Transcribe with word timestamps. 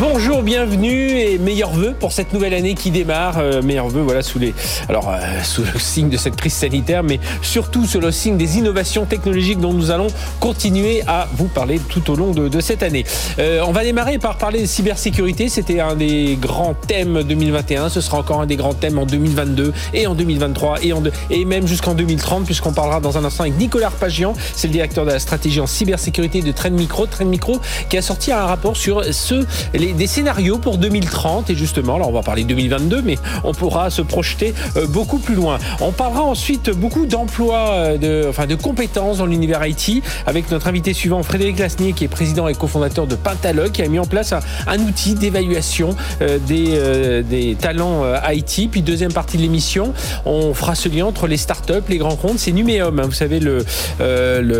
Bonjour, 0.00 0.42
bienvenue 0.42 1.20
et 1.20 1.38
meilleurs 1.38 1.72
vœux 1.72 1.94
pour 1.98 2.10
cette 2.10 2.32
nouvelle 2.32 2.54
année 2.54 2.74
qui 2.74 2.90
démarre. 2.90 3.38
Euh, 3.38 3.62
meilleurs 3.62 3.88
vœux, 3.88 4.02
voilà, 4.02 4.22
sous 4.22 4.40
les, 4.40 4.52
alors 4.88 5.08
euh, 5.08 5.42
sous 5.44 5.62
le 5.62 5.78
signe 5.78 6.08
de 6.08 6.16
cette 6.16 6.34
crise 6.34 6.52
sanitaire, 6.52 7.04
mais 7.04 7.20
surtout 7.42 7.84
sous 7.86 8.00
le 8.00 8.10
signe 8.10 8.36
des 8.36 8.58
innovations 8.58 9.04
technologiques 9.04 9.60
dont 9.60 9.72
nous 9.72 9.92
allons 9.92 10.08
continuer 10.40 11.02
à 11.06 11.28
vous 11.36 11.46
parler 11.46 11.78
tout 11.88 12.10
au 12.10 12.16
long 12.16 12.32
de, 12.32 12.60
cette 12.60 12.82
année. 12.82 13.04
Euh, 13.38 13.62
on 13.66 13.70
va 13.70 13.84
démarrer 13.84 14.18
par 14.18 14.36
parler 14.36 14.62
de 14.62 14.66
cybersécurité. 14.66 15.48
C'était 15.48 15.78
un 15.78 15.94
des 15.94 16.36
grands 16.40 16.74
thèmes 16.74 17.22
2021. 17.22 17.88
Ce 17.88 18.00
sera 18.00 18.18
encore 18.18 18.40
un 18.40 18.46
des 18.46 18.56
grands 18.56 18.74
thèmes 18.74 18.98
en 18.98 19.06
2022 19.06 19.72
et 19.92 20.08
en 20.08 20.14
2023 20.14 20.78
et, 21.30 21.44
même 21.44 21.68
jusqu'en 21.68 21.94
2030, 21.94 22.46
puisqu'on 22.46 22.72
parlera 22.72 22.98
dans 22.98 23.16
un 23.16 23.24
instant 23.24 23.44
avec 23.44 23.56
Nicolas 23.58 23.86
Arpagian. 23.86 24.34
C'est 24.54 24.66
le 24.66 24.72
directeur 24.72 25.04
de 25.04 25.12
la 25.12 25.20
stratégie 25.20 25.60
en 25.60 25.68
cybersécurité 25.68 26.42
de 26.42 26.50
Trend 26.50 26.70
Micro. 26.70 27.06
Trend 27.06 27.26
Micro 27.26 27.60
qui 27.88 27.96
a 27.96 28.02
sorti 28.02 28.32
un 28.32 28.44
rapport 28.44 28.76
sur 28.76 29.04
ce 29.14 29.44
des 29.92 30.06
scénarios 30.06 30.58
pour 30.58 30.78
2030 30.78 31.50
et 31.50 31.54
justement, 31.54 31.98
là 31.98 32.06
on 32.08 32.12
va 32.12 32.22
parler 32.22 32.44
2022, 32.44 33.02
mais 33.02 33.18
on 33.42 33.52
pourra 33.52 33.90
se 33.90 34.02
projeter 34.02 34.54
euh, 34.76 34.86
beaucoup 34.86 35.18
plus 35.18 35.34
loin. 35.34 35.58
On 35.80 35.92
parlera 35.92 36.22
ensuite 36.22 36.70
beaucoup 36.70 37.06
d'emplois, 37.06 37.70
euh, 37.70 37.98
de, 37.98 38.28
enfin 38.28 38.46
de 38.46 38.54
compétences 38.54 39.18
dans 39.18 39.26
l'univers 39.26 39.64
IT 39.66 40.02
avec 40.26 40.50
notre 40.50 40.68
invité 40.68 40.92
suivant 40.92 41.22
Frédéric 41.22 41.58
Lasnier 41.58 41.92
qui 41.92 42.04
est 42.04 42.08
président 42.08 42.48
et 42.48 42.54
cofondateur 42.54 43.06
de 43.06 43.14
Pentalog 43.14 43.72
qui 43.72 43.82
a 43.82 43.88
mis 43.88 43.98
en 43.98 44.06
place 44.06 44.32
un, 44.32 44.78
outil 44.78 45.14
d'évaluation 45.14 45.96
euh, 46.22 46.38
des, 46.38 47.56
talents 47.60 48.02
IT. 48.30 48.70
Puis 48.70 48.82
deuxième 48.82 49.12
partie 49.12 49.36
de 49.36 49.42
l'émission, 49.42 49.92
on 50.24 50.54
fera 50.54 50.74
ce 50.74 50.88
lien 50.88 51.06
entre 51.06 51.26
les 51.26 51.36
startups, 51.36 51.72
les 51.88 51.98
grands 51.98 52.16
comptes, 52.16 52.38
c'est 52.38 52.52
Numéum, 52.52 52.98
hein, 52.98 53.04
vous 53.06 53.12
savez 53.12 53.40
le 53.40 53.64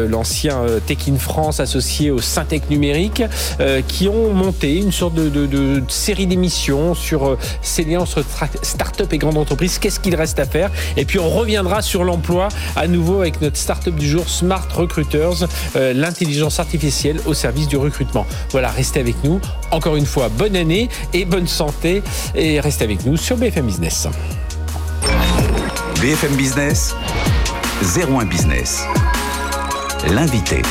l'ancien 0.08 0.62
Tech 0.86 0.98
in 1.08 1.16
France 1.16 1.60
associé 1.60 2.10
au 2.10 2.20
Syntec 2.20 2.70
numérique 2.70 3.22
qui 3.88 4.08
ont 4.08 4.32
monté 4.32 4.76
une 4.76 4.92
sorte 4.92 5.03
de, 5.10 5.82
série 5.88 6.26
d'émissions 6.26 6.94
sur 6.94 7.26
euh, 7.26 7.38
ces 7.62 7.84
liens 7.84 8.00
entre 8.00 8.24
start-up 8.62 9.12
et 9.12 9.18
grande 9.18 9.38
entreprise. 9.38 9.78
Qu'est-ce 9.78 10.00
qu'il 10.00 10.14
reste 10.14 10.38
à 10.38 10.46
faire? 10.46 10.70
Et 10.96 11.04
puis 11.04 11.18
on 11.18 11.28
reviendra 11.28 11.82
sur 11.82 12.04
l'emploi 12.04 12.48
à 12.76 12.86
nouveau 12.86 13.20
avec 13.20 13.40
notre 13.40 13.56
start-up 13.56 13.94
du 13.94 14.08
jour, 14.08 14.28
Smart 14.28 14.66
Recruiters, 14.74 15.46
euh, 15.76 15.92
l'intelligence 15.92 16.60
artificielle 16.60 17.20
au 17.26 17.34
service 17.34 17.68
du 17.68 17.76
recrutement. 17.76 18.26
Voilà, 18.50 18.70
restez 18.70 19.00
avec 19.00 19.16
nous. 19.24 19.40
Encore 19.70 19.96
une 19.96 20.06
fois, 20.06 20.28
bonne 20.28 20.56
année 20.56 20.88
et 21.12 21.24
bonne 21.24 21.48
santé. 21.48 22.02
Et 22.34 22.60
restez 22.60 22.84
avec 22.84 23.04
nous 23.04 23.16
sur 23.16 23.36
BFM 23.36 23.66
Business. 23.66 24.08
BFM 26.00 26.36
Business, 26.36 26.94
01 27.96 28.26
Business. 28.26 28.84
L'invité. 30.10 30.62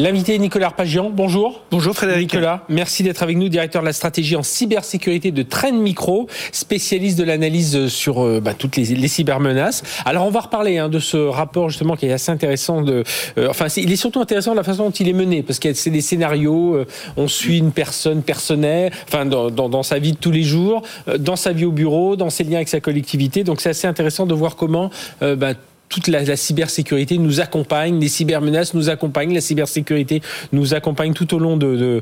L'invité 0.00 0.38
Nicolas 0.38 0.68
Arpagian, 0.68 1.10
bonjour. 1.10 1.60
Bonjour 1.70 1.94
Frédéric. 1.94 2.32
Nicolas, 2.32 2.64
merci 2.70 3.02
d'être 3.02 3.22
avec 3.22 3.36
nous, 3.36 3.50
directeur 3.50 3.82
de 3.82 3.86
la 3.86 3.92
stratégie 3.92 4.34
en 4.34 4.42
cybersécurité 4.42 5.30
de 5.30 5.42
Trend 5.42 5.74
Micro, 5.74 6.26
spécialiste 6.52 7.18
de 7.18 7.24
l'analyse 7.24 7.88
sur 7.88 8.24
euh, 8.24 8.40
bah, 8.40 8.54
toutes 8.54 8.76
les, 8.76 8.86
les, 8.94 9.08
cybermenaces. 9.08 9.82
Alors 10.06 10.24
on 10.26 10.30
va 10.30 10.40
reparler 10.40 10.78
hein, 10.78 10.88
de 10.88 11.00
ce 11.00 11.18
rapport 11.18 11.68
justement 11.68 11.96
qui 11.96 12.06
est 12.06 12.12
assez 12.12 12.32
intéressant. 12.32 12.80
De, 12.80 13.04
euh, 13.36 13.48
enfin, 13.50 13.66
il 13.76 13.92
est 13.92 13.96
surtout 13.96 14.20
intéressant 14.20 14.52
de 14.52 14.56
la 14.56 14.62
façon 14.62 14.84
dont 14.84 14.90
il 14.90 15.06
est 15.06 15.12
mené, 15.12 15.42
parce 15.42 15.58
que 15.58 15.74
c'est 15.74 15.90
des 15.90 16.00
scénarios, 16.00 16.76
euh, 16.76 16.86
on 17.18 17.28
suit 17.28 17.58
une 17.58 17.72
personne 17.72 18.22
personnelle, 18.22 18.94
enfin 19.06 19.26
dans, 19.26 19.50
dans, 19.50 19.68
dans, 19.68 19.82
sa 19.82 19.98
vie 19.98 20.12
de 20.12 20.16
tous 20.16 20.32
les 20.32 20.44
jours, 20.44 20.80
dans 21.18 21.36
sa 21.36 21.52
vie 21.52 21.66
au 21.66 21.72
bureau, 21.72 22.16
dans 22.16 22.30
ses 22.30 22.44
liens 22.44 22.56
avec 22.56 22.70
sa 22.70 22.80
collectivité. 22.80 23.44
Donc 23.44 23.60
c'est 23.60 23.68
assez 23.68 23.86
intéressant 23.86 24.24
de 24.24 24.32
voir 24.32 24.56
comment 24.56 24.88
bah, 25.20 25.52
toute 25.90 26.06
la, 26.06 26.36
cybersécurité 26.36 27.18
nous 27.18 27.40
accompagne, 27.40 28.00
les 28.00 28.08
cybermenaces 28.08 28.74
nous 28.74 28.88
accompagnent, 28.88 29.34
la 29.34 29.40
cybersécurité 29.40 30.22
nous 30.52 30.72
accompagne 30.72 31.12
tout 31.12 31.34
au 31.34 31.38
long 31.38 31.56
de, 31.56 32.00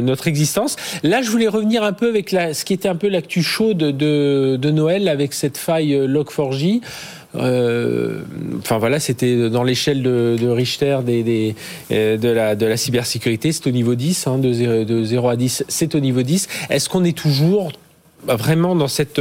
notre 0.00 0.28
existence. 0.28 0.76
Là, 1.02 1.22
je 1.22 1.30
voulais 1.30 1.48
revenir 1.48 1.82
un 1.82 1.94
peu 1.94 2.08
avec 2.08 2.30
ce 2.30 2.64
qui 2.64 2.74
était 2.74 2.88
un 2.88 2.96
peu 2.96 3.08
l'actu 3.08 3.42
chaude 3.42 3.78
de, 3.78 4.70
Noël 4.70 5.08
avec 5.08 5.32
cette 5.32 5.56
faille 5.56 5.94
euh, 5.94 6.06
Log4j. 6.06 6.80
Euh, 7.34 8.20
enfin 8.58 8.78
voilà, 8.78 9.00
c'était 9.00 9.48
dans 9.48 9.64
l'échelle 9.64 10.02
de, 10.02 10.36
de, 10.40 10.48
Richter 10.48 10.98
euh, 11.90 12.16
de, 12.16 12.66
la, 12.66 12.76
cybersécurité, 12.76 13.50
c'est 13.52 13.66
au 13.66 13.70
niveau 13.70 13.94
10, 13.94 14.26
hein, 14.26 14.38
de, 14.38 14.52
0, 14.52 14.84
de 14.84 15.04
0 15.04 15.28
à 15.28 15.36
10, 15.36 15.64
c'est 15.68 15.94
au 15.94 16.00
niveau 16.00 16.22
10. 16.22 16.48
Est-ce 16.68 16.88
qu'on 16.88 17.04
est 17.04 17.16
toujours 17.16 17.72
vraiment 18.26 18.76
dans 18.76 18.88
cette 18.88 19.20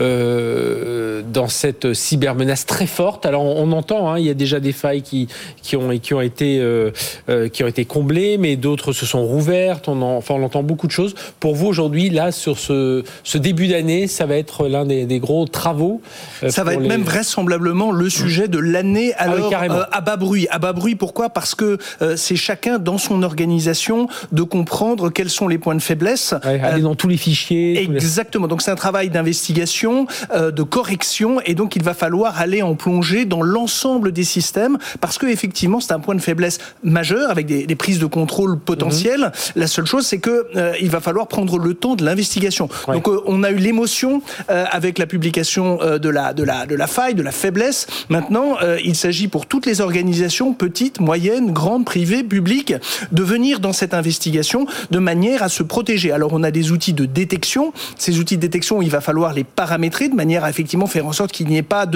euh, 0.00 1.22
dans 1.22 1.48
cette 1.48 1.94
cybermenace 1.94 2.66
très 2.66 2.86
forte. 2.86 3.26
Alors 3.26 3.44
on, 3.44 3.72
entend, 3.72 4.10
hein, 4.10 4.18
il 4.18 4.24
y 4.24 4.30
a 4.30 4.34
déjà 4.34 4.60
des 4.60 4.72
failles 4.72 5.02
qui 5.02 5.28
qui 5.62 5.76
ont 5.76 5.96
qui 5.98 6.14
ont 6.14 6.20
été 6.20 6.58
euh, 6.60 6.90
euh, 7.28 7.48
qui 7.48 7.62
ont 7.64 7.66
été 7.66 7.84
comblées, 7.84 8.38
mais 8.38 8.56
d'autres 8.56 8.92
se 8.92 9.06
sont 9.06 9.22
rouvertes. 9.22 9.88
On 9.88 10.02
enfin 10.02 10.34
on 10.34 10.42
entend 10.42 10.62
beaucoup 10.62 10.86
de 10.86 10.92
choses. 10.92 11.14
Pour 11.38 11.54
vous 11.54 11.66
aujourd'hui, 11.66 12.10
là 12.10 12.32
sur 12.32 12.58
ce 12.58 13.04
ce 13.24 13.38
début 13.38 13.68
d'année, 13.68 14.06
ça 14.06 14.26
va 14.26 14.36
être 14.36 14.68
l'un 14.68 14.84
des, 14.84 15.06
des, 15.06 15.18
gros 15.18 15.46
travaux. 15.46 16.00
ça 16.48 16.64
va 16.64 16.74
être 16.74 16.80
même 16.80 17.02
vraisemblablement 17.02 17.92
le 17.92 18.08
sujet 18.08 18.48
de 18.48 18.58
l'année. 18.58 19.12
Ah 19.18 19.24
alors 19.24 19.52
à 19.92 20.00
bas 20.00 20.16
bruit, 20.16 20.46
à 20.50 20.58
bas 20.58 20.72
bruit. 20.72 20.94
Pourquoi? 20.94 21.30
Parce 21.30 21.54
que 21.54 21.78
c'est 22.16 22.36
chacun 22.36 22.78
dans 22.78 22.98
son 22.98 23.22
organisation 23.22 24.08
de 24.32 24.42
comprendre 24.42 25.10
quels 25.10 25.30
sont 25.30 25.48
les 25.48 25.58
points 25.58 25.74
de 25.74 25.82
faiblesse. 25.82 26.34
aller 26.42 26.82
dans 26.82 26.94
tous 26.94 27.08
les 27.08 27.16
fichiers. 27.16 27.82
Exactement. 27.82 28.29
Donc 28.38 28.62
c'est 28.62 28.70
un 28.70 28.76
travail 28.76 29.10
d'investigation, 29.10 30.06
euh, 30.32 30.50
de 30.50 30.62
correction, 30.62 31.40
et 31.44 31.54
donc 31.54 31.76
il 31.76 31.82
va 31.82 31.94
falloir 31.94 32.40
aller 32.40 32.62
en 32.62 32.74
plonger 32.74 33.24
dans 33.24 33.42
l'ensemble 33.42 34.12
des 34.12 34.24
systèmes 34.24 34.78
parce 35.00 35.18
que 35.18 35.26
effectivement 35.26 35.80
c'est 35.80 35.92
un 35.92 36.00
point 36.00 36.14
de 36.14 36.20
faiblesse 36.20 36.58
majeur 36.82 37.30
avec 37.30 37.46
des, 37.46 37.74
prises 37.74 37.98
de 37.98 38.06
contrôle 38.06 38.58
potentielles. 38.58 39.20
Mhm. 39.20 39.32
La 39.56 39.66
seule 39.66 39.86
chose 39.86 40.06
c'est 40.06 40.18
que 40.18 40.46
euh, 40.56 40.74
il 40.80 40.90
va 40.90 41.00
falloir 41.00 41.26
prendre 41.28 41.58
le 41.58 41.74
temps 41.74 41.96
de 41.96 42.04
l'investigation. 42.04 42.68
Donc 42.86 43.08
euh, 43.08 43.20
on 43.26 43.42
a 43.42 43.50
eu 43.50 43.56
l'émotion 43.56 44.22
avec 44.48 44.98
la 44.98 45.06
publication 45.06 45.78
de 45.98 46.08
la 46.08 46.32
de 46.32 46.42
la 46.42 46.66
de 46.66 46.74
la 46.74 46.86
faille, 46.86 47.14
de 47.14 47.22
la 47.22 47.32
faiblesse. 47.32 47.86
Maintenant, 48.08 48.56
il 48.82 48.94
s'agit 48.94 49.28
pour 49.28 49.46
toutes 49.46 49.66
les 49.66 49.80
organisations 49.80 50.52
petites, 50.52 51.00
moyennes, 51.00 51.52
grandes, 51.52 51.84
privées, 51.84 52.22
publiques, 52.22 52.74
de 53.12 53.22
venir 53.22 53.60
dans 53.60 53.72
cette 53.72 53.94
investigation 53.94 54.66
de 54.90 54.98
manière 54.98 55.42
à 55.42 55.48
se 55.48 55.62
protéger. 55.62 56.12
Alors 56.12 56.32
on 56.32 56.42
a 56.42 56.50
des 56.50 56.72
outils 56.72 56.92
de 56.92 57.06
détection. 57.06 57.72
Ces 57.98 58.19
outils 58.20 58.36
de 58.36 58.40
détection, 58.40 58.82
il 58.82 58.90
va 58.90 59.00
falloir 59.00 59.32
les 59.32 59.44
paramétrer 59.44 60.08
de 60.08 60.14
manière 60.14 60.44
à 60.44 60.50
effectivement 60.50 60.86
faire 60.86 61.06
en 61.06 61.12
sorte 61.12 61.32
qu'il 61.32 61.48
n'y 61.48 61.56
ait 61.56 61.62
pas 61.62 61.86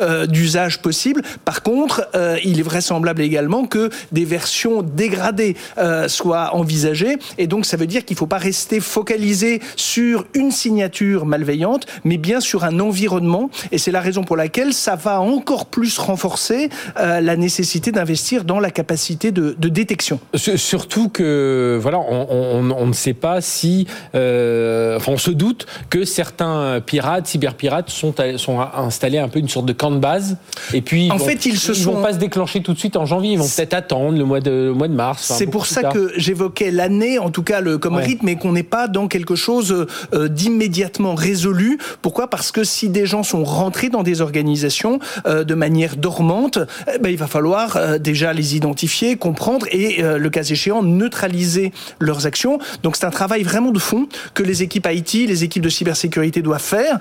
euh, 0.00 0.26
d'usage 0.26 0.80
possible. 0.80 1.22
Par 1.44 1.62
contre, 1.62 2.08
euh, 2.14 2.38
il 2.44 2.58
est 2.58 2.62
vraisemblable 2.62 3.20
également 3.20 3.66
que 3.66 3.90
des 4.12 4.24
versions 4.24 4.82
dégradées 4.82 5.56
euh, 5.78 6.08
soient 6.08 6.54
envisagées, 6.54 7.16
et 7.38 7.46
donc 7.46 7.66
ça 7.66 7.76
veut 7.76 7.86
dire 7.86 8.04
qu'il 8.04 8.14
ne 8.14 8.18
faut 8.18 8.26
pas 8.26 8.38
rester 8.38 8.80
focalisé 8.80 9.60
sur 9.76 10.24
une 10.34 10.50
signature 10.50 11.26
malveillante, 11.26 11.86
mais 12.04 12.16
bien 12.16 12.40
sur 12.40 12.64
un 12.64 12.80
environnement. 12.80 13.50
Et 13.72 13.78
c'est 13.78 13.92
la 13.92 14.00
raison 14.00 14.24
pour 14.24 14.36
laquelle 14.36 14.72
ça 14.72 14.96
va 14.96 15.20
encore 15.20 15.66
plus 15.66 15.98
renforcer 15.98 16.70
la 16.96 17.36
nécessité 17.36 17.90
d'investir 17.92 18.44
dans 18.44 18.60
la 18.60 18.70
capacité 18.70 19.32
de, 19.32 19.54
détection. 19.58 20.20
Surtout 20.36 21.08
que 21.08 21.78
voilà, 21.80 21.98
on 21.98 22.86
ne 22.86 22.92
sait 22.92 23.14
pas 23.14 23.40
si, 23.40 23.86
enfin, 24.12 25.12
on 25.12 25.18
se 25.18 25.30
doute 25.30 25.66
que 25.90 26.04
certains 26.04 26.80
pirates, 26.80 27.26
cyberpirates, 27.26 27.90
sont, 27.90 28.14
sont 28.36 28.60
installés 28.60 29.18
un 29.18 29.28
peu 29.28 29.38
une 29.38 29.48
sorte 29.48 29.66
de 29.66 29.72
camp 29.72 29.90
de 29.90 29.98
base. 29.98 30.36
Et 30.72 30.80
puis, 30.80 31.10
en 31.10 31.18
fait, 31.18 31.46
ils 31.46 31.58
se 31.58 31.72
vont 31.84 32.02
pas 32.02 32.12
se 32.12 32.18
déclencher 32.18 32.62
tout 32.62 32.72
de 32.72 32.78
suite 32.78 32.96
en 32.96 33.06
janvier. 33.06 33.32
Ils 33.32 33.38
vont 33.38 33.48
peut-être 33.48 33.74
attendre 33.74 34.16
le 34.16 34.24
mois 34.24 34.40
de, 34.40 34.72
mois 34.74 34.88
de 34.88 34.94
mars. 34.94 35.32
C'est 35.36 35.46
pour 35.46 35.66
ça 35.66 35.84
que 35.84 36.12
j'évoquais 36.16 36.70
l'année, 36.70 37.18
en 37.18 37.30
tout 37.30 37.42
cas 37.42 37.60
le, 37.60 37.78
comme 37.78 37.96
rythme, 37.96 38.28
et 38.28 38.36
qu'on 38.36 38.52
n'est 38.52 38.62
pas 38.62 38.88
dans 38.88 39.08
quelque 39.08 39.34
chose 39.34 39.86
euh, 40.14 40.28
d'immédiatement 40.28 41.14
résolu. 41.14 41.78
Pourquoi? 42.00 42.28
Parce 42.28 42.52
que 42.52 42.64
si 42.64 42.88
des 42.88 43.06
gens 43.06 43.22
sont 43.22 43.44
rentrés 43.44 43.88
dans 43.88 44.02
des 44.02 44.20
organisations 44.20 44.98
euh, 45.26 45.44
de 45.44 45.54
manière 45.54 45.96
dormante, 45.96 46.58
eh 46.92 46.98
ben, 46.98 47.10
il 47.10 47.16
va 47.16 47.26
falloir 47.26 47.76
euh, 47.76 47.98
déjà 47.98 48.32
les 48.32 48.56
identifier, 48.56 49.16
comprendre 49.16 49.66
et, 49.70 50.02
le 50.02 50.30
cas 50.30 50.42
échéant, 50.42 50.82
neutraliser 50.82 51.72
leurs 51.98 52.26
actions. 52.26 52.58
Donc 52.82 52.96
c'est 52.96 53.04
un 53.04 53.10
travail 53.10 53.42
vraiment 53.42 53.70
de 53.70 53.78
fond 53.78 54.08
que 54.34 54.42
les 54.42 54.62
équipes 54.62 54.88
IT, 54.90 55.28
les 55.28 55.44
équipes 55.44 55.61
de 55.62 55.68
cybersécurité 55.68 56.42
doivent 56.42 56.60
faire. 56.60 56.98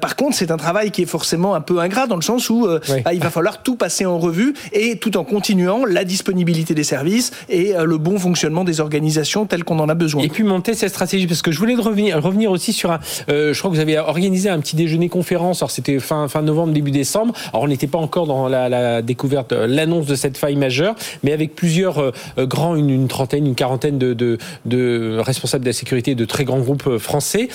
par 0.00 0.16
contre, 0.16 0.36
c'est 0.36 0.50
un 0.50 0.56
travail 0.56 0.90
qui 0.90 1.02
est 1.02 1.06
forcément 1.06 1.54
un 1.54 1.60
peu 1.60 1.80
ingrat 1.80 2.06
dans 2.06 2.16
le 2.16 2.22
sens 2.22 2.50
où 2.50 2.66
bah, 2.66 3.12
il 3.12 3.20
va 3.20 3.30
falloir 3.30 3.62
tout 3.62 3.76
passer 3.76 4.06
en 4.06 4.18
revue 4.18 4.54
et 4.72 4.98
tout 4.98 5.16
en 5.16 5.24
continuant 5.24 5.84
la 5.84 6.04
disponibilité 6.04 6.74
des 6.74 6.84
services 6.84 7.32
et 7.48 7.74
le 7.84 7.98
bon 7.98 8.18
fonctionnement 8.18 8.64
des 8.64 8.80
organisations 8.80 9.46
telles 9.46 9.64
qu'on 9.64 9.78
en 9.78 9.88
a 9.88 9.94
besoin. 9.94 10.22
Et 10.22 10.28
puis 10.28 10.44
monter 10.44 10.74
cette 10.74 10.90
stratégie, 10.90 11.26
parce 11.26 11.42
que 11.42 11.50
je 11.52 11.58
voulais 11.58 11.74
revenir, 11.74 12.22
revenir 12.22 12.50
aussi 12.50 12.72
sur 12.72 12.90
un. 12.90 13.00
je 13.28 13.58
crois 13.58 13.70
que 13.70 13.76
vous 13.76 13.82
avez 13.82 13.98
organisé 13.98 14.48
un 14.48 14.60
petit 14.60 14.76
déjeuner 14.76 15.08
conférence. 15.08 15.62
Alors 15.62 15.70
c'était 15.70 15.98
fin 15.98 16.28
fin 16.28 16.42
novembre, 16.42 16.72
début 16.72 16.90
décembre. 16.90 17.34
Alors 17.52 17.64
on 17.64 17.68
n'était 17.68 17.86
pas 17.86 17.98
encore 17.98 18.26
dans 18.26 18.48
la, 18.48 18.68
la 18.68 19.02
découverte, 19.02 19.52
l'annonce 19.52 20.06
de 20.06 20.14
cette 20.14 20.36
faille 20.36 20.56
majeure, 20.56 20.94
mais 21.22 21.32
avec 21.32 21.54
plusieurs 21.54 22.12
grands, 22.38 22.76
une, 22.76 23.08
trentaine, 23.08 23.46
une 23.46 23.54
quarantaine 23.54 23.98
de, 23.98 24.14
de, 24.14 24.38
de, 24.64 25.18
responsables 25.18 25.64
de 25.64 25.68
la 25.68 25.74
sécurité 25.74 26.14
de 26.14 26.24
très 26.24 26.44
grands 26.44 26.60
groupes 26.60 26.98
français. 26.98 27.48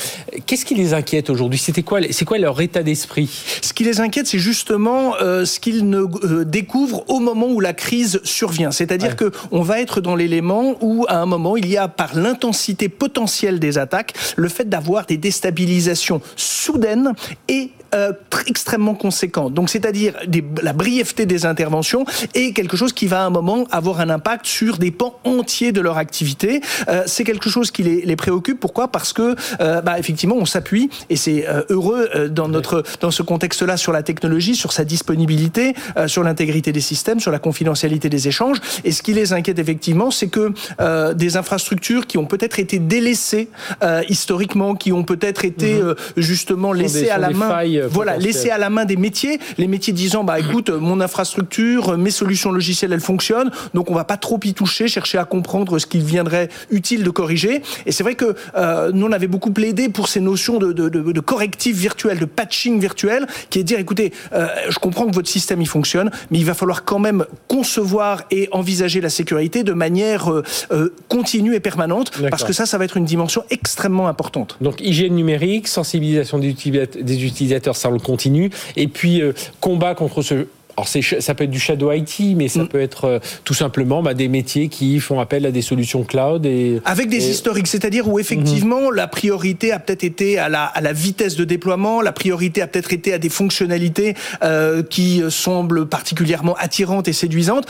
Qu'est-ce 0.48 0.64
qui 0.64 0.76
les 0.76 0.94
inquiète 0.94 1.30
aujourd'hui? 1.30 1.60
C'était 1.60 1.84
quoi, 1.84 2.00
c'est 2.10 2.24
quoi 2.24 2.38
leur 2.38 2.62
état 2.62 2.82
d'esprit? 2.82 3.30
Ce 3.62 3.74
qui 3.74 3.84
les 3.84 4.00
inquiète, 4.00 4.28
c'est 4.28 4.40
justement 4.40 5.16
euh, 5.18 5.44
ce 5.44 5.60
qu'ils 5.60 5.90
ne 5.90 6.00
euh, 6.24 6.46
découvrent 6.46 7.04
au 7.10 7.20
moment 7.20 7.48
où 7.48 7.60
la 7.60 7.74
crise 7.74 8.22
survient. 8.24 8.72
C'est-à-dire 8.72 9.18
que 9.18 9.34
on 9.52 9.62
va 9.62 9.82
être 9.82 10.00
dans 10.00 10.16
l'élément 10.16 10.78
où, 10.80 11.06
à 11.10 11.18
un 11.18 11.26
moment, 11.26 11.58
il 11.58 11.68
y 11.68 11.76
a 11.76 11.90
par 11.90 12.16
l'intensité 12.16 12.88
potentielle 12.88 13.60
des 13.60 13.78
attaques, 13.78 14.14
le 14.38 14.48
fait 14.48 14.70
d'avoir 14.70 15.06
des 15.06 15.18
déstabilisations 15.18 16.22
soudaines 16.38 17.14
et 17.50 17.72
euh, 17.94 18.12
extrêmement 18.48 18.96
conséquent. 18.96 19.50
Donc, 19.50 19.70
c'est-à-dire 19.70 20.14
la 20.62 20.74
brièveté 20.74 21.26
des 21.26 21.46
interventions 21.46 22.06
et 22.34 22.54
quelque 22.54 22.78
chose 22.78 22.94
qui 22.94 23.08
va 23.08 23.24
à 23.24 23.26
un 23.26 23.30
moment 23.30 23.66
avoir 23.72 24.00
un 24.00 24.10
impact 24.10 24.46
sur 24.46 24.78
des 24.78 24.92
pans 24.92 25.20
entiers 25.24 25.72
de 25.72 25.82
leur 25.82 25.98
activité. 25.98 26.62
Euh, 26.90 27.04
c'est 27.06 27.24
quelque 27.24 27.50
chose 27.50 27.72
qui 27.72 27.84
les, 27.84 28.02
les 28.02 28.16
préoccupe. 28.16 28.60
Pourquoi? 28.60 28.90
Parce 28.90 29.14
que, 29.14 29.36
euh, 29.62 29.82
bah, 29.82 30.00
effectivement, 30.00 30.36
on 30.38 30.46
s'appuie 30.46 30.90
et 31.10 31.16
c'est 31.16 31.48
euh, 31.48 31.64
heureux 31.70 32.10
euh, 32.16 32.28
dans 32.30 32.48
notre 32.48 32.84
dans 33.00 33.12
ce 33.12 33.24
contexte-là 33.24 33.78
sur 33.78 33.92
la 33.92 34.04
technologie, 34.04 34.56
sur 34.56 34.72
sa 34.72 34.84
disponibilité, 34.84 35.74
euh, 35.98 36.08
sur 36.08 36.24
l'intégrité 36.24 36.72
des 36.72 36.82
systèmes, 36.82 37.20
sur 37.20 37.32
la 37.32 37.40
confidentialité 37.40 38.10
des 38.10 38.28
échanges. 38.28 38.58
Et 38.84 38.92
ce 38.92 39.02
qui 39.02 39.14
les 39.14 39.34
inquiète 39.34 39.60
effectivement, 39.60 40.12
c'est 40.12 40.28
que 40.28 40.54
des 41.14 41.38
infrastructures 41.38 42.08
qui 42.08 42.18
ont 42.18 42.26
peut-être 42.26 42.60
été 42.60 42.80
délaissées 42.80 43.50
historiquement, 44.10 44.76
qui 44.76 44.92
ont 44.92 45.04
peut-être 45.04 45.46
été 45.46 45.82
mhm. 45.82 45.96
justement 46.18 46.72
laissées 46.74 47.10
à 47.10 47.18
la 47.18 47.30
main. 47.32 47.50
Euh, 47.82 47.88
voilà, 47.90 48.18
laisser 48.18 48.50
à 48.50 48.58
la 48.58 48.70
main 48.70 48.86
des 48.86 48.98
métiers, 48.98 49.40
les 49.58 49.68
métiers 49.68 49.94
disant 49.94 50.24
bah 50.24 50.40
écoute, 50.40 50.70
mon 50.70 51.02
infrastructure, 51.02 51.98
mes 51.98 52.12
solutions 52.12 52.52
logicielles, 52.52 52.94
elles 52.94 53.00
fonctionnent, 53.00 53.52
donc 53.74 53.90
on 53.90 53.96
va 53.96 54.04
pas 54.04 54.18
trop 54.18 54.40
y 54.44 54.54
toucher, 54.54 54.88
chercher 54.88 55.18
à 55.18 55.26
comprendre 55.26 55.80
ce 55.80 55.86
qu'il 55.86 56.04
viendrait 56.04 56.50
utile 56.70 57.04
de 57.04 57.10
corriger. 57.10 57.62
Et 57.86 57.92
c'est 57.92 58.04
vrai 58.04 58.16
que 58.16 58.36
euh, 58.56 58.92
nous 58.94 59.08
on 59.08 59.12
avait 59.12 59.28
beaucoup 59.28 59.52
plaidé 59.52 59.90
pour 59.90 60.08
ces 60.08 60.20
notions 60.20 60.58
de, 60.58 60.72
de, 60.74 60.90
de, 60.90 61.12
de 61.12 61.20
correctif 61.20 61.78
virtuel, 61.78 62.20
de 62.20 62.26
patching 62.26 62.80
virtuel, 62.80 63.28
qui 63.50 63.60
est 63.60 63.64
de 63.64 63.68
dire 63.68 63.80
écoutez, 63.80 64.14
euh, 64.34 64.48
je 64.70 64.80
comprends 64.80 65.08
que 65.08 65.14
votre 65.14 65.30
système 65.30 65.62
il 65.62 65.68
fonctionne, 65.68 66.12
mais 66.32 66.40
il 66.40 66.46
va 66.46 66.54
falloir 66.54 66.86
quand 66.86 67.00
même 67.00 67.26
concevoir 67.48 68.24
et 68.32 68.50
envisager 68.52 69.02
la 69.02 69.10
sécurité 69.10 69.64
de 69.64 69.74
manière 69.74 70.32
euh, 70.32 70.44
euh 70.72 70.90
continue 71.10 71.56
et 71.56 71.60
permanente, 71.60 72.12
parce 72.30 72.44
que 72.44 72.54
ça, 72.54 72.66
ça 72.66 72.78
va 72.78 72.86
être 72.86 72.98
une 72.98 73.06
dimension 73.06 73.44
extrêmement 73.50 74.08
importante. 74.08 74.58
Donc 74.62 74.82
hygiène 74.82 75.16
numérique, 75.16 75.68
sensibilisation 75.68 76.40
des 76.40 77.26
utilisateurs 77.26 77.67
ça 77.76 77.90
le 77.90 78.00
continue. 78.00 78.50
Et 78.76 78.88
puis 78.88 79.22
euh, 79.22 79.34
combat 79.60 79.96
contre 79.96 80.22
ce 80.22 80.48
alors 80.78 80.88
ça 80.88 81.34
peut 81.34 81.44
être 81.44 81.52
du 81.52 81.60
shadow 81.60 81.92
IT, 81.92 82.36
mais 82.36 82.48
ça 82.48 82.64
mm. 82.64 82.68
peut 82.68 82.80
être 82.80 83.06
euh, 83.06 83.20
tout 83.44 83.56
simplement 83.56 84.04
bah, 84.04 84.14
des 84.14 84.28
métiers 84.28 84.68
qui 84.68 85.00
font 85.00 85.20
appel 85.20 85.48
à 85.48 85.52
des 85.52 85.64
solutions 85.64 86.04
cloud. 86.04 86.46
Et, 86.46 86.80
Avec 86.86 87.10
des 87.10 87.30
historiques, 87.30 87.66
c'est-à-dire 87.66 88.08
où 88.08 88.20
effectivement 88.20 88.92
mm-hmm. 88.92 88.96
la 88.96 89.08
priorité 89.08 89.72
a 89.72 89.80
peut-être 89.80 90.04
été 90.04 90.38
à 90.38 90.50
la, 90.50 90.66
à 90.66 90.82
la, 90.82 90.94
vitesse 90.94 91.36
de 91.36 91.46
déploiement, 91.46 92.02
la 92.02 92.12
priorité 92.12 92.62
a 92.62 92.68
peut-être 92.68 92.94
été 92.94 93.12
à 93.12 93.18
des 93.18 93.30
fonctionnalités 93.30 94.14
euh, 94.44 94.84
qui 94.84 95.24
semblent 95.30 95.88
particulièrement 95.88 96.56
attirantes 96.56 97.08
et 97.08 97.14
séduisantes 97.14 97.66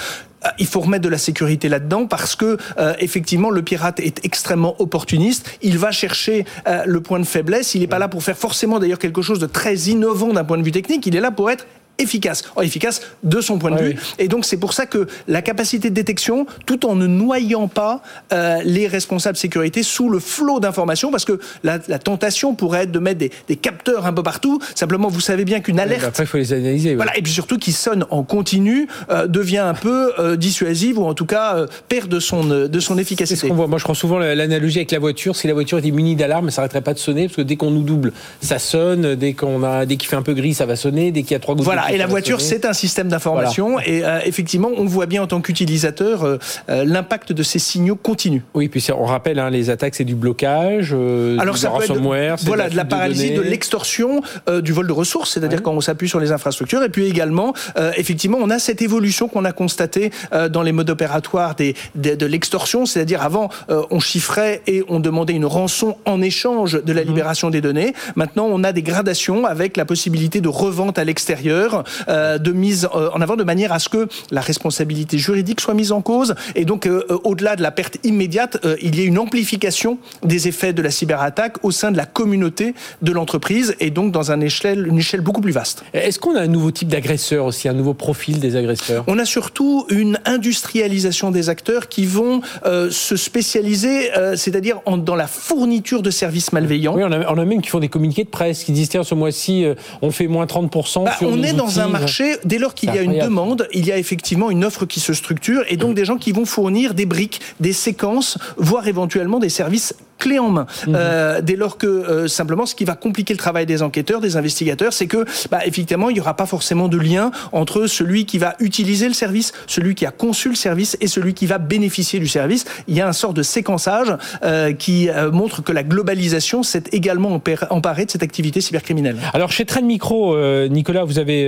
euh, 0.45 0.50
il 0.59 0.68
faut 0.68 0.80
remettre 0.80 1.04
de 1.04 1.09
la 1.09 1.18
sécurité 1.18 1.69
là-dedans 1.69 2.06
parce 2.06 2.36
que 2.36 2.57
euh, 2.77 2.94
effectivement 3.00 3.50
le 3.50 3.62
pirate 3.62 4.00
est 4.00 4.24
extrêmement 4.24 4.80
opportuniste. 4.81 5.57
Il 5.62 5.77
va 5.77 5.92
chercher 5.92 6.45
euh, 6.68 6.83
le 6.86 7.01
point 7.01 7.19
de 7.19 7.25
faiblesse. 7.25 7.75
Il 7.75 7.81
n'est 7.81 7.88
pas 7.88 8.00
là 8.00 8.07
pour 8.07 8.24
faire 8.24 8.38
forcément 8.38 8.80
d'ailleurs 8.80 9.00
quelque 9.00 9.21
chose 9.21 9.39
de 9.39 9.48
très 9.48 9.75
innovant 9.75 10.33
d'un 10.33 10.44
point 10.44 10.57
de 10.57 10.63
vue 10.63 10.71
technique. 10.71 11.06
Il 11.06 11.15
est 11.15 11.21
là 11.21 11.31
pour 11.31 11.50
être 11.50 11.65
efficace. 11.98 12.44
Efficace 12.62 13.02
de 13.24 13.42
son 13.42 13.60
point 13.60 13.72
de 13.72 13.82
vue. 13.82 13.96
Et 14.20 14.28
donc 14.28 14.46
c'est 14.46 14.58
pour 14.58 14.74
ça 14.74 14.86
que 14.86 15.08
la 15.28 15.42
capacité 15.42 15.90
de 15.90 15.96
détection, 15.96 16.46
tout 16.66 16.86
en 16.86 16.96
ne 16.96 17.08
noyant 17.08 17.68
pas 17.68 18.02
euh, 18.34 18.62
les 18.64 18.88
responsables 18.88 19.38
sécurité 19.38 19.84
sous 19.84 20.10
le 20.10 20.20
flot 20.20 20.60
d'informations, 20.60 21.12
parce 21.12 21.26
que 21.26 21.40
la, 21.64 21.80
la, 21.88 22.00
tentation 22.00 22.56
pourrait 22.56 22.84
être 22.84 22.92
de 22.92 23.00
mettre 23.00 23.20
des, 23.20 23.32
des, 23.48 23.56
capteurs 23.56 24.06
un 24.06 24.14
peu 24.14 24.24
partout. 24.24 24.60
Simplement, 24.76 25.08
vous 25.08 25.22
savez 25.22 25.46
bien 25.46 25.60
qu'une 25.60 25.80
alerte. 25.80 26.04
après, 26.04 26.24
il 26.24 26.28
faut 26.28 26.38
les 26.38 26.54
analyser. 26.54 26.96
Voilà. 26.96 27.18
Et 27.18 27.22
puis 27.22 27.32
surtout, 27.32 27.58
qui 27.58 27.72
sonne 27.72 28.06
en 28.10 28.24
continu, 28.24 28.88
euh, 29.10 29.28
devient 29.28 29.58
un 29.58 29.74
peu 29.74 30.14
euh, 30.20 30.36
dissuasive 30.36 31.00
ou 31.00 31.06
en 31.06 31.14
tout 31.14 31.26
cas 31.26 31.58
euh, 31.58 31.68
perd 31.90 32.08
de 32.10 32.20
son 32.20 32.44
de 32.46 32.80
son 32.80 32.98
efficacité. 32.98 33.36
C'est 33.36 33.42
ce 33.42 33.48
qu'on 33.48 33.56
voit. 33.56 33.68
Moi, 33.68 33.78
je 33.78 33.84
prends 33.84 33.94
souvent 33.94 34.20
l'analogie 34.20 34.78
avec 34.78 34.92
la 34.92 35.00
voiture. 35.00 35.36
Si 35.36 35.48
la 35.48 35.54
voiture 35.54 35.80
était 35.80 35.92
munie 35.92 36.16
d'alarme, 36.16 36.50
ça 36.50 36.62
n'arrêterait 36.62 36.82
pas 36.82 36.94
de 36.94 37.00
sonner, 37.00 37.28
parce 37.28 37.38
que 37.38 37.42
dès 37.42 37.56
qu'on 37.56 37.72
nous 37.72 37.84
double, 37.84 38.14
ça 38.42 38.60
sonne. 38.60 39.16
Dès 39.16 39.34
qu'on 39.34 39.64
a, 39.64 39.86
dès 39.86 39.98
qu'il 39.98 40.10
fait 40.10 40.16
un 40.16 40.22
peu 40.22 40.34
gris, 40.34 40.54
ça 40.54 40.66
va 40.66 40.76
sonner. 40.76 41.12
Dès 41.12 41.24
qu'il 41.24 41.32
y 41.32 41.36
a 41.36 41.40
trois 41.40 41.56
gouttes 41.56 41.66
voilà 41.66 41.87
et 41.92 41.98
la 41.98 42.07
voiture, 42.07 42.42
c'est 42.42 42.66
un 42.66 42.74
système 42.74 43.07
d'information. 43.10 43.80
Et 43.80 44.06
euh, 44.06 44.19
effectivement, 44.25 44.69
on 44.75 44.86
voit 44.86 45.06
bien 45.06 45.24
en 45.24 45.28
tant 45.28 45.42
qu'utilisateur 45.42 46.24
euh, 46.24 46.38
euh, 46.69 46.84
l'impact 46.86 47.31
de 47.31 47.44
ces 47.44 47.60
signaux 47.60 47.95
continus. 47.95 48.42
Oui, 48.54 48.68
puis 48.68 48.86
on 48.98 49.06
rappelle, 49.06 49.39
hein, 49.39 49.50
les 49.50 49.69
attaques, 49.69 49.95
c'est 49.95 50.04
du 50.04 50.16
blocage, 50.16 50.94
Alors, 51.39 51.56
du 51.56 51.62
ça 51.62 51.69
ransomware, 51.69 52.38
voilà, 52.44 52.69
de, 52.69 52.75
la 52.75 52.86
paralysie, 52.86 53.31
de 53.31 53.42
l'extorsion, 53.42 54.22
du 54.62 54.72
vol 54.72 54.88
de 54.88 54.94
ressources, 54.94 55.34
c'est-à-dire 55.34 55.62
quand 55.62 55.74
on 55.74 55.81
s'appuie 55.81 56.10
sur 56.10 56.19
les 56.19 56.31
infrastructures. 56.31 56.84
Et 56.84 56.89
puis 56.89 57.07
également, 57.07 57.54
effectivement, 57.95 58.38
on 58.42 58.50
a 58.50 58.60
cette 58.60 58.81
évolution 58.81 59.28
qu'on 59.28 59.45
a 59.45 59.51
constatée 59.51 60.12
dans 60.50 60.62
les 60.62 60.72
modes 60.72 60.90
opératoires 60.90 61.56
des, 61.56 61.75
de 61.95 62.25
l'extorsion, 62.25 62.86
c'est-à-dire 62.86 63.22
avant, 63.22 63.50
on 63.68 64.00
chiffrait 64.00 64.62
et 64.68 64.83
on 64.90 65.00
demandait 65.00 65.33
une 65.33 65.45
rançon 65.45 65.98
en 66.06 66.22
échange 66.22 66.81
de 66.83 66.94
la 66.94 67.01
mhm. 67.01 67.07
libération 67.07 67.50
des 67.50 67.62
données. 67.62 67.94
Maintenant, 68.16 68.48
on 68.50 68.63
a 68.63 68.72
des 68.72 68.81
gradations 68.81 69.45
avec 69.45 69.78
la 69.78 69.86
possibilité 69.86 70.42
de 70.42 70.48
revente 70.48 70.98
à 70.98 71.04
l'extérieur, 71.04 71.77
de 72.08 72.52
mise 72.52 72.88
euh, 72.96 73.10
en 73.14 73.22
avant 73.22 73.36
de 73.36 73.44
manière 73.44 73.72
à 73.72 73.80
ce 73.80 73.90
que 73.90 74.08
la 74.32 74.42
responsabilité 74.42 75.18
juridique 75.18 75.62
soit 75.62 75.74
mise 75.74 75.92
en 75.92 76.02
cause 76.02 76.36
et 76.56 76.66
donc 76.66 76.86
euh, 76.86 77.06
euh, 77.10 77.18
au-delà 77.24 77.56
de 77.56 77.62
la 77.62 77.72
perte 77.72 77.98
immédiate, 78.04 78.58
il 78.82 78.96
y 78.96 79.02
ait 79.02 79.06
une 79.06 79.20
amplification 79.20 79.98
des 80.24 80.48
effets 80.48 80.74
de 80.74 80.82
la 80.82 80.92
cyberattaque 80.92 81.64
au 81.64 81.72
sein 81.72 81.92
de 81.92 81.98
la 81.98 82.06
communauté 82.06 82.74
de 83.02 83.12
l'entreprise 83.12 83.76
et 83.80 83.90
donc 83.90 84.12
dans 84.12 84.32
un 84.32 84.42
échelle, 84.42 84.88
une 84.88 84.98
échelle 84.98 85.22
beaucoup 85.22 85.42
plus 85.42 85.52
vaste. 85.52 85.84
Est-ce 85.94 86.20
qu'on 86.20 86.36
a 86.36 86.42
un 86.42 86.48
nouveau 86.48 86.72
type 86.72 86.88
d'agresseur 86.88 87.46
aussi, 87.46 87.68
un 87.68 87.74
nouveau 87.74 87.94
profil 87.94 88.40
des 88.40 88.56
agresseurs? 88.56 89.04
On 89.08 89.20
a 89.20 89.26
surtout 89.26 89.86
une 89.90 90.20
industrialisation 90.26 91.32
des 91.32 91.50
acteurs 91.50 91.88
qui 91.88 92.06
vont 92.06 92.42
se 92.66 93.16
spécialiser, 93.16 94.10
c'est-à-dire 94.36 94.80
dans 94.98 95.16
la 95.16 95.28
fourniture 95.28 96.02
de 96.02 96.12
services 96.12 96.54
malveillants. 96.54 96.96
Oui, 96.96 97.04
on 97.04 97.12
a, 97.12 97.32
on 97.32 97.38
a, 97.38 97.46
même 97.46 97.62
qui 97.62 97.70
font 97.70 97.80
des 97.80 97.90
communiqués 97.90 98.24
de 98.24 98.30
presse 98.30 98.64
qui 98.64 98.72
disent 98.72 98.90
tiens 98.90 99.04
ce 99.04 99.16
mois-ci 99.16 99.66
on 100.02 100.12
fait 100.12 100.28
moins 100.28 100.46
30% 100.46 101.06
bah, 101.06 101.12
On 101.22 101.44
est 101.44 101.54
dans 101.54 101.67
un 101.80 101.88
marché 101.88 102.38
dès 102.46 102.58
lors 102.58 102.74
qu'il 102.74 102.94
y 102.94 102.98
a 102.98 103.02
une 103.02 103.19
demande, 103.19 103.68
il 103.74 103.86
y 103.86 103.92
a 103.92 103.98
effectivement 103.98 104.50
une 104.50 104.64
offre 104.66 104.86
qui 104.86 105.00
se 105.00 105.14
structure 105.14 105.64
et 105.68 105.78
donc 105.78 105.92
mm. 105.92 105.96
des 105.96 106.06
gens 106.06 106.18
qui 106.18 106.31
vont 106.31 106.46
fournir 106.46 106.94
des 106.94 107.06
briques, 107.06 107.42
des 107.60 107.74
séquences, 107.74 108.38
voire 108.57 108.88
éventuellement 108.88 109.40
des 109.40 109.50
services 109.50 109.94
clé 110.18 110.40
en 110.40 110.50
main. 110.50 110.66
Mhm. 110.88 110.95
Euh, 110.95 111.42
dès 111.42 111.56
lors 111.56 111.78
que 111.78 111.88
euh, 111.88 112.28
simplement, 112.28 112.66
ce 112.66 112.76
qui 112.76 112.86
va 112.86 112.95
compliquer 112.95 113.33
le 113.33 113.38
travail 113.38 113.66
des 113.66 113.81
enquêteurs, 113.81 114.21
des 114.21 114.38
investigateurs, 114.38 114.94
c'est 114.94 115.07
que 115.07 115.26
bah, 115.52 115.59
effectivement, 115.66 116.09
il 116.09 116.14
n'y 116.14 116.19
aura 116.19 116.36
pas 116.36 116.45
forcément 116.45 116.88
de 116.88 116.97
lien 116.97 117.31
entre 117.52 117.88
celui 117.88 118.26
qui 118.26 118.38
va 118.38 118.56
utiliser 118.59 119.07
le 119.07 119.14
service, 119.14 119.54
celui 119.68 119.95
qui 119.95 120.06
a 120.06 120.12
conçu 120.12 120.50
le 120.50 120.56
service 120.56 120.97
et 121.02 121.07
celui 121.07 121.33
qui 121.33 121.45
va 121.45 121.57
bénéficier 121.57 122.19
du 122.19 122.28
service. 122.28 122.66
Il 122.88 122.95
y 122.95 123.02
a 123.02 123.07
un 123.07 123.14
sort 123.14 123.33
de 123.33 123.44
séquençage 123.44 124.16
euh, 124.44 124.74
qui 124.74 125.09
montre 125.31 125.64
que 125.64 125.71
la 125.71 125.83
globalisation 125.83 126.64
s'est 126.64 126.83
également 126.92 127.42
emparée 127.69 128.06
de 128.06 128.12
cette 128.12 128.24
activité 128.24 128.62
cybercriminelle. 128.62 129.18
Alors 129.33 129.52
chez 129.52 129.66
Trend 129.66 129.83
Micro, 129.83 130.38
Nicolas, 130.68 131.04
vous 131.04 131.19
avez, 131.19 131.45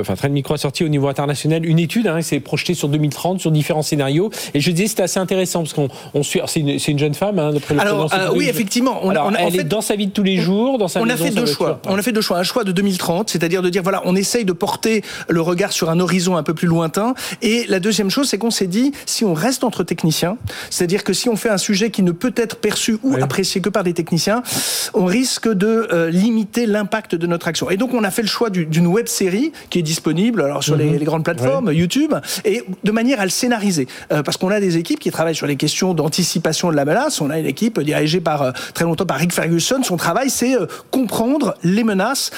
enfin 0.00 0.14
Trend 0.14 0.30
Micro 0.30 0.54
a 0.54 0.58
sorti 0.58 0.84
au 0.84 0.88
niveau 0.88 1.08
international 1.08 1.64
une 1.64 1.78
étude, 1.78 2.06
hein, 2.06 2.20
c'est 2.22 2.40
projeté 2.40 2.74
sur 2.74 2.88
2030 2.88 3.40
sur 3.40 3.50
différents 3.50 3.82
scénarios. 3.82 4.30
Et 4.54 4.60
je 4.60 4.70
disais 4.70 4.88
c'était 4.88 5.02
assez 5.02 5.20
intéressant 5.20 5.60
parce 5.60 5.72
qu'on 5.72 5.88
on 6.14 6.22
suit, 6.22 6.40
c'est 6.46 6.60
une, 6.60 6.68
une, 6.68 6.98
jeune 6.98 7.14
femme, 7.14 7.38
hein, 7.38 7.52
alors, 7.78 8.12
euh, 8.14 8.28
oui, 8.34 8.48
effectivement. 8.48 9.00
On, 9.02 9.10
Alors, 9.10 9.32
elle 9.38 9.60
est 9.60 9.64
dans 9.64 9.80
sa 9.80 9.96
vie 9.96 10.06
de 10.06 10.12
tous 10.12 10.22
les 10.22 10.38
jours, 10.38 10.78
dans 10.78 10.88
sa 10.88 11.00
On 11.00 11.08
a 11.08 11.16
fait 11.16 11.30
deux 11.30 11.46
choix. 11.46 11.80
On 11.86 11.98
a 11.98 12.02
fait 12.02 12.12
deux 12.12 12.20
choix. 12.20 12.38
Un 12.38 12.42
choix 12.42 12.64
de 12.64 12.72
2030, 12.72 13.30
c'est-à-dire 13.30 13.62
de 13.62 13.68
dire 13.68 13.82
voilà, 13.82 14.02
on 14.04 14.16
essaye 14.16 14.44
de 14.44 14.52
porter 14.52 15.02
le 15.28 15.40
regard 15.40 15.72
sur 15.72 15.90
un 15.90 16.00
horizon 16.00 16.36
un 16.36 16.42
peu 16.42 16.54
plus 16.54 16.68
lointain. 16.68 17.14
Et 17.42 17.64
la 17.68 17.80
deuxième 17.80 18.10
chose, 18.10 18.28
c'est 18.28 18.38
qu'on 18.38 18.50
s'est 18.50 18.66
dit 18.66 18.92
si 19.06 19.24
on 19.24 19.34
reste 19.34 19.64
entre 19.64 19.84
techniciens, 19.84 20.36
c'est-à-dire 20.70 21.04
que 21.04 21.12
si 21.12 21.28
on 21.28 21.36
fait 21.36 21.50
un 21.50 21.58
sujet 21.58 21.90
qui 21.90 22.02
ne 22.02 22.12
peut 22.12 22.34
être 22.36 22.56
perçu 22.56 22.98
ou 23.02 23.16
apprécié 23.16 23.60
que 23.60 23.68
par 23.68 23.84
des 23.84 23.94
techniciens, 23.94 24.42
on 24.94 25.04
risque 25.04 25.48
de 25.52 25.88
euh, 25.92 26.10
limiter 26.10 26.66
l'impact 26.66 27.14
de 27.14 27.26
notre 27.26 27.48
action. 27.48 27.70
Et 27.70 27.76
donc, 27.76 27.94
on 27.94 28.04
a 28.04 28.10
fait 28.10 28.22
le 28.22 28.28
choix 28.28 28.50
d'une 28.50 28.86
web 28.86 29.06
série 29.06 29.52
qui 29.70 29.78
est 29.78 29.82
disponible 29.82 30.42
alors 30.42 30.62
sur 30.62 30.76
les, 30.76 30.86
mhm. 30.86 30.98
les, 30.98 31.04
grandes 31.04 31.24
plateformes, 31.24 31.72
YouTube, 31.72 32.14
et 32.44 32.64
de 32.82 32.92
manière 32.92 33.20
à 33.20 33.24
le 33.24 33.30
scénariser, 33.30 33.86
euh, 34.12 34.22
parce 34.22 34.36
qu'on 34.36 34.50
a 34.50 34.60
des 34.60 34.76
équipes 34.76 34.98
qui 34.98 35.10
travaillent 35.10 35.34
sur 35.34 35.46
les 35.46 35.56
questions 35.56 35.94
d'anticipation 35.94 36.70
de 36.70 36.76
la 36.76 36.84
menace. 36.84 37.20
On 37.20 37.30
a 37.30 37.38
une 37.38 37.46
équipe 37.46 37.63
équipe 37.64 37.80
dirigée 37.80 38.20
par 38.20 38.52
très 38.74 38.84
longtemps 38.84 39.06
par 39.06 39.18
Rick 39.18 39.32
Ferguson. 39.32 39.82
Son 39.82 39.96
travail, 39.96 40.30
c'est 40.30 40.54
comprendre 40.90 41.54
les 41.62 41.84
menaces 41.84 42.30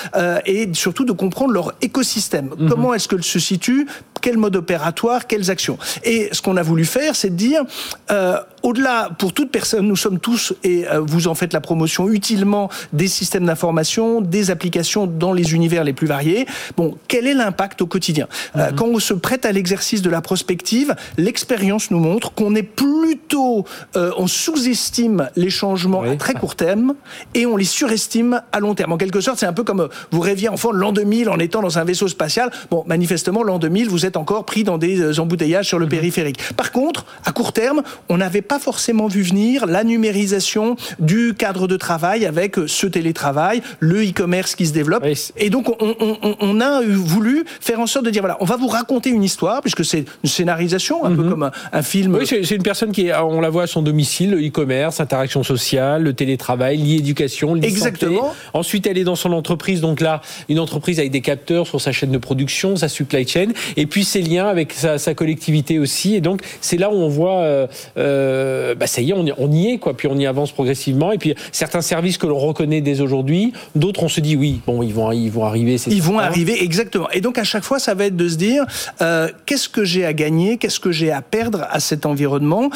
et 0.46 0.68
surtout 0.72 1.04
de 1.04 1.12
comprendre 1.12 1.52
leur 1.52 1.74
écosystème. 1.82 2.50
Mhm. 2.58 2.68
Comment 2.68 2.94
est-ce 2.94 3.08
que 3.08 3.20
se 3.20 3.38
situe 3.38 3.86
quel 4.26 4.38
mode 4.38 4.56
opératoire, 4.56 5.28
quelles 5.28 5.52
actions. 5.52 5.78
Et 6.02 6.30
ce 6.32 6.42
qu'on 6.42 6.56
a 6.56 6.62
voulu 6.62 6.84
faire, 6.84 7.14
c'est 7.14 7.30
de 7.30 7.36
dire, 7.36 7.62
euh, 8.10 8.38
au-delà, 8.64 9.10
pour 9.20 9.32
toute 9.32 9.52
personne, 9.52 9.86
nous 9.86 9.94
sommes 9.94 10.18
tous, 10.18 10.52
et 10.64 10.84
euh, 10.88 10.98
vous 11.00 11.28
en 11.28 11.36
faites 11.36 11.52
la 11.52 11.60
promotion 11.60 12.10
utilement, 12.10 12.68
des 12.92 13.06
systèmes 13.06 13.46
d'information, 13.46 14.20
des 14.20 14.50
applications 14.50 15.06
dans 15.06 15.32
les 15.32 15.54
univers 15.54 15.84
les 15.84 15.92
plus 15.92 16.08
variés. 16.08 16.44
Bon, 16.76 16.96
quel 17.06 17.28
est 17.28 17.34
l'impact 17.34 17.82
au 17.82 17.86
quotidien? 17.86 18.26
Euh, 18.56 18.70
mhm. 18.70 18.76
Quand 18.76 18.86
on 18.86 18.98
se 18.98 19.14
prête 19.14 19.46
à 19.46 19.52
l'exercice 19.52 20.02
de 20.02 20.10
la 20.10 20.20
prospective, 20.20 20.96
l'expérience 21.16 21.92
nous 21.92 22.00
montre 22.00 22.32
qu'on 22.32 22.56
est 22.56 22.64
plutôt, 22.64 23.64
on 23.94 24.26
sous-estime 24.26 25.15
les 25.36 25.50
changements 25.50 26.02
à 26.02 26.16
très 26.16 26.34
court 26.34 26.56
terme 26.56 26.94
et 27.34 27.46
on 27.46 27.56
les 27.56 27.64
surestime 27.64 28.42
à 28.52 28.60
long 28.60 28.74
terme. 28.74 28.92
En 28.92 28.96
quelque 28.96 29.20
sorte, 29.20 29.38
c'est 29.38 29.46
un 29.46 29.52
peu 29.52 29.64
comme 29.64 29.88
vous 30.10 30.20
rêviez 30.20 30.48
enfant 30.48 30.72
de 30.72 30.78
l'an 30.78 30.92
2000 30.92 31.28
en 31.28 31.38
étant 31.38 31.60
dans 31.60 31.78
un 31.78 31.84
vaisseau 31.84 32.08
spatial. 32.08 32.50
Bon, 32.70 32.84
manifestement, 32.86 33.42
l'an 33.42 33.58
2000, 33.58 33.88
vous 33.88 34.06
êtes 34.06 34.16
encore 34.16 34.44
pris 34.44 34.64
dans 34.64 34.78
des 34.78 35.00
euh, 35.00 35.20
embouteillages 35.20 35.66
sur 35.66 35.78
le 35.78 35.86
mhm. 35.86 35.90
périphérique. 35.90 36.54
Par 36.54 36.72
contre, 36.72 37.06
à 37.24 37.32
court 37.32 37.52
terme, 37.52 37.82
on 38.08 38.18
n'avait 38.18 38.42
pas 38.42 38.58
forcément 38.58 39.06
vu 39.06 39.22
venir 39.22 39.66
la 39.66 39.84
numérisation 39.84 40.76
du 40.98 41.34
cadre 41.36 41.66
de 41.66 41.76
travail 41.76 42.26
avec 42.26 42.58
euh, 42.58 42.66
ce 42.66 42.86
télétravail, 42.86 43.62
le 43.80 44.02
e-commerce 44.08 44.54
qui 44.54 44.66
se 44.66 44.72
développe. 44.72 45.04
Et 45.36 45.50
donc, 45.50 45.66
on, 45.80 46.60
a 46.60 46.80
voulu 46.82 47.44
faire 47.60 47.80
en 47.80 47.86
sorte 47.86 48.06
de 48.06 48.10
dire, 48.10 48.22
voilà, 48.22 48.36
on 48.40 48.44
va 48.44 48.56
vous 48.56 48.68
raconter 48.68 49.10
une 49.10 49.22
histoire, 49.22 49.60
puisque 49.60 49.84
c'est 49.84 50.04
une 50.22 50.30
scénarisation, 50.30 51.04
un 51.04 51.14
peu 51.14 51.22
mhm. 51.22 51.30
comme 51.30 51.50
un, 51.72 51.82
film. 51.82 52.14
Oui, 52.14 52.26
c'est 52.26 52.54
une 52.54 52.62
personne 52.62 52.92
qui, 52.92 53.10
on 53.12 53.40
la 53.40 53.50
voit 53.50 53.64
à 53.64 53.66
son 53.66 53.82
domicile, 53.82 54.32
le 54.32 54.46
e-commerce, 54.46 55.00
interaction 55.06 55.44
sociale, 55.44 56.02
le 56.02 56.12
télétravail, 56.12 56.78
l'e-éducation, 56.78 57.56
Exactement. 57.62 58.34
Ensuite, 58.52 58.86
elle 58.86 58.98
est 58.98 59.04
dans 59.04 59.14
son 59.14 59.32
entreprise, 59.32 59.80
donc 59.80 60.00
là, 60.00 60.20
une 60.48 60.58
entreprise 60.58 60.98
avec 60.98 61.12
des 61.12 61.20
capteurs 61.20 61.66
sur 61.66 61.80
sa 61.80 61.92
chaîne 61.92 62.10
de 62.10 62.18
production, 62.18 62.74
sa 62.74 62.88
supply 62.88 63.26
chain. 63.26 63.48
Et 63.76 63.86
puis, 63.86 64.04
ses 64.04 64.22
liens 64.22 64.48
avec 64.48 64.72
sa, 64.72 64.98
collectivité 65.14 65.78
aussi. 65.78 66.14
Et 66.14 66.20
donc, 66.20 66.42
c'est 66.60 66.76
là 66.76 66.90
où 66.90 66.94
on 66.94 67.08
voit, 67.08 67.38
euh, 67.38 67.66
euh, 67.96 68.74
bah, 68.74 68.86
ça 68.86 69.00
y 69.00 69.10
est, 69.10 69.14
on, 69.14 69.52
y 69.52 69.70
est, 69.70 69.78
quoi. 69.78 69.96
Puis 69.96 70.08
on 70.08 70.18
y 70.18 70.26
avance 70.26 70.50
progressivement. 70.52 71.12
Et 71.12 71.18
puis, 71.18 71.34
certains 71.52 71.80
services 71.80 72.18
que 72.18 72.26
l'on 72.26 72.38
reconnaît 72.38 72.80
dès 72.80 73.00
aujourd'hui, 73.00 73.52
d'autres, 73.76 74.02
on 74.02 74.08
se 74.08 74.20
dit, 74.20 74.36
oui, 74.36 74.60
bon, 74.66 74.82
ils 74.82 74.92
vont, 74.92 75.12
ils 75.12 75.30
vont 75.30 75.44
arriver. 75.44 75.76
Ils 75.86 76.02
vont 76.02 76.18
arriver, 76.18 76.62
exactement. 76.62 77.08
Et 77.12 77.20
donc, 77.20 77.38
à 77.38 77.44
chaque 77.44 77.64
fois, 77.64 77.78
ça 77.78 77.94
va 77.94 78.06
être 78.06 78.16
de 78.16 78.28
se 78.28 78.36
dire, 78.36 78.64
euh, 79.00 79.28
qu'est-ce 79.46 79.68
que 79.68 79.84
j'ai 79.84 80.04
à 80.04 80.12
gagner, 80.12 80.58
qu'est-ce 80.58 80.80
que 80.80 80.90
j'ai 80.90 81.12
à 81.12 81.22
perdre 81.22 81.66
à 81.70 81.80
cet 81.80 82.04
environnement, 82.04 82.70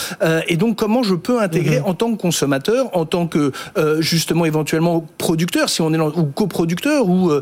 et 0.48 0.56
donc, 0.56 0.76
comment 0.76 1.02
je 1.02 1.14
peux 1.14 1.40
intégrer 1.40 1.80
mhm. 1.80 1.86
en 1.86 1.94
tant 1.94 2.12
que 2.12 2.19
consommateur, 2.20 2.96
en 2.96 3.04
tant 3.04 3.26
que, 3.26 3.52
justement, 3.98 4.44
éventuellement, 4.44 5.06
producteur, 5.18 5.68
si 5.68 5.82
on 5.82 5.92
est 5.92 5.98
ou 5.98 6.26
coproducteur, 6.26 7.08
ou 7.08 7.32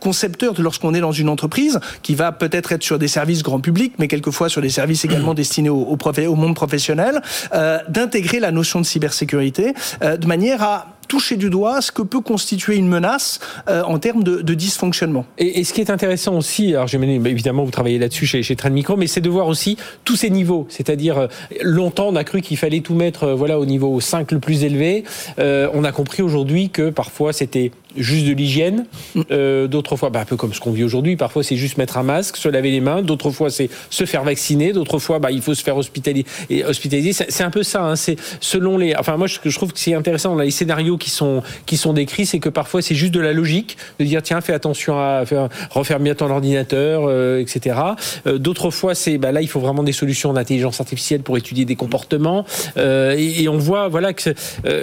concepteur 0.00 0.54
lorsqu'on 0.58 0.94
est 0.94 1.00
dans 1.00 1.12
une 1.12 1.28
entreprise, 1.28 1.80
qui 2.02 2.14
va 2.14 2.32
peut-être 2.32 2.72
être 2.72 2.82
sur 2.82 2.98
des 2.98 3.08
services 3.08 3.42
grand 3.42 3.60
public, 3.60 3.94
mais 3.98 4.08
quelquefois 4.08 4.48
sur 4.48 4.62
des 4.62 4.68
services 4.68 5.04
également 5.04 5.34
destinés 5.34 5.68
au, 5.68 5.96
au, 5.96 6.34
monde 6.34 6.54
professionnel, 6.54 7.22
euh, 7.54 7.78
d'intégrer 7.88 8.40
la 8.40 8.50
notion 8.50 8.80
de 8.80 8.86
cybersécurité 8.86 9.74
euh, 10.02 10.16
de 10.16 10.26
manière 10.26 10.62
à 10.62 10.86
toucher 11.10 11.36
du 11.36 11.50
doigt 11.50 11.82
ce 11.82 11.90
que 11.90 12.02
peut 12.02 12.20
constituer 12.20 12.76
une 12.76 12.86
menace 12.88 13.40
euh, 13.68 13.82
en 13.82 13.98
termes 13.98 14.22
de, 14.22 14.54
dysfonctionnement. 14.54 15.26
Et, 15.38 15.64
ce 15.64 15.72
qui 15.72 15.80
est 15.80 15.90
intéressant 15.90 16.36
aussi, 16.36 16.74
alors 16.74 16.88
évidemment 16.94 17.64
vous 17.64 17.72
travaillez 17.72 17.98
là-dessus 17.98 18.26
chez, 18.26 18.44
chez 18.44 18.54
Trend 18.54 18.70
Micro, 18.70 18.96
mais 18.96 19.08
c'est 19.08 19.20
de 19.20 19.28
voir 19.28 19.48
aussi 19.48 19.76
tous 20.04 20.14
ces 20.14 20.30
niveaux. 20.30 20.66
C'est-à-dire, 20.68 21.28
longtemps 21.62 22.08
on 22.08 22.16
a 22.16 22.22
cru 22.22 22.42
qu'il 22.42 22.56
fallait 22.56 22.80
tout 22.80 22.94
mettre 22.94 23.30
voilà, 23.32 23.58
au 23.58 23.66
niveau 23.66 24.00
5 24.00 24.30
le 24.30 24.38
plus 24.38 24.62
élevé. 24.62 25.02
on 25.38 25.82
a 25.82 25.92
compris 25.92 26.22
aujourd'hui 26.22 26.70
que 26.70 26.90
parfois 26.90 27.32
c'était 27.32 27.72
juste 27.96 28.26
de 28.26 28.32
l'hygiène. 28.32 28.86
Euh, 29.30 29.66
d'autres 29.66 29.96
fois, 29.96 30.10
bah, 30.10 30.20
un 30.20 30.24
peu 30.24 30.36
comme 30.36 30.54
ce 30.54 30.60
qu'on 30.60 30.72
vit 30.72 30.84
aujourd'hui, 30.84 31.16
parfois 31.16 31.42
c'est 31.42 31.56
juste 31.56 31.76
mettre 31.78 31.98
un 31.98 32.02
masque, 32.02 32.36
se 32.36 32.48
laver 32.48 32.70
les 32.70 32.80
mains. 32.80 33.02
D'autres 33.02 33.30
fois 33.30 33.50
c'est 33.50 33.68
se 33.90 34.04
faire 34.04 34.24
vacciner. 34.24 34.72
D'autres 34.72 34.98
fois, 34.98 35.18
bah, 35.18 35.30
il 35.30 35.42
faut 35.42 35.54
se 35.54 35.62
faire 35.62 35.76
hospitaliser. 35.76 36.26
Hospitaliser, 36.66 37.12
c'est 37.12 37.42
un 37.42 37.50
peu 37.50 37.62
ça. 37.62 37.82
Hein. 37.82 37.96
C'est 37.96 38.16
selon 38.40 38.78
les. 38.78 38.94
Enfin, 38.96 39.16
moi, 39.16 39.26
je, 39.26 39.56
trouve 39.56 39.72
que 39.72 39.78
c'est 39.78 39.94
intéressant 39.94 40.34
dans 40.34 40.42
les 40.42 40.50
scénarios 40.50 40.96
qui 40.96 41.10
sont 41.10 41.42
qui 41.66 41.76
sont 41.76 41.92
décrits, 41.92 42.26
c'est 42.26 42.38
que 42.38 42.48
parfois 42.48 42.82
c'est 42.82 42.94
juste 42.94 43.12
de 43.12 43.20
la 43.20 43.32
logique 43.32 43.76
de 43.98 44.04
dire 44.04 44.22
tiens, 44.22 44.40
fais 44.40 44.54
attention 44.54 44.98
à 44.98 45.24
faire, 45.26 45.48
referme 45.70 46.04
bien 46.04 46.14
ton 46.14 46.30
ordinateur, 46.30 47.04
euh, 47.06 47.40
etc. 47.40 47.78
Euh, 48.26 48.38
d'autres 48.38 48.70
fois, 48.70 48.94
c'est 48.94 49.18
bah, 49.18 49.32
là, 49.32 49.42
il 49.42 49.48
faut 49.48 49.60
vraiment 49.60 49.82
des 49.82 49.92
solutions 49.92 50.32
d'intelligence 50.32 50.80
artificielle 50.80 51.22
pour 51.22 51.36
étudier 51.36 51.64
des 51.64 51.76
comportements. 51.76 52.44
Euh, 52.76 53.14
et, 53.16 53.42
et, 53.42 53.48
on 53.48 53.58
voit 53.58 53.88
voilà 53.88 54.12
que 54.12 54.34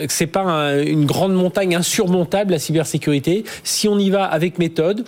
c'est 0.09 0.27
pas 0.27 0.73
une 0.83 1.05
grande 1.05 1.33
montagne 1.33 1.75
insurmontable 1.75 2.51
la 2.51 2.59
cybersécurité 2.59 2.96
si 3.63 3.87
on 3.87 3.97
y 3.97 4.09
va 4.09 4.25
avec 4.25 4.59
méthode, 4.59 5.05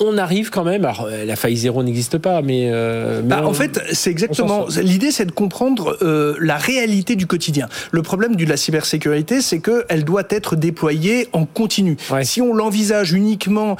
on 0.00 0.16
arrive 0.16 0.50
quand 0.50 0.64
même. 0.64 0.84
Alors, 0.84 1.08
euh, 1.10 1.24
la 1.24 1.36
faille 1.36 1.56
zéro 1.56 1.82
n'existe 1.82 2.18
pas, 2.18 2.42
mais. 2.42 2.68
Euh, 2.72 3.22
bah, 3.22 3.44
en 3.44 3.52
fait, 3.52 3.80
c'est 3.92 4.10
exactement. 4.10 4.66
L'idée, 4.80 5.10
c'est 5.10 5.24
de 5.24 5.32
comprendre 5.32 5.96
euh, 6.02 6.36
la 6.40 6.56
réalité 6.56 7.16
du 7.16 7.26
quotidien. 7.26 7.68
Le 7.90 8.02
problème 8.02 8.36
de 8.36 8.44
la 8.44 8.56
cybersécurité, 8.56 9.40
c'est 9.42 9.60
qu'elle 9.60 10.04
doit 10.04 10.24
être 10.30 10.56
déployée 10.56 11.28
en 11.32 11.44
continu. 11.44 11.96
Si 12.22 12.40
on 12.40 12.54
l'envisage 12.54 13.12
uniquement 13.12 13.76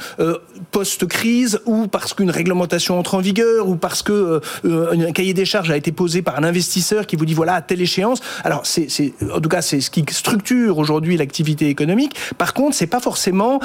post-crise 0.71 1.59
ou 1.65 1.87
parce 1.87 2.13
qu'une 2.13 2.31
réglementation 2.31 2.99
entre 2.99 3.15
en 3.15 3.19
vigueur 3.19 3.67
ou 3.67 3.75
parce 3.75 4.01
que 4.03 4.41
un 4.63 5.11
cahier 5.11 5.33
des 5.33 5.45
charges 5.45 5.71
a 5.71 5.77
été 5.77 5.91
posé 5.91 6.21
par 6.21 6.37
un 6.37 6.43
investisseur 6.43 7.05
qui 7.07 7.15
vous 7.15 7.25
dit 7.25 7.33
voilà 7.33 7.55
à 7.55 7.61
telle 7.61 7.81
échéance. 7.81 8.19
Alors, 8.43 8.61
c'est, 8.65 8.87
en 9.33 9.39
tout 9.39 9.49
cas, 9.49 9.61
c'est 9.61 9.81
ce 9.81 9.89
qui 9.89 10.03
structure 10.09 10.77
aujourd'hui 10.77 11.17
l'activité 11.17 11.67
économique. 11.69 12.15
Par 12.37 12.53
contre, 12.53 12.75
c'est 12.75 12.87
pas 12.87 12.99
forcément 12.99 13.59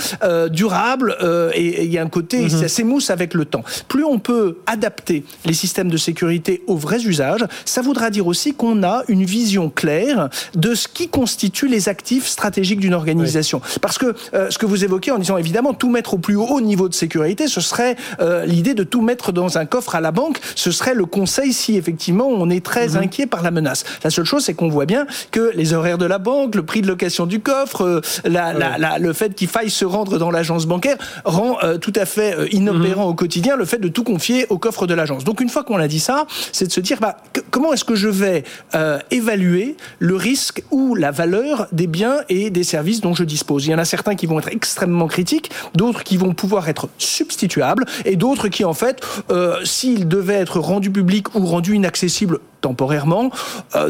durable 0.51 1.17
et 1.55 1.85
il 1.85 1.93
y 1.93 1.99
a 1.99 2.03
un 2.03 2.09
côté 2.09 2.35
Mhm. 2.43 2.49
ça 2.49 2.69
s'émousse 2.69 3.11
avec 3.11 3.35
le 3.35 3.45
temps. 3.45 3.65
Plus 3.89 4.05
on 4.05 4.19
peut 4.19 4.59
adapter 4.67 5.25
les 5.45 5.55
systèmes 5.55 5.89
de 5.89 5.97
sécurité 5.97 6.63
aux 6.67 6.77
vrais 6.77 7.05
usages, 7.05 7.45
ça 7.65 7.83
voudra 7.83 8.11
dire 8.11 8.27
aussi 8.27 8.55
qu'on 8.55 8.83
a 8.83 9.03
une 9.09 9.25
vision 9.25 9.71
claire 9.71 10.29
de 10.55 10.75
ce 10.75 10.89
qui 10.89 11.09
constitue 11.09 11.69
les 11.69 11.89
actifs 11.89 12.27
stratégiques 12.27 12.81
d'une 12.81 12.95
organisation. 12.95 13.61
Parce 13.81 13.99
que 13.99 14.15
euh, 14.35 14.51
ce 14.51 14.59
que 14.59 14.67
vous 14.67 14.85
évoquez 14.85 15.11
en 15.11 15.19
disant 15.19 15.37
évidemment 15.37 15.75
tout 15.75 15.91
mettre 15.91 16.15
au 16.15 16.19
plus 16.19 16.37
haut 16.37 16.61
niveau 16.61 16.84
de 16.89 16.95
sécurité, 16.95 17.49
ce 17.49 17.61
serait 17.61 17.97
euh, 18.21 18.45
l'idée 18.45 18.75
de 18.75 18.85
tout 18.85 19.03
mettre 19.03 19.33
dans 19.33 19.59
un 19.59 19.67
coffre 19.67 19.95
à 19.95 20.01
la 20.01 20.13
banque, 20.13 20.41
ce 20.55 20.71
serait 20.71 20.95
le 20.95 21.07
conseil 21.07 21.53
si 21.53 21.77
effectivement 21.77 22.27
on 22.27 22.51
est 22.51 22.65
très 22.65 22.89
mhm. 22.89 23.05
inquiet 23.05 23.27
par 23.27 23.43
la 23.43 23.51
menace. 23.51 23.85
La 24.03 24.11
seule 24.11 24.25
chose, 24.25 24.45
c'est 24.45 24.55
qu'on 24.55 24.69
voit 24.69 24.87
bien 24.87 25.07
que 25.31 25.53
les 25.55 25.73
horaires 25.73 25.99
de 25.99 26.07
la 26.07 26.19
banque, 26.19 26.55
le 26.55 26.65
prix 26.65 26.83
de 26.83 26.89
location 26.89 27.27
du 27.27 27.41
coffre, 27.41 27.83
euh, 27.83 28.01
la, 28.25 28.99
le 28.99 29.13
fait 29.13 29.35
qu'il 29.35 29.49
faille 29.49 29.71
se 29.71 29.85
rendre 29.85 30.19
dans 30.19 30.31
l'agence 30.31 30.67
bancaire 30.67 30.97
rend 31.25 31.59
tout 31.81 31.93
à 31.97 32.05
fait 32.07 32.35
euh, 32.35 32.49
inopérant 32.53 33.05
au 33.05 33.15
quotidien 33.15 33.57
le 33.57 33.65
fait 33.65 33.79
de 33.79 33.89
tout 33.89 34.05
confier 34.05 34.47
au 34.49 34.59
coffre 34.59 34.87
de 34.87 34.95
l'agence. 34.95 35.25
Donc 35.25 35.41
une 35.41 35.49
fois 35.49 35.65
qu'on 35.65 35.77
a 35.77 35.89
dit 35.89 36.01
ça, 36.01 36.27
c'est 36.53 36.67
de 36.67 36.73
se 36.73 36.81
dire 36.81 36.99
bah, 37.01 37.17
comment 37.51 37.73
est-ce 37.73 37.85
que 37.85 37.95
je 37.95 38.09
vais 38.09 38.45
euh, 38.75 38.99
évaluer 39.11 39.77
le 39.99 40.17
risque 40.17 40.63
ou 40.71 40.95
la 40.95 41.11
valeur 41.11 41.67
des 41.73 41.87
biens 41.87 42.19
et 42.29 42.51
des 42.51 42.65
services 42.65 43.01
dont 43.01 43.15
je 43.15 43.25
dispose? 43.25 43.67
Il 43.67 43.71
y 43.71 43.75
en 43.75 43.79
a 43.79 43.85
certains 43.85 44.15
qui 44.15 44.27
vont 44.27 44.39
être 44.39 44.49
extrêmement 44.49 45.07
critiques, 45.07 45.51
d'autres 45.75 46.05
qui 46.05 46.17
vont 46.17 46.35
pouvoir 46.35 46.69
être 46.69 46.74
substituables 46.99 47.85
et 48.05 48.17
d'autres 48.17 48.49
qui 48.49 48.65
en 48.65 48.75
fait, 48.75 49.01
euh, 49.31 49.57
s'ils 49.65 50.09
devaient 50.09 50.35
être 50.35 50.61
rendus 50.61 50.91
publics 50.91 51.35
ou 51.35 51.47
rendus 51.47 51.75
inaccessibles 51.75 52.39
temporairement, 52.61 53.31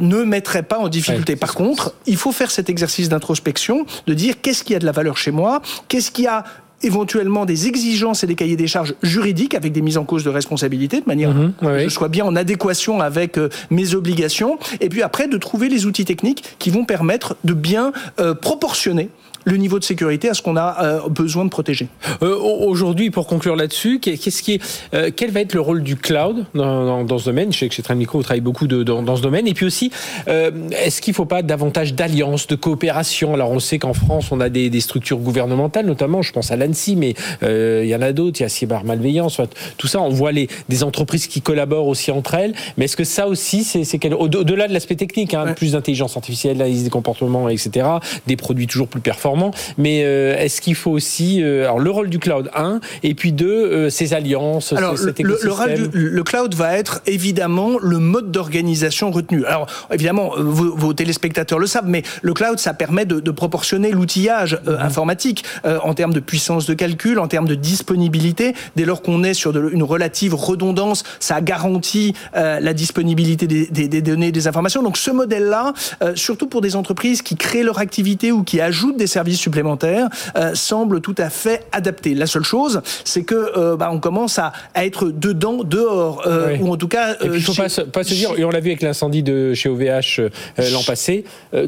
ne 0.01 0.25
mettraient 0.25 0.65
pas 0.65 0.79
en 0.79 0.89
difficulté. 0.89 1.37
Par 1.37 1.55
contre, 1.55 1.95
il 2.07 2.17
faut 2.17 2.33
faire 2.33 2.51
cet 2.51 2.69
exercice 2.69 3.09
d'introspection, 3.09 3.87
de 4.09 4.15
dire 4.15 4.41
qu'est-ce 4.43 4.65
qui 4.65 4.75
a 4.75 4.81
de 4.81 4.85
la 4.85 4.91
valeur 4.91 5.17
chez 5.17 5.31
moi, 5.31 5.63
qu'est-ce 5.87 6.11
qui 6.11 6.27
a 6.27 6.43
éventuellement 6.85 7.45
des 7.45 7.67
exigences 7.67 8.25
et 8.25 8.27
des 8.27 8.35
cahiers 8.35 8.57
des 8.57 8.67
charges 8.67 8.95
juridiques 9.03 9.55
avec 9.55 9.73
des 9.73 9.83
mises 9.83 9.99
en 9.99 10.05
cause 10.05 10.25
de 10.25 10.31
responsabilité 10.31 11.01
de 11.01 11.07
manière 11.07 11.35
mhm, 11.35 11.53
que 11.61 11.79
je 11.79 11.89
sois 11.89 12.09
bien 12.09 12.25
en 12.25 12.37
adéquation 12.37 13.01
avec 13.01 13.39
euh, 13.39 13.49
mes 13.71 13.95
obligations. 13.95 14.59
Et 14.81 14.89
puis 14.89 15.03
après 15.03 15.29
de 15.29 15.37
trouver 15.39 15.69
les 15.69 15.87
outils 15.87 16.05
techniques 16.05 16.57
qui 16.59 16.71
vont 16.71 16.85
permettre 16.85 17.37
de 17.45 17.55
bien 17.55 17.93
euh, 18.21 18.35
proportionner 18.35 19.09
le 19.45 19.57
niveau 19.57 19.79
de 19.79 19.85
sécurité 19.85 20.29
à 20.29 20.35
ce 20.35 20.43
qu'on 20.43 20.57
a 20.57 20.77
euh, 20.83 21.09
besoin 21.09 21.45
de 21.45 21.51
protéger. 21.51 21.89
Euh, 22.23 22.37
Aujourd'hui, 22.37 23.11
pour 23.11 23.27
conclure 23.27 23.57
là-dessus, 23.57 24.01
qu'est-ce 24.01 24.43
qui 24.43 24.55
est, 24.55 24.63
euh, 24.95 25.11
quel 25.15 25.31
va 25.31 25.41
être 25.41 25.55
le 25.55 25.61
rôle 25.61 25.83
du 25.83 25.97
cloud 25.97 26.45
dans, 26.55 27.05
dans, 27.05 27.19
ce 27.19 27.27
domaine? 27.27 27.53
Je 27.53 27.59
sais 27.59 27.69
que 27.69 27.75
chez 27.75 27.83
Trend 27.83 27.95
Micro, 27.95 28.19
vous 28.19 28.25
travaillez 28.25 28.41
beaucoup 28.41 28.67
de, 28.67 28.83
dans, 28.83 29.03
dans, 29.03 29.17
ce 29.17 29.23
domaine. 29.23 29.47
Et 29.47 29.55
puis 29.55 29.67
aussi, 29.67 29.91
euh, 30.29 30.51
est-ce 30.71 31.01
qu'il 31.01 31.13
ne 31.13 31.17
faut 31.17 31.25
pas 31.25 31.43
davantage 31.43 31.95
d'alliances, 31.95 32.47
de 32.47 32.55
coopération? 32.55 33.35
Alors, 33.35 33.51
on 33.51 33.59
sait 33.59 33.79
qu'en 33.79 33.95
France, 33.95 34.33
on 34.33 34.41
a 34.41 34.49
des, 34.49 34.71
des, 34.71 34.81
structures 34.81 35.19
gouvernementales, 35.19 35.87
notamment, 35.87 36.23
je 36.23 36.33
pense 36.33 36.51
à 36.51 36.57
l'ANSI, 36.57 36.97
mais 36.97 37.15
il 37.43 37.89
y 37.89 37.95
en 37.95 38.03
a 38.03 38.13
d'autres, 38.13 38.41
il 38.41 38.43
y 38.45 38.47
a 38.47 38.49
Cyber 38.49 38.85
Malveillance, 38.85 39.41
tout 39.77 39.87
ça. 39.87 40.01
On 40.01 40.09
voit 40.09 40.33
les, 40.33 40.49
des 40.69 40.83
entreprises 40.83 41.27
qui 41.27 41.41
collaborent 41.41 41.87
aussi 41.87 42.11
entre 42.11 42.35
elles. 42.35 42.55
Mais 42.77 42.87
est-ce 42.87 42.97
que 42.97 43.05
ça 43.05 43.27
aussi, 43.29 43.65
c'est 43.65 44.13
au-delà 44.13 44.69
de 44.69 44.73
l'aspect 44.73 44.97
technique, 44.97 45.35
hein, 45.35 45.53
plus 45.57 45.73
d'intelligence 45.73 46.17
artificielle, 46.17 46.59
l'analyse 46.59 46.85
des 46.85 46.91
comportements, 46.91 47.49
etc., 47.49 47.87
des 48.27 48.37
produits 48.37 48.67
toujours 48.67 48.89
plus 48.89 49.01
performants 49.01 49.34
performant. 49.35 49.53
Mais 49.79 49.99
est-ce 49.99 50.61
qu'il 50.61 50.75
faut 50.75 50.91
aussi 50.91 51.43
alors 51.43 51.79
le 51.79 51.91
rôle 51.91 52.09
du 52.09 52.19
cloud 52.19 52.51
un 52.55 52.81
et 53.03 53.15
puis 53.15 53.33
deux 53.33 53.91
ces 53.91 54.15
alliances, 54.15 54.73
alors, 54.73 54.99
cet 54.99 55.21
le, 55.21 55.39
le, 55.43 56.09
le, 56.09 56.23
cloud 56.23 56.55
va 56.55 56.77
être 56.77 57.03
évidemment 57.07 57.73
le 57.81 57.99
mode 57.99 58.31
d'organisation 58.31 59.11
retenu. 59.11 59.45
Alors 59.45 59.67
évidemment, 59.91 60.33
vos, 60.37 60.75
vos, 60.77 60.93
téléspectateurs 60.93 61.59
le 61.59 61.67
savent, 61.67 61.89
mais 61.89 62.03
le 62.23 62.35
cloud 62.35 62.59
ça 62.59 62.75
permet 62.75 63.05
de, 63.05 63.21
de 63.21 63.31
proportionner 63.31 63.91
l'outillage 63.91 64.55
mm-hmm. 64.55 64.81
informatique 64.81 65.45
en 65.65 65.95
termes 65.95 66.13
de 66.13 66.21
puissance 66.21 66.67
de 66.67 66.75
calcul, 66.75 67.19
en 67.19 67.29
termes 67.29 67.49
de 67.49 67.55
disponibilité. 67.55 68.55
Dès 68.77 68.85
lors 68.85 69.03
qu'on 69.03 69.25
est 69.25 69.35
sur 69.35 69.53
de, 69.53 69.71
une 69.73 69.83
relative 69.83 70.35
redondance, 70.35 71.05
ça 71.21 71.41
garantit 71.41 72.15
euh, 72.37 72.61
la 72.61 72.73
disponibilité 72.73 73.47
des, 73.47 73.67
des, 73.67 73.89
des, 73.89 74.03
données, 74.03 74.33
des 74.33 74.49
informations. 74.49 74.83
Donc 74.83 74.97
ce 74.97 75.11
modèle-là, 75.11 75.73
euh, 76.03 76.15
surtout 76.17 76.47
pour 76.47 76.61
des 76.61 76.77
entreprises 76.77 77.23
qui 77.23 77.37
créent 77.37 77.63
leur 77.63 77.79
activité 77.79 78.33
ou 78.33 78.43
qui 78.43 78.61
ajoutent 78.61 78.97
des 78.97 79.07
services 79.07 79.24
supplémentaires, 79.33 80.09
euh, 80.37 80.55
semble 80.55 81.01
tout 81.01 81.15
à 81.19 81.31
fait 81.31 81.65
adapté. 81.73 82.15
La 82.15 82.27
seule 82.27 82.45
chose, 82.45 82.83
c'est 83.05 83.23
que 83.23 83.35
euh, 83.57 83.77
bah, 83.77 83.91
on 83.93 84.01
commence 84.01 84.39
à, 84.39 84.53
à, 84.75 84.85
être 84.85 85.11
dedans, 85.11 85.65
dehors, 85.65 86.23
euh, 86.27 86.57
ou 86.59 86.73
en 86.73 86.77
tout 86.77 86.89
cas. 86.89 87.17
il 87.23 87.31
ne 87.31 87.39
faut 87.39 87.55
pas, 87.55 87.69
pas, 87.93 88.05
se 88.05 88.15
dire, 88.15 88.31
et 88.37 88.45
on 88.45 88.51
l'a 88.51 88.61
vu 88.61 88.71
avec 88.71 88.83
l'incendie 88.83 89.23
de 89.23 89.55
chez 89.55 89.69
OVH 89.69 90.21
l'an 90.59 90.83
passé, 90.87 91.25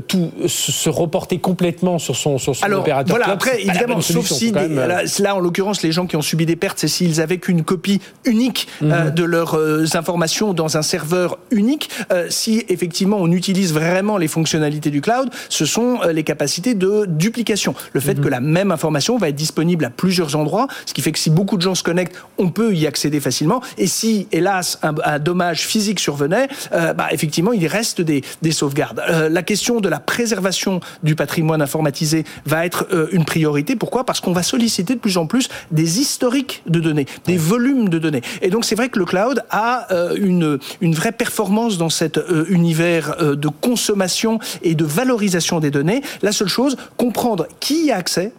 tout 0.08 0.30
se 0.46 0.88
reporter 0.88 1.38
complètement 1.38 1.98
sur 1.98 2.16
son, 2.16 2.38
sur 2.38 2.54
son 2.54 2.64
Alors, 2.64 2.80
opérateur. 2.80 3.16
Voilà, 3.16 3.32
après, 3.32 3.62
évidemment, 3.62 4.00
sauf 4.00 4.26
si, 4.26 4.52
des, 4.52 4.68
là, 4.68 5.02
là, 5.18 5.34
en 5.34 5.40
l'occurrence, 5.40 5.82
les 5.82 5.92
gens 5.92 6.06
qui 6.06 6.16
ont 6.16 6.22
subi 6.22 6.46
des 6.46 6.56
pertes, 6.56 6.78
c'est 6.78 6.88
s'ils 6.88 7.20
avaient 7.20 7.38
qu'une 7.38 7.62
copie 7.62 8.00
unique 8.24 8.68
euh, 8.82 9.04
mhm. 9.04 9.10
de 9.14 9.24
leurs 9.24 9.54
euh, 9.54 9.84
informations 9.94 10.54
dans 10.54 10.76
un 10.76 10.82
serveur 10.82 11.38
unique. 11.50 11.90
Euh, 12.12 12.26
si 12.30 12.64
effectivement 12.68 13.18
on 13.20 13.30
utilise 13.30 13.72
vraiment 13.72 14.18
les 14.18 14.28
fonctionnalités 14.28 14.90
du 14.90 15.00
cloud, 15.00 15.30
ce 15.48 15.64
sont 15.64 16.00
les 16.12 16.22
capacités 16.22 16.74
de 16.74 17.06
duplication. 17.06 17.45
Le 17.92 18.00
fait 18.00 18.20
que 18.20 18.28
la 18.28 18.40
même 18.40 18.70
information 18.70 19.18
va 19.18 19.28
être 19.28 19.36
disponible 19.36 19.84
à 19.84 19.90
plusieurs 19.90 20.36
endroits, 20.36 20.68
ce 20.86 20.94
qui 20.94 21.02
fait 21.02 21.12
que 21.12 21.18
si 21.18 21.30
beaucoup 21.30 21.56
de 21.56 21.62
gens 21.62 21.74
se 21.74 21.82
connectent, 21.82 22.16
on 22.38 22.50
peut 22.50 22.74
y 22.74 22.86
accéder 22.86 23.20
facilement. 23.20 23.60
Et 23.78 23.86
si, 23.86 24.28
hélas, 24.32 24.78
un, 24.82 24.94
un 25.04 25.18
dommage 25.18 25.66
physique 25.66 26.00
survenait, 26.00 26.48
bah, 26.72 27.08
effectivement, 27.10 27.52
il 27.52 27.66
reste 27.66 28.00
des, 28.00 28.22
des 28.42 28.52
sauvegardes. 28.52 29.02
la 29.30 29.42
question 29.42 29.80
de 29.80 29.88
la 29.88 30.00
préservation 30.00 30.80
du 31.02 31.14
patrimoine 31.14 31.62
informatisé 31.62 32.24
va 32.44 32.66
être 32.66 32.86
une 33.12 33.24
priorité. 33.24 33.76
Pourquoi? 33.76 34.04
Parce 34.04 34.20
qu'on 34.20 34.32
va 34.32 34.42
solliciter 34.42 34.94
de 34.94 35.00
plus 35.00 35.18
en 35.18 35.26
plus 35.26 35.48
des 35.70 36.00
historiques 36.00 36.62
de 36.66 36.80
données, 36.80 37.06
des 37.26 37.36
volumes 37.36 37.88
de 37.88 37.98
données. 37.98 38.22
Et 38.42 38.50
donc 38.50 38.64
c'est 38.64 38.74
vrai 38.74 38.88
que 38.88 38.98
le 38.98 39.04
cloud 39.04 39.42
a 39.50 39.92
euh, 39.92 40.14
une, 40.16 40.58
une 40.80 40.94
vraie 40.94 41.12
performance 41.12 41.78
dans 41.78 41.90
cet 41.90 42.18
euh, 42.18 42.44
univers 42.48 43.16
euh, 43.20 43.36
de 43.36 43.48
consommation 43.48 44.38
et 44.62 44.74
de 44.74 44.84
valorisation 44.84 45.60
des 45.60 45.70
données. 45.70 46.02
La 46.22 46.32
seule 46.32 46.48
chose, 46.48 46.76
comprendre 46.96 47.35
qui 47.60 47.86
y 47.86 47.90
a 47.92 47.96
accès, 47.96 48.32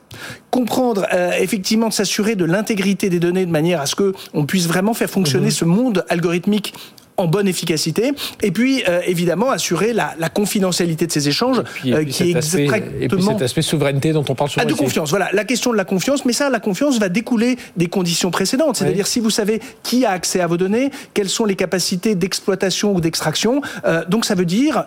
comprendre 0.52 1.06
effectivement 1.40 1.90
de 1.90 1.94
s'assurer 1.94 2.36
de 2.36 2.46
l'intégrité 2.46 3.10
des 3.10 3.20
données 3.20 3.46
de 3.46 3.52
manière 3.52 3.82
à 3.82 3.86
ce 3.86 3.96
que 3.96 4.14
on 4.34 4.46
puisse 4.46 4.68
vraiment 4.68 4.94
faire 4.94 5.10
fonctionner 5.10 5.48
mmh. 5.48 5.52
ce 5.52 5.66
monde 5.66 6.06
algorithmique 6.10 6.74
en 7.18 7.26
bonne 7.26 7.48
efficacité, 7.48 8.12
et 8.44 8.52
puis 8.52 8.84
euh, 8.88 9.02
évidemment 9.06 9.50
assurer 9.50 9.92
la, 9.92 10.14
la, 10.20 10.30
confidentialité 10.30 11.08
de 11.08 11.12
ces 11.12 11.28
échanges, 11.28 11.64
euh, 11.88 12.06
qui 12.06 12.24
est 12.24 12.30
exactement... 12.30 12.92
Et 13.02 13.08
puis 13.08 13.24
cet 13.24 13.42
aspect 13.42 13.64
souveraineté 13.64 14.14
dont 14.14 14.24
on 14.30 14.36
parle 14.36 14.52
souvent. 14.52 14.64
Ah, 14.64 14.70
de 14.70 14.76
confiance, 14.76 15.10
voilà, 15.10 15.30
la 15.34 15.44
question 15.44 15.72
de 15.72 15.78
la 15.78 15.86
confiance, 15.86 16.26
mais 16.26 16.34
ça, 16.34 16.50
la 16.50 16.60
confiance 16.60 17.00
va 17.00 17.10
découler 17.10 17.58
des 17.76 17.88
conditions 17.88 18.30
précédentes, 18.30 18.78
c'est-à-dire 18.78 19.08
si 19.08 19.20
vous 19.20 19.32
savez 19.32 19.60
qui 19.82 20.06
a 20.06 20.12
accès 20.12 20.42
à 20.42 20.48
vos 20.48 20.58
données, 20.58 20.92
quelles 21.16 21.30
sont 21.30 21.46
les 21.46 21.56
capacités 21.56 22.14
d'exploitation 22.14 22.94
ou 22.94 23.02
d'extraction, 23.02 23.62
euh, 23.86 24.06
donc 24.08 24.24
ça 24.26 24.36
veut 24.36 24.46
dire 24.46 24.86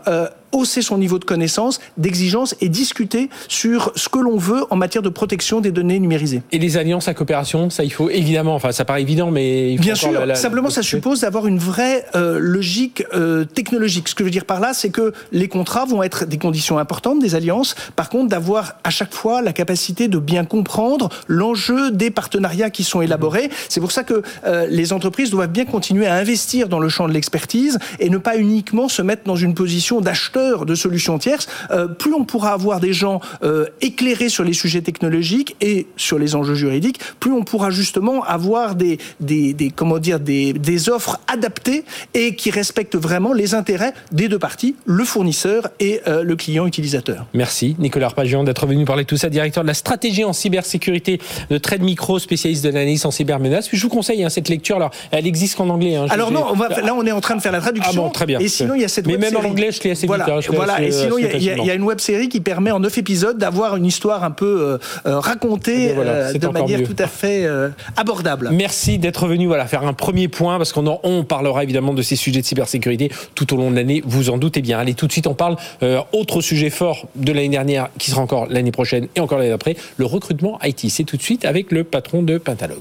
hausser 0.53 0.83
son 0.83 0.99
niveau 0.99 1.19
de 1.19 1.25
connaissance, 1.25 1.81
d'exigence 1.97 2.55
et 2.61 2.69
discuter 2.69 3.29
sur 3.49 3.93
ce 3.95 4.09
que 4.09 4.19
l'on 4.19 4.37
veut 4.37 4.65
en 4.71 4.77
matière 4.77 5.03
de 5.03 5.09
protection 5.09 5.61
des 5.61 5.71
données 5.71 5.99
numérisées. 5.99 6.43
Et 6.53 6.59
les 6.59 6.77
alliances 6.77 7.09
à 7.09 7.15
coopération, 7.15 7.71
ça 7.71 7.85
il 7.85 7.93
faut 7.93 8.11
évidemment, 8.11 8.55
enfin 8.55 8.73
ça 8.73 8.85
paraît 8.85 9.03
évident, 9.03 9.31
mais 9.31 9.73
il 9.73 9.77
faut 9.79 9.83
bien 9.83 9.95
sûr. 9.95 10.11
simplement, 10.37 10.71
ça 10.71 10.83
suppose 10.83 11.21
d'avoir 11.21 11.47
une 11.47 11.59
vraie 11.59 12.07
euh, 12.15 12.39
logique 12.41 13.05
euh, 13.15 13.45
technologique. 13.45 14.09
Ce 14.09 14.15
que 14.15 14.23
je 14.23 14.27
veux 14.27 14.31
dire 14.31 14.45
par 14.45 14.61
là, 14.61 14.73
c'est 14.75 14.91
que 14.91 15.13
les 15.33 15.49
contrats 15.49 15.85
vont 15.85 16.03
être 16.03 16.27
des 16.27 16.39
conditions 16.39 16.79
importantes 16.79 17.21
des 17.21 17.35
alliances. 17.35 17.75
Par 17.97 18.09
contre, 18.09 18.29
d'avoir 18.29 18.75
à 18.85 18.91
chaque 18.91 19.15
fois 19.15 19.43
la 19.43 19.53
capacité 19.53 20.09
de 20.09 20.19
bien 20.19 20.45
comprendre 20.45 21.09
l'enjeu 21.27 21.91
des 21.91 22.11
partenariats 22.11 22.71
qui 22.71 22.85
sont 22.85 23.03
élaborés. 23.03 23.49
Mmh. 23.49 23.53
C'est 23.69 23.81
pour 23.81 23.93
ça 23.93 24.05
que 24.05 24.23
euh, 24.47 24.67
les 24.69 24.93
entreprises 24.93 25.31
doivent 25.31 25.51
bien 25.51 25.65
continuer 25.65 26.07
à 26.07 26.15
investir 26.15 26.69
dans 26.69 26.81
le 26.81 26.89
champ 26.89 27.09
de 27.09 27.13
l'expertise 27.13 27.79
et 27.99 28.11
ne 28.11 28.19
pas 28.19 28.37
uniquement 28.37 28.89
se 28.89 29.03
mettre 29.03 29.25
dans 29.25 29.37
une 29.37 29.55
position 29.55 30.01
d'acheteur 30.01 30.40
de 30.41 30.75
solutions 30.75 31.19
tierces, 31.19 31.49
euh, 31.71 31.87
plus 31.87 32.15
on 32.15 32.25
pourra 32.25 32.53
avoir 32.53 32.81
des 32.81 32.93
gens 32.93 33.21
euh, 33.43 33.67
éclairés 33.81 34.29
sur 34.29 34.45
les 34.45 34.53
sujets 34.53 34.83
technologiques 34.83 35.57
et 35.61 35.87
sur 35.97 36.19
les 36.19 36.35
enjeux 36.35 36.55
juridiques, 36.55 37.01
plus 37.21 37.33
on 37.33 37.45
pourra 37.45 37.71
justement 37.71 38.25
avoir 38.25 38.75
des, 38.75 38.99
des, 39.21 39.53
des 39.55 39.71
comment 39.71 39.99
dire, 39.99 40.21
des, 40.21 40.53
des 40.53 40.89
offres 40.89 41.19
adaptées 41.27 41.85
et 42.15 42.35
qui 42.35 42.51
respectent 42.51 42.97
vraiment 42.97 43.33
les 43.33 43.55
intérêts 43.55 43.93
des 44.13 44.29
deux 44.29 44.39
parties, 44.39 44.75
le 44.85 45.05
fournisseur 45.05 45.69
et 45.79 46.01
euh, 46.07 46.23
le 46.23 46.37
client 46.37 46.67
utilisateur. 46.67 47.27
Merci 47.35 47.77
Nicolas 47.79 48.07
Arpagian 48.07 48.45
d'être 48.45 48.67
venu 48.67 48.85
parler 48.85 49.05
de 49.05 49.09
tout 49.09 49.17
ça, 49.17 49.29
directeur 49.29 49.63
de 49.63 49.69
la 49.69 49.75
stratégie 49.75 50.25
en 50.25 50.33
cybersécurité 50.33 51.21
de 51.51 51.59
Trade 51.59 51.83
Micro, 51.83 52.19
spécialiste 52.19 52.65
de 52.65 52.71
l'analyse 52.71 53.07
en 53.07 53.11
cybermenace. 53.11 53.69
Puis 53.69 53.77
je 53.79 53.83
vous 53.83 53.89
conseille 53.89 54.25
hein, 54.25 54.31
cette 54.31 54.49
lecture, 54.49 54.77
alors 54.77 54.91
elle 55.11 55.27
existe 55.27 55.57
qu'en 55.57 55.69
anglais. 55.69 55.97
Hein, 55.97 56.07
alors 56.11 56.31
non, 56.31 56.45
on 56.51 56.55
va, 56.55 56.69
là 56.69 56.95
on 56.95 57.05
est 57.07 57.13
en 57.13 57.21
train 57.21 57.37
de 57.37 57.43
faire 57.43 57.53
la 57.53 57.61
traduction. 57.61 58.03
Ah 58.03 58.07
bon, 58.07 58.11
très 58.11 58.27
bien. 58.27 58.39
Et 58.39 58.49
sinon 58.49 58.75
il 58.75 58.83
y 58.83 58.85
a 58.85 58.89
cette 58.89 59.07
Mais 59.07 59.19
même 59.19 59.37
en 59.37 59.45
anglais, 59.45 59.71
je 59.73 59.83
l'ai 59.83 59.91
assez 59.93 60.07
voilà. 60.07 60.25
Voilà, 60.53 60.83
et 60.83 60.91
sinon, 60.91 61.19
il 61.19 61.27
y, 61.37 61.45
y, 61.45 61.71
a 61.71 61.75
une 61.75 61.83
web 61.83 62.01
série 62.01 62.29
qui 62.29 62.41
permet 62.41 62.71
en 62.71 62.81
neuf 62.81 62.99
épisodes 62.99 63.39
d'avoir 63.39 63.77
une 63.77 63.87
histoire 63.87 64.25
un 64.25 64.31
peu 64.31 64.61
euh, 64.61 64.79
euh 65.07 65.19
racontée 65.19 65.91
eh 65.91 65.93
voilà, 65.93 66.11
euh, 66.11 66.33
de 66.33 66.49
manière 66.49 66.81
mieux. 66.81 66.87
tout 66.87 66.97
à 66.99 67.07
fait 67.07 67.45
euh, 67.45 67.69
abordable. 67.97 68.51
Merci 68.53 68.99
d'être 68.99 69.27
venu 69.27 69.47
voilà, 69.47 69.67
faire 69.67 69.85
un 69.85 69.93
premier 69.93 70.29
point, 70.29 70.59
parce 70.59 70.73
qu'on 70.73 70.99
on 71.03 71.25
parlera 71.25 71.63
évidemment 71.63 71.95
de 71.95 72.03
ces 72.03 72.17
sujets 72.17 72.41
de 72.41 72.47
cybersécurité 72.47 73.11
tout 73.35 73.55
au 73.55 73.57
long 73.57 73.71
de 73.71 73.77
l'année, 73.77 74.03
vous 74.05 74.31
en 74.31 74.39
doutez 74.39 74.63
bien. 74.63 74.79
Allez, 74.79 74.95
tout 74.95 75.07
de 75.07 75.13
suite, 75.13 75.27
on 75.27 75.35
parle 75.35 75.57
euh, 75.83 76.01
autre 76.13 76.41
sujet 76.41 76.71
fort 76.71 77.09
de 77.17 77.33
l'année 77.33 77.49
dernière, 77.49 77.89
qui 77.99 78.11
sera 78.11 78.23
encore 78.23 78.47
l'année 78.49 78.73
prochaine 78.73 79.09
et 79.17 79.21
encore 79.21 79.39
l'année 79.39 79.51
d'après, 79.51 79.77
le 79.97 80.07
recrutement 80.07 80.59
IT. 80.63 80.91
C'est 80.91 81.05
tout 81.05 81.17
de 81.17 81.23
suite 81.23 81.45
avec 81.45 81.73
le 81.73 81.85
patron 81.85 82.23
de 82.23 82.39
Pentalog. 82.39 82.81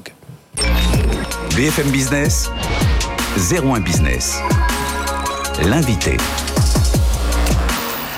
BFM 1.55 1.89
Business, 1.91 2.49
01 3.51 3.81
Business. 3.81 4.39
L'invité. 5.65 6.17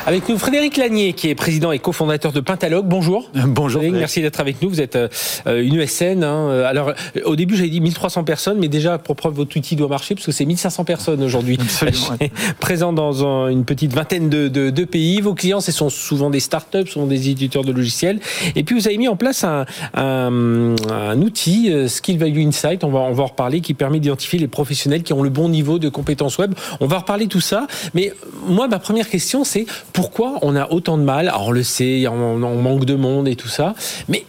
Avec 0.08 0.28
nous, 0.28 0.40
Frédéric 0.40 0.78
Lanier, 0.78 1.14
qui 1.14 1.30
est 1.30 1.36
président 1.36 1.72
et 1.72 1.78
cofondateur 1.78 2.32
de 2.32 2.40
Pentalogue. 2.40 2.88
Bonjour. 2.88 3.30
Bonjour. 3.46 3.82
Frédéric, 3.82 4.00
merci 4.00 4.22
d'être 4.22 4.40
avec 4.40 4.60
nous. 4.60 4.70
Vous 4.70 4.82
êtes 4.82 4.96
euh, 4.96 5.08
une 5.46 5.76
USN. 5.76 6.24
Hein. 6.24 6.64
Alors, 6.66 6.94
au 7.24 7.36
début, 7.36 7.56
j'avais 7.56 7.70
dit 7.70 7.82
1300 7.82 8.24
personnes, 8.24 8.58
mais 8.58 8.68
déjà, 8.68 8.98
pour 8.98 9.16
preuve, 9.16 9.36
votre 9.36 9.56
outil 9.56 9.76
doit 9.76 9.88
marcher, 9.88 10.16
parce 10.16 10.26
que 10.26 10.32
c'est 10.32 10.46
1500 10.46 10.86
personnes 10.86 11.22
aujourd'hui. 11.22 11.60
Ouais. 11.84 12.32
Présents 12.60 12.94
dans 12.94 13.28
un, 13.28 13.50
une 13.50 13.64
petite 13.64 13.94
vingtaine 13.94 14.28
de, 14.28 14.48
de, 14.48 14.72
de, 14.72 14.86
pays. 14.86 15.22
Vos 15.22 15.36
clients, 15.36 15.62
ce 15.62 15.72
sont 15.72 15.92
souvent 15.92 16.32
des 16.32 16.40
startups, 16.40 16.88
souvent 16.88 17.06
des 17.06 17.30
éditeurs 17.30 17.64
de 17.64 17.72
logiciels. 17.72 18.20
Et 18.56 18.64
puis, 18.64 18.74
vous 18.74 18.88
avez 18.88 18.98
mis 18.98 19.08
en 19.08 19.16
place 19.16 19.44
un, 19.44 19.66
un, 19.94 20.76
un 20.90 21.22
outil, 21.22 21.72
euh, 21.72 21.88
Skill 21.88 22.18
Value 22.18 22.40
Insight, 22.40 22.84
on 22.84 22.90
va, 22.90 23.00
on 23.00 23.14
va 23.14 23.24
en 23.24 23.28
reparler, 23.28 23.62
qui 23.62 23.76
permet 23.76 24.00
d'identifier 24.00 24.40
les 24.40 24.48
professionnels 24.48 25.04
qui 25.04 25.14
ont 25.14 25.22
le 25.22 25.30
bon 25.30 25.48
niveau 25.48 25.78
de 25.78 25.90
compétences 25.90 26.40
web. 26.40 26.56
On 26.80 26.88
va 26.88 27.00
reparler 27.00 27.28
tout 27.28 27.42
ça. 27.42 27.68
Mais 27.94 28.14
moi, 28.48 28.68
ma 28.68 28.80
première 28.80 29.08
question, 29.08 29.44
c'est 29.44 29.68
pourquoi 29.94 30.40
on 30.42 30.56
a 30.56 30.70
autant 30.70 30.98
de 30.98 31.04
mal 31.04 31.28
Alors 31.28 31.48
on 31.48 31.52
le 31.52 31.64
sait, 31.64 32.08
on, 32.08 32.38
manque 32.38 32.86
de 32.86 32.96
monde 32.96 33.28
et 33.28 33.36
tout 33.36 33.48
ça, 33.48 33.76
mais 34.08 34.26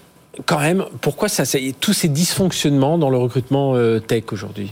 quand 0.46 0.58
même, 0.58 0.84
pourquoi 1.00 1.28
ça, 1.28 1.44
ça 1.44 1.58
tous 1.80 1.92
ces 1.92 2.08
dysfonctionnements 2.08 2.98
dans 2.98 3.10
le 3.10 3.18
recrutement 3.18 3.74
euh, 3.76 3.98
tech 3.98 4.24
aujourd'hui? 4.32 4.70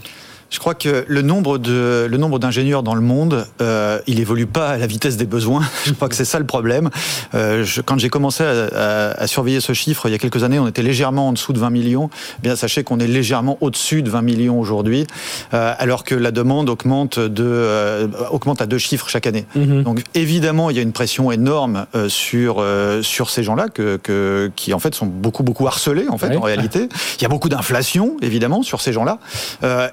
Je 0.50 0.58
crois 0.58 0.74
que 0.74 1.04
le 1.06 1.22
nombre 1.22 1.58
de 1.58 2.06
le 2.10 2.16
nombre 2.16 2.38
d'ingénieurs 2.38 2.82
dans 2.82 2.94
le 2.94 3.00
monde, 3.00 3.46
euh, 3.60 4.00
il 4.06 4.20
évolue 4.20 4.46
pas 4.46 4.70
à 4.70 4.78
la 4.78 4.86
vitesse 4.86 5.16
des 5.16 5.26
besoins. 5.26 5.62
Je 5.86 5.92
crois 5.92 6.08
que 6.08 6.14
c'est 6.14 6.24
ça 6.24 6.38
le 6.38 6.46
problème. 6.46 6.90
Euh, 7.34 7.64
je, 7.64 7.80
quand 7.80 7.98
j'ai 7.98 8.08
commencé 8.08 8.42
à, 8.44 8.66
à, 8.74 9.22
à, 9.22 9.26
surveiller 9.26 9.60
ce 9.60 9.72
chiffre 9.72 10.08
il 10.08 10.12
y 10.12 10.14
a 10.14 10.18
quelques 10.18 10.42
années, 10.42 10.58
on 10.58 10.66
était 10.66 10.82
légèrement 10.82 11.28
en 11.28 11.32
dessous 11.32 11.52
de 11.52 11.58
20 11.58 11.70
millions. 11.70 12.10
Eh 12.38 12.42
bien, 12.42 12.56
sachez 12.56 12.84
qu'on 12.84 12.98
est 12.98 13.06
légèrement 13.06 13.58
au-dessus 13.60 14.02
de 14.02 14.10
20 14.10 14.22
millions 14.22 14.58
aujourd'hui, 14.58 15.06
euh, 15.54 15.72
alors 15.78 16.04
que 16.04 16.14
la 16.14 16.30
demande 16.30 16.68
augmente 16.68 17.18
de 17.18 17.44
euh, 17.44 18.08
augmente 18.30 18.60
à 18.62 18.66
deux 18.66 18.78
chiffres 18.78 19.08
chaque 19.08 19.26
année. 19.26 19.46
Mm 19.54 19.62
-hmm. 19.62 19.82
Donc 19.82 20.02
évidemment, 20.14 20.70
il 20.70 20.76
y 20.76 20.78
a 20.78 20.82
une 20.82 20.92
pression 20.92 21.32
énorme 21.32 21.86
euh, 21.94 22.08
sur 22.08 22.56
euh, 22.58 23.02
sur 23.02 23.30
ces 23.30 23.42
gens-là 23.42 23.68
que, 23.68 23.96
que, 23.96 24.50
qui 24.56 24.74
en 24.74 24.78
fait 24.78 24.94
sont 24.94 25.06
beaucoup 25.06 25.42
beaucoup 25.42 25.66
harcelés 25.66 26.08
en 26.08 26.18
fait 26.18 26.28
ouais. 26.28 26.36
en 26.36 26.40
réalité. 26.40 26.88
Il 27.18 27.22
y 27.22 27.26
a 27.26 27.28
beaucoup 27.28 27.48
d'inflation 27.48 28.16
évidemment 28.22 28.62
sur 28.62 28.80
ces 28.80 28.92
gens-là 28.92 29.18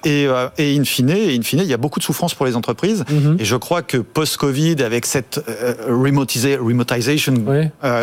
et 0.03 0.27
et 0.57 0.77
in 0.77 0.83
fine, 0.83 1.11
in 1.11 1.41
fine, 1.41 1.59
il 1.59 1.67
y 1.67 1.73
a 1.73 1.77
beaucoup 1.77 1.99
de 1.99 2.03
souffrance 2.03 2.33
pour 2.33 2.45
les 2.45 2.55
entreprises. 2.55 3.03
Mhm. 3.09 3.37
Et 3.39 3.45
je 3.45 3.55
crois 3.55 3.81
que 3.81 3.97
post-Covid, 3.97 4.81
avec 4.83 5.05
cette 5.05 5.41
remotisation 5.87 7.33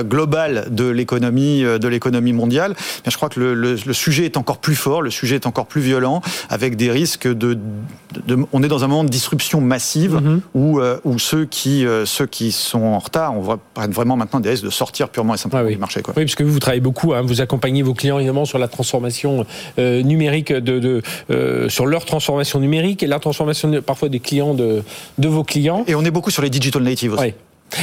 globale 0.02 0.68
de 0.70 0.88
l'économie, 0.88 1.62
de 1.62 1.88
l'économie 1.88 2.32
mondiale, 2.32 2.74
je 3.06 3.16
crois 3.16 3.28
que 3.28 3.40
le, 3.40 3.76
sujet 3.92 4.24
est 4.24 4.36
encore 4.36 4.58
plus 4.58 4.74
fort, 4.74 5.02
le 5.02 5.10
sujet 5.10 5.36
est 5.36 5.46
encore 5.46 5.66
plus 5.66 5.80
violent, 5.80 6.20
avec 6.50 6.76
des 6.76 6.90
risques 6.90 7.28
de, 7.28 7.58
on 8.52 8.62
est 8.62 8.68
dans 8.68 8.84
un 8.84 8.88
moment 8.88 9.04
de 9.04 9.08
disruption 9.08 9.60
massive 9.60 10.14
mhm. 10.14 10.40
où, 10.54 10.80
où 11.04 11.18
ceux 11.18 11.44
qui, 11.44 11.86
ceux 12.04 12.26
qui 12.26 12.52
sont 12.52 12.82
en 12.82 12.98
retard, 12.98 13.36
on 13.36 13.40
voit 13.40 13.58
vraiment 13.88 14.16
maintenant 14.16 14.40
des 14.40 14.50
risques 14.50 14.64
de 14.64 14.70
sortir 14.70 15.08
purement 15.08 15.34
et 15.34 15.38
simplement 15.38 15.68
du 15.68 15.76
marché. 15.76 16.00
Oui, 16.08 16.24
parce 16.24 16.34
que 16.34 16.42
vous, 16.42 16.52
vous 16.52 16.58
travaillez 16.58 16.80
beaucoup, 16.80 17.14
hein, 17.14 17.22
vous 17.22 17.40
accompagnez 17.40 17.82
vos 17.82 17.94
clients 17.94 18.18
évidemment 18.18 18.44
sur 18.44 18.58
la 18.58 18.68
transformation 18.68 19.46
euh, 19.78 20.02
numérique, 20.02 20.52
de, 20.52 21.02
euh, 21.30 21.68
sur 21.68 21.86
leur 21.86 22.04
transformation 22.04 22.33
numérique 22.60 23.02
et 23.02 23.06
la 23.06 23.18
transformation 23.18 23.70
parfois 23.82 24.08
des 24.08 24.20
clients 24.20 24.54
de, 24.54 24.82
de 25.18 25.28
vos 25.28 25.44
clients. 25.44 25.84
Et 25.86 25.94
on 25.94 26.04
est 26.04 26.10
beaucoup 26.10 26.30
sur 26.30 26.42
les 26.42 26.50
digital 26.50 26.82
natives 26.82 27.12
aussi. 27.14 27.34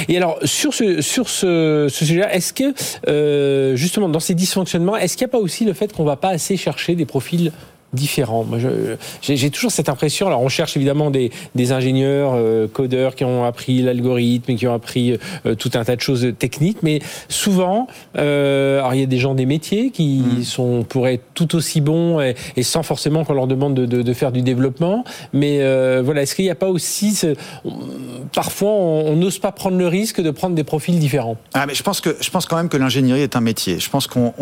Et 0.07 0.15
alors, 0.15 0.37
sur 0.45 0.73
ce, 0.73 1.01
sur 1.01 1.27
ce, 1.27 1.87
ce 1.89 2.05
sujet-là, 2.05 2.33
est-ce 2.33 2.53
que, 2.53 2.73
euh, 3.07 3.75
justement, 3.75 4.07
dans 4.07 4.19
ces 4.19 4.35
dysfonctionnements, 4.35 4.95
est-ce 4.95 5.17
qu'il 5.17 5.25
n'y 5.25 5.31
a 5.31 5.33
pas 5.33 5.39
aussi 5.39 5.65
le 5.65 5.73
fait 5.73 5.91
qu'on 5.91 6.03
ne 6.03 6.07
va 6.07 6.15
pas 6.15 6.29
assez 6.29 6.55
chercher 6.55 6.95
des 6.95 7.05
profils 7.05 7.51
différents. 7.93 8.43
Moi, 8.43 8.57
j'ai 9.21 9.49
toujours 9.49 9.71
cette 9.71 9.89
impression. 9.89 10.27
Alors, 10.27 10.41
on 10.41 10.49
cherche 10.49 10.77
évidemment 10.77 11.11
des, 11.11 11.31
des 11.55 11.71
ingénieurs, 11.71 12.33
euh, 12.35 12.67
codeurs 12.67 13.15
qui 13.15 13.25
ont 13.25 13.43
appris 13.43 13.81
l'algorithme, 13.81 14.55
qui 14.55 14.67
ont 14.67 14.73
appris 14.73 15.17
euh, 15.45 15.55
tout 15.55 15.71
un 15.73 15.83
tas 15.83 15.95
de 15.95 16.01
choses 16.01 16.33
techniques, 16.37 16.77
mais 16.83 16.99
souvent, 17.27 17.87
euh, 18.17 18.79
alors 18.79 18.93
il 18.93 18.99
y 19.01 19.03
a 19.03 19.07
des 19.07 19.17
gens 19.17 19.35
des 19.35 19.45
métiers 19.45 19.91
qui 19.91 20.19
mmh. 20.19 20.43
sont 20.43 20.85
pourraient 20.87 21.15
être 21.15 21.25
tout 21.33 21.55
aussi 21.55 21.81
bons 21.81 22.21
et, 22.21 22.35
et 22.55 22.63
sans 22.63 22.83
forcément 22.83 23.25
qu'on 23.25 23.33
leur 23.33 23.47
demande 23.47 23.73
de, 23.73 23.85
de, 23.85 24.01
de, 24.01 24.13
faire 24.13 24.31
du 24.31 24.41
développement. 24.41 25.03
Mais 25.33 25.61
euh, 25.61 26.01
voilà, 26.03 26.21
est-ce 26.21 26.35
qu'il 26.35 26.45
n'y 26.45 26.51
a 26.51 26.55
pas 26.55 26.69
aussi 26.69 27.13
ce, 27.13 27.35
parfois 28.33 28.71
on 28.71 29.15
n'ose 29.15 29.39
pas 29.39 29.51
prendre 29.51 29.77
le 29.77 29.87
risque 29.87 30.21
de 30.21 30.31
prendre 30.31 30.55
des 30.55 30.63
profils 30.63 30.97
différents? 30.97 31.37
Ah, 31.53 31.65
mais 31.65 31.73
je 31.73 31.83
pense 31.83 32.01
que 32.01 32.15
je 32.19 32.29
pense 32.29 32.45
quand 32.45 32.55
même 32.55 32.69
que 32.69 32.77
l'ingénierie 32.77 33.21
est 33.21 33.35
un 33.35 33.41
métier. 33.41 33.79
Je 33.79 33.89
pense 33.89 34.07
qu'on 34.07 34.33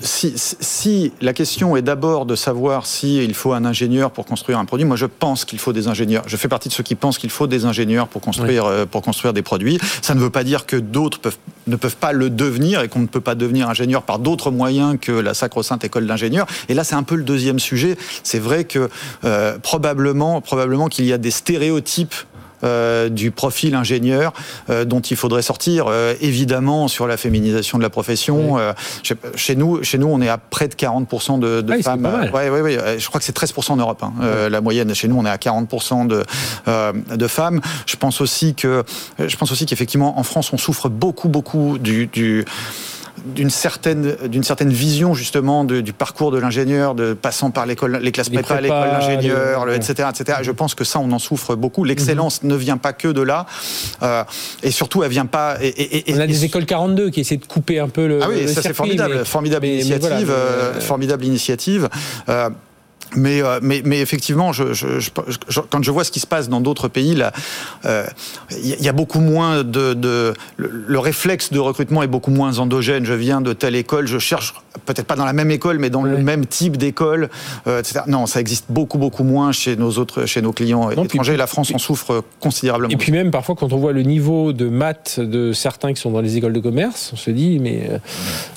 si, 0.00 0.32
si 0.36 1.12
la 1.20 1.32
question 1.32 1.76
est 1.76 1.82
d'abord 1.82 2.26
de 2.26 2.34
savoir 2.34 2.71
s'il 2.80 3.34
faut 3.34 3.52
un 3.52 3.64
ingénieur 3.64 4.10
pour 4.10 4.24
construire 4.24 4.58
un 4.58 4.64
produit. 4.64 4.86
Moi, 4.86 4.96
je 4.96 5.06
pense 5.06 5.44
qu'il 5.44 5.58
faut 5.58 5.72
des 5.72 5.88
ingénieurs. 5.88 6.24
Je 6.26 6.36
fais 6.36 6.48
partie 6.48 6.68
de 6.68 6.74
ceux 6.74 6.82
qui 6.82 6.94
pensent 6.94 7.18
qu'il 7.18 7.30
faut 7.30 7.46
des 7.46 7.64
ingénieurs 7.64 8.08
pour 8.08 8.22
construire, 8.22 8.64
euh, 8.64 8.86
pour 8.86 9.02
construire 9.02 9.32
des 9.32 9.42
produits. 9.42 9.78
Ça 10.00 10.14
ne 10.14 10.20
veut 10.20 10.30
pas 10.30 10.44
dire 10.44 10.66
que 10.66 10.76
d'autres 10.76 11.18
ne 11.66 11.76
peuvent 11.76 11.96
pas 11.96 12.12
le 12.12 12.30
devenir 12.30 12.80
et 12.80 12.88
qu'on 12.88 13.00
ne 13.00 13.06
peut 13.06 13.20
pas 13.20 13.34
devenir 13.34 13.68
ingénieur 13.68 14.02
par 14.02 14.18
d'autres 14.18 14.50
moyens 14.50 14.96
que 15.00 15.12
la 15.12 15.34
sacro-sainte 15.34 15.84
école 15.84 16.06
d'ingénieurs. 16.06 16.46
Et 16.68 16.74
là, 16.74 16.84
c'est 16.84 16.94
un 16.94 17.02
peu 17.02 17.14
le 17.14 17.24
deuxième 17.24 17.58
sujet. 17.58 17.96
C'est 18.22 18.38
vrai 18.38 18.64
que 18.64 18.88
euh, 19.24 19.58
probablement, 19.58 20.40
probablement 20.40 20.88
qu'il 20.88 21.04
y 21.04 21.12
a 21.12 21.18
des 21.18 21.30
stéréotypes 21.30 22.14
euh, 22.64 23.08
du 23.08 23.30
profil 23.30 23.74
ingénieur 23.74 24.32
euh, 24.70 24.84
dont 24.84 25.00
il 25.00 25.16
faudrait 25.16 25.42
sortir. 25.42 25.86
Euh, 25.88 26.14
évidemment, 26.20 26.88
sur 26.88 27.06
la 27.06 27.16
féminisation 27.16 27.78
de 27.78 27.82
la 27.82 27.90
profession, 27.90 28.58
chez 29.34 29.56
nous, 29.56 29.82
chez 29.82 29.98
nous, 29.98 30.08
on 30.08 30.20
est 30.20 30.28
à 30.28 30.38
près 30.38 30.68
de 30.68 30.74
40% 30.74 31.38
de, 31.38 31.60
de 31.60 31.72
ah 31.72 31.82
femmes. 31.82 32.08
Ouais, 32.32 32.50
ouais, 32.50 32.60
ouais, 32.60 32.98
je 32.98 33.06
crois 33.08 33.18
que 33.18 33.24
c'est 33.24 33.36
13% 33.36 33.72
en 33.72 33.76
Europe. 33.76 34.02
Hein. 34.02 34.48
la 34.48 34.60
moyenne 34.60 34.94
chez 34.94 35.08
nous, 35.08 35.16
on 35.18 35.24
est 35.24 35.30
à 35.30 35.36
40% 35.36 36.06
de, 36.06 36.22
de 37.14 37.26
femmes. 37.26 37.60
Je 37.86 37.96
pense 37.96 38.20
aussi 38.20 38.54
que, 38.54 38.84
je 39.18 39.36
pense 39.36 39.50
aussi 39.52 39.66
qu'effectivement, 39.66 40.18
en 40.18 40.22
France, 40.22 40.52
on 40.52 40.58
souffre 40.58 40.88
beaucoup, 40.88 41.28
beaucoup 41.28 41.78
du, 41.78 42.06
du 42.06 42.44
d'une 43.24 43.50
certaine, 43.50 44.16
d'une 44.26 44.44
certaine 44.44 44.72
vision 44.72 45.14
justement 45.14 45.64
du 45.64 45.92
parcours 45.92 46.30
de 46.30 46.38
l'ingénieur, 46.38 46.94
de 46.94 47.12
passant 47.12 47.50
par 47.50 47.66
l'école, 47.66 47.98
les 48.02 48.12
classes 48.12 48.28
prépa, 48.28 48.60
l'école 48.60 48.90
d'ingénieur, 48.90 49.70
etc., 49.72 50.08
etc. 50.10 50.38
Je 50.42 50.50
pense 50.50 50.74
que 50.74 50.84
ça, 50.84 50.98
on 50.98 51.10
en 51.12 51.18
souffre 51.18 51.54
beaucoup. 51.54 51.84
L'excellence 51.84 52.42
mhm. 52.42 52.50
ne 52.50 52.56
vient 52.56 52.76
pas 52.76 52.92
que 52.92 53.08
de 53.08 53.22
là, 53.22 53.46
euh, 54.02 54.24
et 54.62 54.70
surtout, 54.70 55.02
elle 55.02 55.10
vient 55.10 55.26
pas. 55.26 55.56
Et, 55.62 56.04
on 56.14 56.20
a 56.20 56.26
des 56.26 56.44
écoles 56.44 56.66
42 56.66 57.10
qui 57.10 57.20
essaient 57.20 57.36
de 57.36 57.46
couper 57.46 57.78
un 57.78 57.88
peu 57.88 58.06
le. 58.06 58.20
Ah 58.22 58.28
oui, 58.28 58.48
ça 58.48 58.62
c'est 58.62 58.74
formidable, 58.74 59.24
formidable, 59.24 59.66
initiative, 59.66 60.30
euh, 60.30 60.80
formidable 60.80 61.24
initiative, 61.24 61.88
formidable 61.88 61.88
initiative. 61.88 61.88
Mais, 63.16 63.42
euh, 63.42 63.60
mais, 63.62 63.82
mais, 63.84 64.00
effectivement, 64.00 64.52
je, 64.52 64.72
je, 64.72 65.00
je, 65.00 65.10
quand 65.70 65.82
je 65.82 65.90
vois 65.90 66.04
ce 66.04 66.10
qui 66.10 66.20
se 66.20 66.26
passe 66.26 66.48
dans 66.48 66.60
d'autres 66.60 66.88
pays, 66.88 67.12
il 67.12 67.30
euh, 67.84 68.06
y, 68.62 68.88
a 68.88 68.92
beaucoup 68.92 69.20
moins 69.20 69.64
de, 69.64 69.94
de 69.94 70.34
le, 70.56 70.98
réflexe 70.98 71.52
de 71.52 71.58
recrutement 71.58 72.02
est 72.02 72.08
beaucoup 72.08 72.30
moins 72.30 72.58
endogène. 72.58 73.04
Je 73.04 73.14
viens 73.14 73.40
de 73.40 73.52
telle 73.52 73.74
école, 73.74 74.06
je 74.06 74.18
cherche 74.18 74.54
peut-être 74.86 75.06
pas 75.06 75.16
dans 75.16 75.24
la 75.24 75.32
même 75.32 75.50
école, 75.50 75.78
mais 75.78 75.90
dans 75.90 76.02
le 76.02 76.16
même 76.18 76.46
type 76.46 76.76
d'école, 76.76 77.28
euh, 77.66 77.80
etc. 77.80 78.00
Non, 78.06 78.26
ça 78.26 78.40
existe 78.40 78.66
beaucoup 78.70 78.98
beaucoup 78.98 79.24
moins 79.24 79.52
chez 79.52 79.76
nos 79.76 79.90
autres, 79.98 80.26
chez 80.26 80.40
nos 80.40 80.52
clients 80.52 80.90
étrangers. 80.90 81.36
la 81.36 81.46
France 81.46 81.72
en 81.74 81.78
souffre 81.78 82.24
considérablement. 82.40 82.92
Et 82.92 82.96
puis 82.96 83.12
même 83.12 83.30
parfois, 83.30 83.54
quand 83.56 83.72
on 83.72 83.78
voit 83.78 83.92
le 83.92 84.02
niveau 84.02 84.52
de 84.52 84.68
maths 84.68 85.20
de 85.20 85.52
certains 85.52 85.92
qui 85.92 86.00
sont 86.00 86.10
dans 86.10 86.20
les 86.20 86.36
écoles 86.36 86.52
de 86.52 86.60
commerce, 86.60 87.10
on 87.12 87.16
se 87.16 87.30
dit 87.30 87.58
mais 87.58 87.90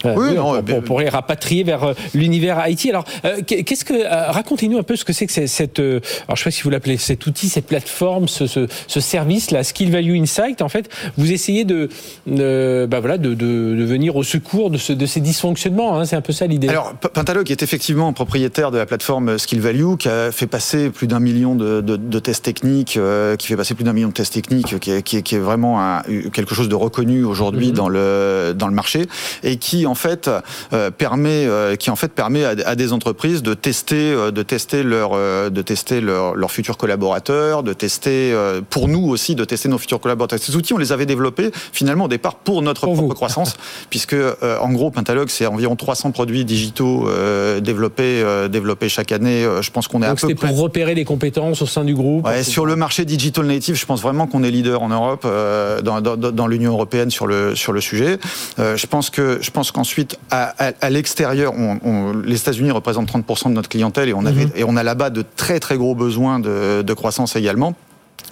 oui, 0.05 0.35
non, 0.35 0.57
on, 0.57 0.81
pourrait 0.81 1.05
les 1.05 1.09
rapatrier 1.09 1.63
vers 1.63 1.93
l'univers 2.13 2.63
IT. 2.67 2.87
Alors, 2.89 3.05
qu'est-ce 3.45 3.85
que 3.85 4.05
racontez-nous 4.45 4.77
un 4.77 4.83
peu 4.83 4.95
ce 4.95 5.03
que 5.03 5.11
c'est 5.11 5.25
que 5.25 5.47
cette, 5.47 5.79
euh, 5.79 5.99
alors 6.27 6.35
je 6.35 6.43
sais 6.43 6.49
pas 6.49 6.51
si 6.51 6.61
vous 6.61 6.69
l'appelez 6.69 6.97
cet 6.97 7.25
outil, 7.25 7.49
cette 7.49 7.65
plateforme, 7.65 8.27
ce, 8.27 8.45
ce, 8.45 8.67
ce, 8.87 8.99
service, 8.99 9.49
la 9.49 9.63
Skill 9.63 9.91
Value 9.91 10.15
Insight. 10.15 10.61
En 10.61 10.69
fait, 10.69 10.89
vous 11.17 11.31
essayez 11.31 11.65
de, 11.65 11.89
de 12.27 12.87
bah 12.89 12.99
voilà, 12.99 13.17
de, 13.17 13.33
de, 13.33 13.75
de, 13.75 13.83
venir 13.83 14.15
au 14.15 14.23
secours 14.23 14.69
de, 14.69 14.77
ce, 14.77 14.93
de 14.93 15.05
ces 15.07 15.19
dysfonctionnements. 15.19 15.99
Hein, 15.99 16.05
c'est 16.05 16.15
un 16.15 16.21
peu 16.21 16.31
ça 16.31 16.45
l'idée. 16.45 16.69
Alors, 16.69 16.93
Pintalo, 16.93 17.43
qui 17.43 17.51
est 17.51 17.63
effectivement 17.63 18.13
propriétaire 18.13 18.69
de 18.69 18.77
la 18.77 18.85
plateforme 18.85 19.39
Skill 19.39 19.61
Value, 19.61 19.95
qui 19.97 20.09
a 20.09 20.31
fait 20.31 20.47
passer 20.47 20.91
plus 20.91 21.07
d'un 21.07 21.19
million 21.19 21.55
de, 21.55 22.19
tests 22.19 22.45
techniques, 22.45 22.97
euh, 22.97 23.35
qui 23.35 23.47
fait 23.47 23.57
passer 23.57 23.73
plus 23.73 23.83
d'un 23.83 23.93
million 23.93 24.09
de 24.09 24.13
tests 24.13 24.33
techniques, 24.33 24.79
qui 24.79 24.91
est, 24.91 25.01
qui 25.01 25.17
est, 25.17 25.21
qui 25.23 25.35
est 25.35 25.39
vraiment 25.39 25.81
un, 25.81 26.03
quelque 26.31 26.53
chose 26.53 26.69
de 26.69 26.75
reconnu 26.75 27.23
aujourd'hui 27.23 27.69
mhm. 27.69 27.73
dans 27.73 27.89
le 27.89 28.53
dans 28.55 28.67
le 28.67 28.73
marché 28.73 29.07
et 29.43 29.57
qui 29.57 29.85
en 29.85 29.95
fait 29.95 30.29
euh, 30.73 30.91
permet, 30.91 31.47
qui 31.79 31.89
en 31.89 31.95
fait 31.95 32.11
permet 32.11 32.45
à, 32.45 32.53
à 32.65 32.75
des 32.75 32.93
entreprises 32.93 33.41
de 33.41 33.53
tester 33.53 34.13
de 34.35 34.43
tester 34.43 34.83
leur, 34.83 35.11
euh, 35.13 35.49
de 35.49 35.61
tester 35.63 36.01
leurs 36.01 36.35
leur 36.35 36.51
futurs 36.51 36.77
collaborateurs, 36.77 37.63
de 37.63 37.73
tester, 37.73 38.31
euh, 38.33 38.61
pour 38.69 38.87
nous 38.87 39.07
aussi, 39.07 39.33
de 39.33 39.45
tester 39.45 39.69
nos 39.69 39.79
futurs 39.79 39.99
collaborateurs. 39.99 40.37
Ces 40.37 40.55
outils, 40.55 40.73
on 40.73 40.77
les 40.77 40.91
avait 40.91 41.07
développés 41.07 41.49
finalement 41.71 42.05
au 42.05 42.07
départ 42.07 42.35
pour 42.35 42.61
notre 42.61 42.81
propre 42.81 43.13
croissance, 43.15 43.55
puisque 43.89 44.13
euh, 44.13 44.59
en 44.61 44.71
gros, 44.71 44.91
Pentalog, 44.91 45.29
c'est 45.29 45.47
environ 45.47 45.75
300 45.75 46.11
produits 46.11 46.45
digitaux 46.45 47.09
développés, 47.61 48.23
développés 48.49 48.89
chaque 48.89 49.11
année. 49.11 49.47
je 49.61 49.71
pense 49.71 49.87
qu'on 49.87 49.99
est 49.99 50.07
Donc 50.07 50.17
un 50.17 50.27
peu. 50.27 50.27
C'était 50.27 50.47
pour 50.47 50.59
repérer 50.59 50.93
les 50.93 51.05
compétences 51.05 51.61
au 51.61 51.65
sein 51.65 51.85
du 51.85 51.95
groupe. 51.95 52.25
Ouais, 52.25 52.43
sur 52.43 52.65
le 52.65 52.75
marché 52.75 53.05
digital 53.05 53.45
native, 53.45 53.75
je 53.75 53.85
pense 53.85 54.01
vraiment 54.01 54.27
qu'on 54.27 54.43
est 54.43 54.51
leader 54.51 54.83
en 54.83 54.89
Europe, 54.89 55.25
dans, 55.83 56.01
dans, 56.01 56.17
dans 56.17 56.47
l'Union 56.47 56.73
européenne 56.73 57.09
sur 57.09 57.25
le 57.25 57.55
sur 57.55 57.71
le 57.71 57.79
sujet. 57.79 58.19
je 58.57 58.85
pense 58.85 59.09
que 59.09 59.39
je 59.41 59.51
pense 59.51 59.71
qu'ensuite, 59.71 60.17
à, 60.31 60.53
à, 60.81 60.89
l'extérieur, 60.89 61.53
on, 61.57 61.79
on, 61.83 62.13
les 62.13 62.35
États-Unis 62.35 62.71
représentent 62.71 63.09
30% 63.09 63.49
de 63.49 63.53
notre 63.53 63.69
clientèle 63.69 64.09
et 64.09 64.13
on 64.13 64.24
a 64.25 64.31
Mhm. 64.31 64.51
et 64.55 64.63
on 64.63 64.75
a 64.75 64.83
là-bas 64.83 65.09
de 65.09 65.23
très 65.35 65.59
très 65.59 65.77
gros 65.77 65.95
besoins 65.95 66.39
de, 66.39 66.93
croissance 66.93 67.35
également. 67.35 67.75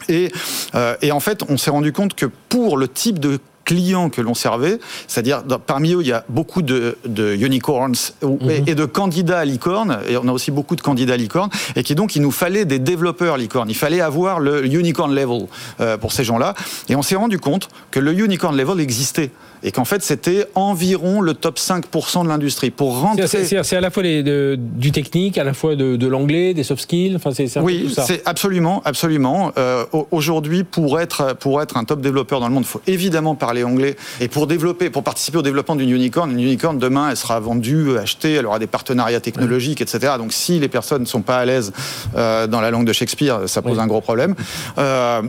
Et, 0.10 0.32
euh, 0.76 0.96
et, 1.02 1.12
en 1.12 1.20
fait, 1.20 1.44
on 1.50 1.58
s'est 1.58 1.72
rendu 1.72 1.94
compte 1.94 2.14
que 2.14 2.26
pour 2.50 2.78
le 2.78 2.88
type 2.88 3.20
de 3.20 3.40
clients 3.66 4.10
que 4.10 4.22
l'on 4.22 4.34
servait, 4.34 4.80
c'est-à-dire 5.08 5.44
parmi 5.66 5.94
eux, 5.94 6.02
il 6.02 6.08
y 6.08 6.12
a 6.12 6.26
beaucoup 6.30 6.62
de, 6.62 6.98
unicorns 7.36 7.96
mhm. 8.22 8.38
et, 8.68 8.76
de 8.76 8.86
candidats 8.86 9.40
à 9.40 9.46
licorne, 9.46 10.00
et 10.08 10.18
on 10.18 10.28
a 10.28 10.32
aussi 10.32 10.52
beaucoup 10.52 10.76
de 10.76 10.82
candidats 10.82 11.14
à 11.14 11.18
licorne, 11.18 11.50
et 11.76 11.84
qui 11.84 11.96
donc 11.96 12.16
il 12.16 12.22
nous 12.22 12.32
fallait 12.32 12.66
des 12.66 12.80
développeurs 12.80 13.38
licorne. 13.38 13.70
Il 13.70 13.76
fallait 13.76 14.02
avoir 14.02 14.40
le 14.40 14.66
unicorn 14.66 15.14
level 15.14 15.48
euh, 15.80 15.98
pour 15.98 16.12
ces 16.12 16.24
gens-là, 16.24 16.54
et 16.90 16.96
on 16.96 17.02
s'est 17.02 17.16
rendu 17.16 17.40
compte 17.40 17.70
que 17.92 18.00
le 18.00 18.14
unicorn 18.14 18.56
level 18.56 18.80
existait 18.80 19.32
et 19.64 19.72
qu'en 19.72 19.86
fait 19.86 20.04
c'était 20.04 20.48
environ 20.56 21.22
le 21.22 21.34
top 21.34 21.58
5% 21.58 22.24
de 22.24 22.30
l'industrie. 22.30 22.72
Pour 22.72 23.00
rentrer, 23.00 23.28
c'est 23.28 23.76
à 23.76 23.82
la 23.82 23.90
fois 23.90 24.04
les, 24.04 24.24
du 24.58 24.92
technique, 24.92 25.38
à 25.38 25.44
la 25.44 25.54
fois 25.54 25.76
de, 25.76 26.08
l'anglais, 26.08 26.54
des 26.54 26.64
soft 26.64 26.84
skills. 26.84 27.16
Enfin, 27.16 27.32
c'est 27.34 27.60
oui, 27.60 27.94
c'est 27.96 28.22
absolument, 28.26 28.82
absolument. 28.86 29.52
Euh, 29.58 29.86
Aujourd'hui, 30.12 30.64
pour 30.64 31.00
être 31.00 31.36
pour 31.40 31.62
être 31.62 31.78
un 31.78 31.84
top 31.84 32.02
développeur 32.02 32.40
dans 32.40 32.48
le 32.48 32.54
monde, 32.54 32.64
il 32.64 32.70
faut 32.70 32.82
évidemment 32.88 33.36
parler 33.36 33.64
anglais. 33.64 33.96
Et 34.20 34.28
pour 34.28 34.48
développer, 34.48 34.90
pour 34.90 35.04
participer 35.04 35.38
au 35.38 35.42
développement 35.42 35.76
d'une 35.76 35.90
unicorn, 35.90 36.30
une 36.32 36.40
unicorn 36.40 36.78
demain, 36.78 37.10
elle 37.10 37.18
sera 37.18 37.40
vendue, 37.40 37.98
achetée, 37.98 38.34
elle 38.34 38.46
aura 38.46 38.60
des 38.60 38.68
partenariats 38.68 39.22
technologiques, 39.22 39.82
etc. 39.82 40.14
Donc 40.18 40.34
si 40.34 40.60
les 40.60 40.68
personnes 40.68 41.04
ne 41.04 41.08
sont 41.08 41.22
pas 41.22 41.38
à 41.38 41.46
l'aise 41.46 41.72
euh, 42.16 42.48
dans 42.48 42.62
la 42.62 42.72
langue 42.72 42.86
de 42.86 42.94
Shakespeare, 42.94 43.42
ça 43.48 43.62
pose 43.62 43.80
un 43.80 43.88
gros 43.88 44.02
problème. 44.02 44.36
Euh, 44.78 45.22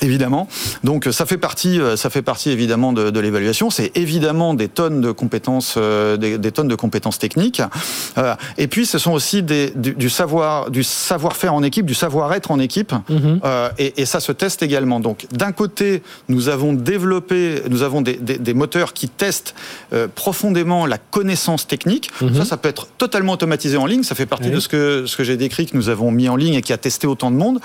Évidemment. 0.00 0.48
Donc 0.84 1.08
ça 1.10 1.26
fait 1.26 1.38
partie, 1.38 1.80
euh, 1.80 1.96
ça 1.96 2.10
fait 2.10 2.22
partie 2.22 2.50
évidemment 2.50 2.92
de, 2.92 3.10
de 3.10 3.20
l'évaluation. 3.20 3.70
C'est 3.70 3.96
évidemment 3.96 4.54
des 4.54 4.68
tonnes 4.68 5.00
de 5.00 5.10
compétences, 5.10 5.74
euh, 5.76 6.16
des, 6.16 6.38
des, 6.38 6.52
tonnes 6.52 6.68
de 6.68 6.74
compétences 6.74 7.18
techniques. 7.18 7.62
Euh, 8.16 8.34
et 8.58 8.68
puis 8.68 8.86
ce 8.86 8.98
sont 8.98 9.12
aussi 9.12 9.42
des, 9.42 9.70
du, 9.74 9.94
du, 9.94 10.08
savoir, 10.08 10.70
du 10.70 10.84
savoir-faire 10.84 11.52
en 11.54 11.62
équipe, 11.62 11.84
du 11.86 11.94
savoir-être 11.94 12.50
en 12.50 12.60
équipe. 12.60 12.92
Mm 12.92 13.16
-hmm. 13.16 13.70
et, 13.78 14.00
et, 14.00 14.06
ça 14.06 14.20
se 14.20 14.32
teste 14.32 14.62
également. 14.62 15.00
Donc 15.00 15.26
d'un 15.32 15.52
côté, 15.52 16.02
nous 16.28 16.48
avons 16.48 16.72
développé, 16.72 17.62
nous 17.68 17.82
avons 17.82 18.02
des, 18.02 18.16
des, 18.16 18.38
des 18.38 18.54
moteurs 18.54 18.92
qui 18.92 19.08
testent 19.08 19.54
profondément 20.14 20.86
la 20.86 20.98
connaissance 20.98 21.66
technique. 21.66 22.10
Mm 22.20 22.26
-hmm. 22.26 22.36
Ça, 22.38 22.44
ça 22.44 22.56
peut 22.56 22.70
être 22.74 22.86
totalement 22.98 23.32
automatisé 23.32 23.76
en 23.76 23.86
ligne. 23.92 24.04
Ça 24.04 24.14
fait 24.14 24.30
partie 24.34 24.48
oui. 24.50 24.54
de 24.56 24.60
ce 24.60 24.68
que 24.68 25.06
ce 25.10 25.14
que 25.18 25.24
j'ai 25.28 25.36
décrit 25.36 25.64
que 25.66 25.76
nous 25.76 25.88
avons 25.88 26.10
mis 26.18 26.28
en 26.28 26.36
ligne 26.42 26.56
et 26.58 26.62
qui 26.66 26.72
a 26.72 26.80
testé 26.88 27.06
autant 27.06 27.30
de 27.34 27.38
monde. 27.44 27.58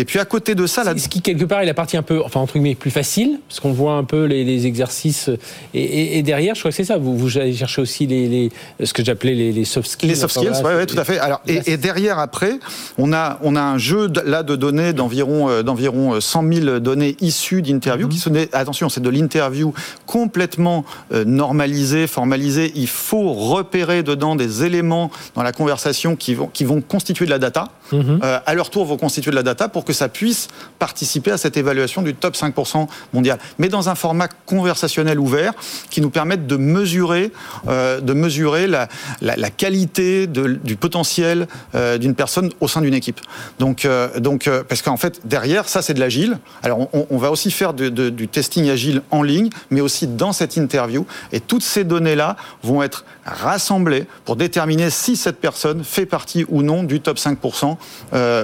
Et 0.00 0.04
puis 0.08 0.18
à 0.18 0.26
côté 0.34 0.54
de 0.54 0.66
ça, 0.66 0.80
là, 0.84 0.92
ce 0.96 1.08
qui 1.08 1.20
quelque 1.20 1.46
part, 1.50 1.62
il 1.62 1.73
partie 1.74 1.96
un 1.96 2.02
peu, 2.02 2.22
enfin 2.24 2.40
entre 2.40 2.54
guillemets, 2.54 2.74
plus 2.74 2.90
facile, 2.90 3.40
parce 3.48 3.60
qu'on 3.60 3.72
voit 3.72 3.94
un 3.94 4.04
peu 4.04 4.24
les, 4.24 4.44
les 4.44 4.66
exercices. 4.66 5.30
Et, 5.74 5.82
et, 5.82 6.18
et, 6.18 6.22
derrière, 6.22 6.54
je 6.54 6.60
crois 6.60 6.70
que 6.70 6.76
c'est 6.76 6.84
ça. 6.84 6.96
Vous, 6.96 7.16
vous 7.16 7.38
allez 7.38 7.54
chercher 7.54 7.82
aussi 7.82 8.06
les, 8.06 8.28
les 8.28 8.50
ce 8.82 8.92
que 8.92 9.04
j'appelais 9.04 9.34
les, 9.34 9.52
les, 9.52 9.64
soft 9.64 9.88
skills. 9.90 10.08
Les 10.08 10.14
soft 10.14 10.34
skills, 10.34 10.52
oui, 10.64 10.74
ouais, 10.74 10.86
tout 10.86 10.98
à 10.98 11.04
fait. 11.04 11.18
Alors, 11.18 11.40
et, 11.46 11.60
et, 11.66 11.76
derrière, 11.76 12.18
après, 12.18 12.58
on 12.98 13.12
a, 13.12 13.38
on 13.42 13.56
a 13.56 13.62
un 13.62 13.78
jeu 13.78 14.08
là 14.24 14.42
de 14.42 14.56
données 14.56 14.92
d'environ 14.92 15.48
euh, 15.48 15.62
d'environ 15.62 16.20
100 16.20 16.52
000 16.52 16.80
données 16.80 17.16
issues 17.20 17.62
d'interviews, 17.62 18.06
mm 18.06 18.10
-hmm. 18.10 18.14
qui 18.14 18.18
sont, 18.18 18.32
attention, 18.52 18.88
c'est 18.88 19.02
de 19.02 19.10
l'interview 19.10 19.72
complètement 20.06 20.84
euh, 21.12 21.24
normalisée, 21.24 22.06
formalisée. 22.06 22.72
Il 22.74 22.88
faut 22.88 23.32
repérer 23.32 24.02
dedans 24.02 24.36
des 24.36 24.64
éléments 24.64 25.10
dans 25.34 25.42
la 25.42 25.52
conversation 25.52 26.16
qui 26.16 26.34
vont, 26.34 26.48
qui 26.52 26.64
vont 26.64 26.80
constituer 26.80 27.26
de 27.26 27.30
la 27.30 27.38
data. 27.38 27.64
Mm 27.92 28.00
-hmm. 28.00 28.18
euh, 28.24 28.50
à 28.50 28.54
leur 28.54 28.68
tour, 28.70 28.84
vont 28.86 29.00
constituer 29.06 29.30
de 29.30 29.36
la 29.36 29.42
data 29.42 29.68
pour 29.68 29.84
que 29.84 29.92
ça 29.92 30.08
puisse 30.08 30.48
participer 30.78 31.30
à 31.32 31.38
cette 31.38 31.56
du 32.02 32.14
top 32.14 32.34
5% 32.34 32.86
mondial. 33.12 33.38
Mais 33.58 33.68
dans 33.68 33.88
un 33.88 33.94
format 33.94 34.28
conversationnel 34.46 35.18
ouvert 35.18 35.52
qui 35.90 36.00
nous 36.00 36.10
permette 36.10 36.46
de 36.46 36.56
mesurer, 36.56 37.32
euh, 37.68 38.00
de 38.00 38.12
mesurer 38.12 38.66
la, 38.66 38.88
qualité 39.50 40.26
du 40.26 40.76
potentiel 40.76 41.46
euh, 41.74 41.98
d'une 41.98 42.14
personne 42.14 42.50
au 42.60 42.68
sein 42.68 42.80
d'une 42.80 42.94
équipe. 42.94 43.20
Donc, 43.58 43.84
euh, 43.84 44.18
donc 44.18 44.48
parce 44.68 44.82
qu'en 44.82 44.96
fait, 44.96 45.20
derrière, 45.24 45.68
ça, 45.68 45.82
c'est 45.82 45.94
de 45.94 46.00
l'agile. 46.00 46.38
Alors, 46.62 46.88
on, 46.92 47.18
va 47.18 47.30
aussi 47.30 47.50
faire 47.50 47.74
du 47.74 48.28
testing 48.28 48.68
agile 48.70 49.02
en 49.10 49.22
ligne, 49.22 49.50
mais 49.70 49.80
aussi 49.80 50.06
dans 50.06 50.32
cette 50.32 50.56
interview. 50.56 51.06
Et 51.32 51.40
toutes 51.40 51.62
ces 51.62 51.84
données-là 51.84 52.36
vont 52.62 52.82
être 52.82 53.04
rassemblées 53.24 54.06
pour 54.24 54.36
déterminer 54.36 54.90
si 54.90 55.16
cette 55.16 55.40
personne 55.40 55.84
fait 55.84 56.06
partie 56.06 56.44
ou 56.48 56.62
non 56.62 56.82
du 56.82 57.00
top 57.00 57.18
5% 57.18 57.76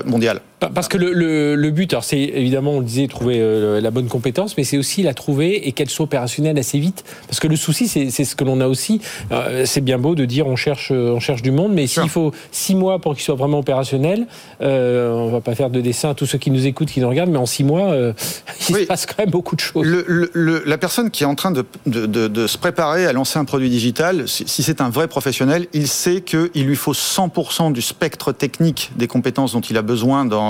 mondial. 0.07 0.41
Parce 0.69 0.89
que 0.89 0.99
le, 0.99 1.13
le, 1.13 1.55
le 1.55 1.71
but, 1.71 1.93
alors 1.93 2.05
c'est 2.05 2.19
évidemment, 2.21 2.73
on 2.73 2.81
le 2.81 2.85
disait, 2.85 3.07
trouver 3.09 3.39
euh, 3.41 3.81
la 3.81 3.91
bonne 3.91 4.09
compétence, 4.09 4.57
mais 4.59 4.65
c'est 4.65 4.77
aussi 4.77 5.03
la 5.03 5.15
trouver 5.15 5.67
et 5.67 5.73
qu'elle 5.73 5.89
soit 5.89 6.05
opérationnelle 6.05 6.59
assez 6.59 6.79
vite. 6.79 7.05
Parce 7.27 7.41
que 7.41 7.49
le 7.49 7.57
souci, 7.57 7.89
c'est 7.89 8.11
ce 8.11 8.37
que 8.37 8.45
l'on 8.45 8.61
a 8.61 8.67
aussi. 8.67 9.01
Euh, 9.33 9.65
c'est 9.65 9.81
bien 9.81 9.99
beau 9.99 10.15
de 10.15 10.25
dire 10.25 10.47
on 10.47 10.57
cherche, 10.57 10.91
on 10.91 11.21
cherche 11.21 11.43
du 11.43 11.51
monde, 11.51 11.73
mais 11.73 11.87
s'il 11.87 12.09
faut 12.09 12.33
six 12.53 12.75
mois 12.75 12.99
pour 12.99 13.15
qu'il 13.15 13.23
soit 13.23 13.35
vraiment 13.35 13.61
opérationnel, 13.61 14.27
euh, 14.61 15.13
on 15.13 15.31
va 15.31 15.41
pas 15.41 15.55
faire 15.55 15.71
de 15.71 15.81
dessin 15.81 16.11
à 16.11 16.15
tous 16.15 16.27
ceux 16.27 16.39
qui 16.39 16.51
nous 16.51 16.67
écoutent, 16.67 16.91
qui 16.91 17.01
nous 17.01 17.09
regardent, 17.09 17.31
mais 17.31 17.39
en 17.39 17.47
six 17.47 17.65
mois, 17.65 17.93
euh, 17.93 18.13
il 18.69 18.75
oui. 18.75 18.83
se 18.83 18.87
passe 18.87 19.07
quand 19.07 19.19
même 19.19 19.31
beaucoup 19.31 19.57
de 19.57 19.61
choses. 19.61 19.87
Le, 19.87 20.63
la 20.67 20.79
personne 20.79 21.11
qui 21.11 21.23
est 21.23 21.27
en 21.27 21.35
train 21.35 21.51
de, 21.51 21.65
de, 21.87 22.07
de, 22.07 22.29
de, 22.29 22.47
se 22.47 22.59
préparer 22.59 23.07
à 23.07 23.13
lancer 23.13 23.39
un 23.39 23.45
produit 23.45 23.71
digital, 23.71 24.29
si, 24.29 24.45
si 24.47 24.63
c'est 24.63 24.81
un 24.81 24.91
vrai 24.91 25.09
professionnel, 25.09 25.67
il 25.73 25.89
sait 25.89 26.21
qu'il 26.21 26.51
lui 26.55 26.77
faut 26.77 26.93
100% 26.93 27.73
du 27.73 27.83
spectre 27.83 28.33
technique 28.33 28.91
des 28.97 29.07
compétences 29.07 29.53
dont 29.53 29.61
il 29.61 29.77
a 29.77 29.83
besoin 29.83 30.25
dans 30.25 30.50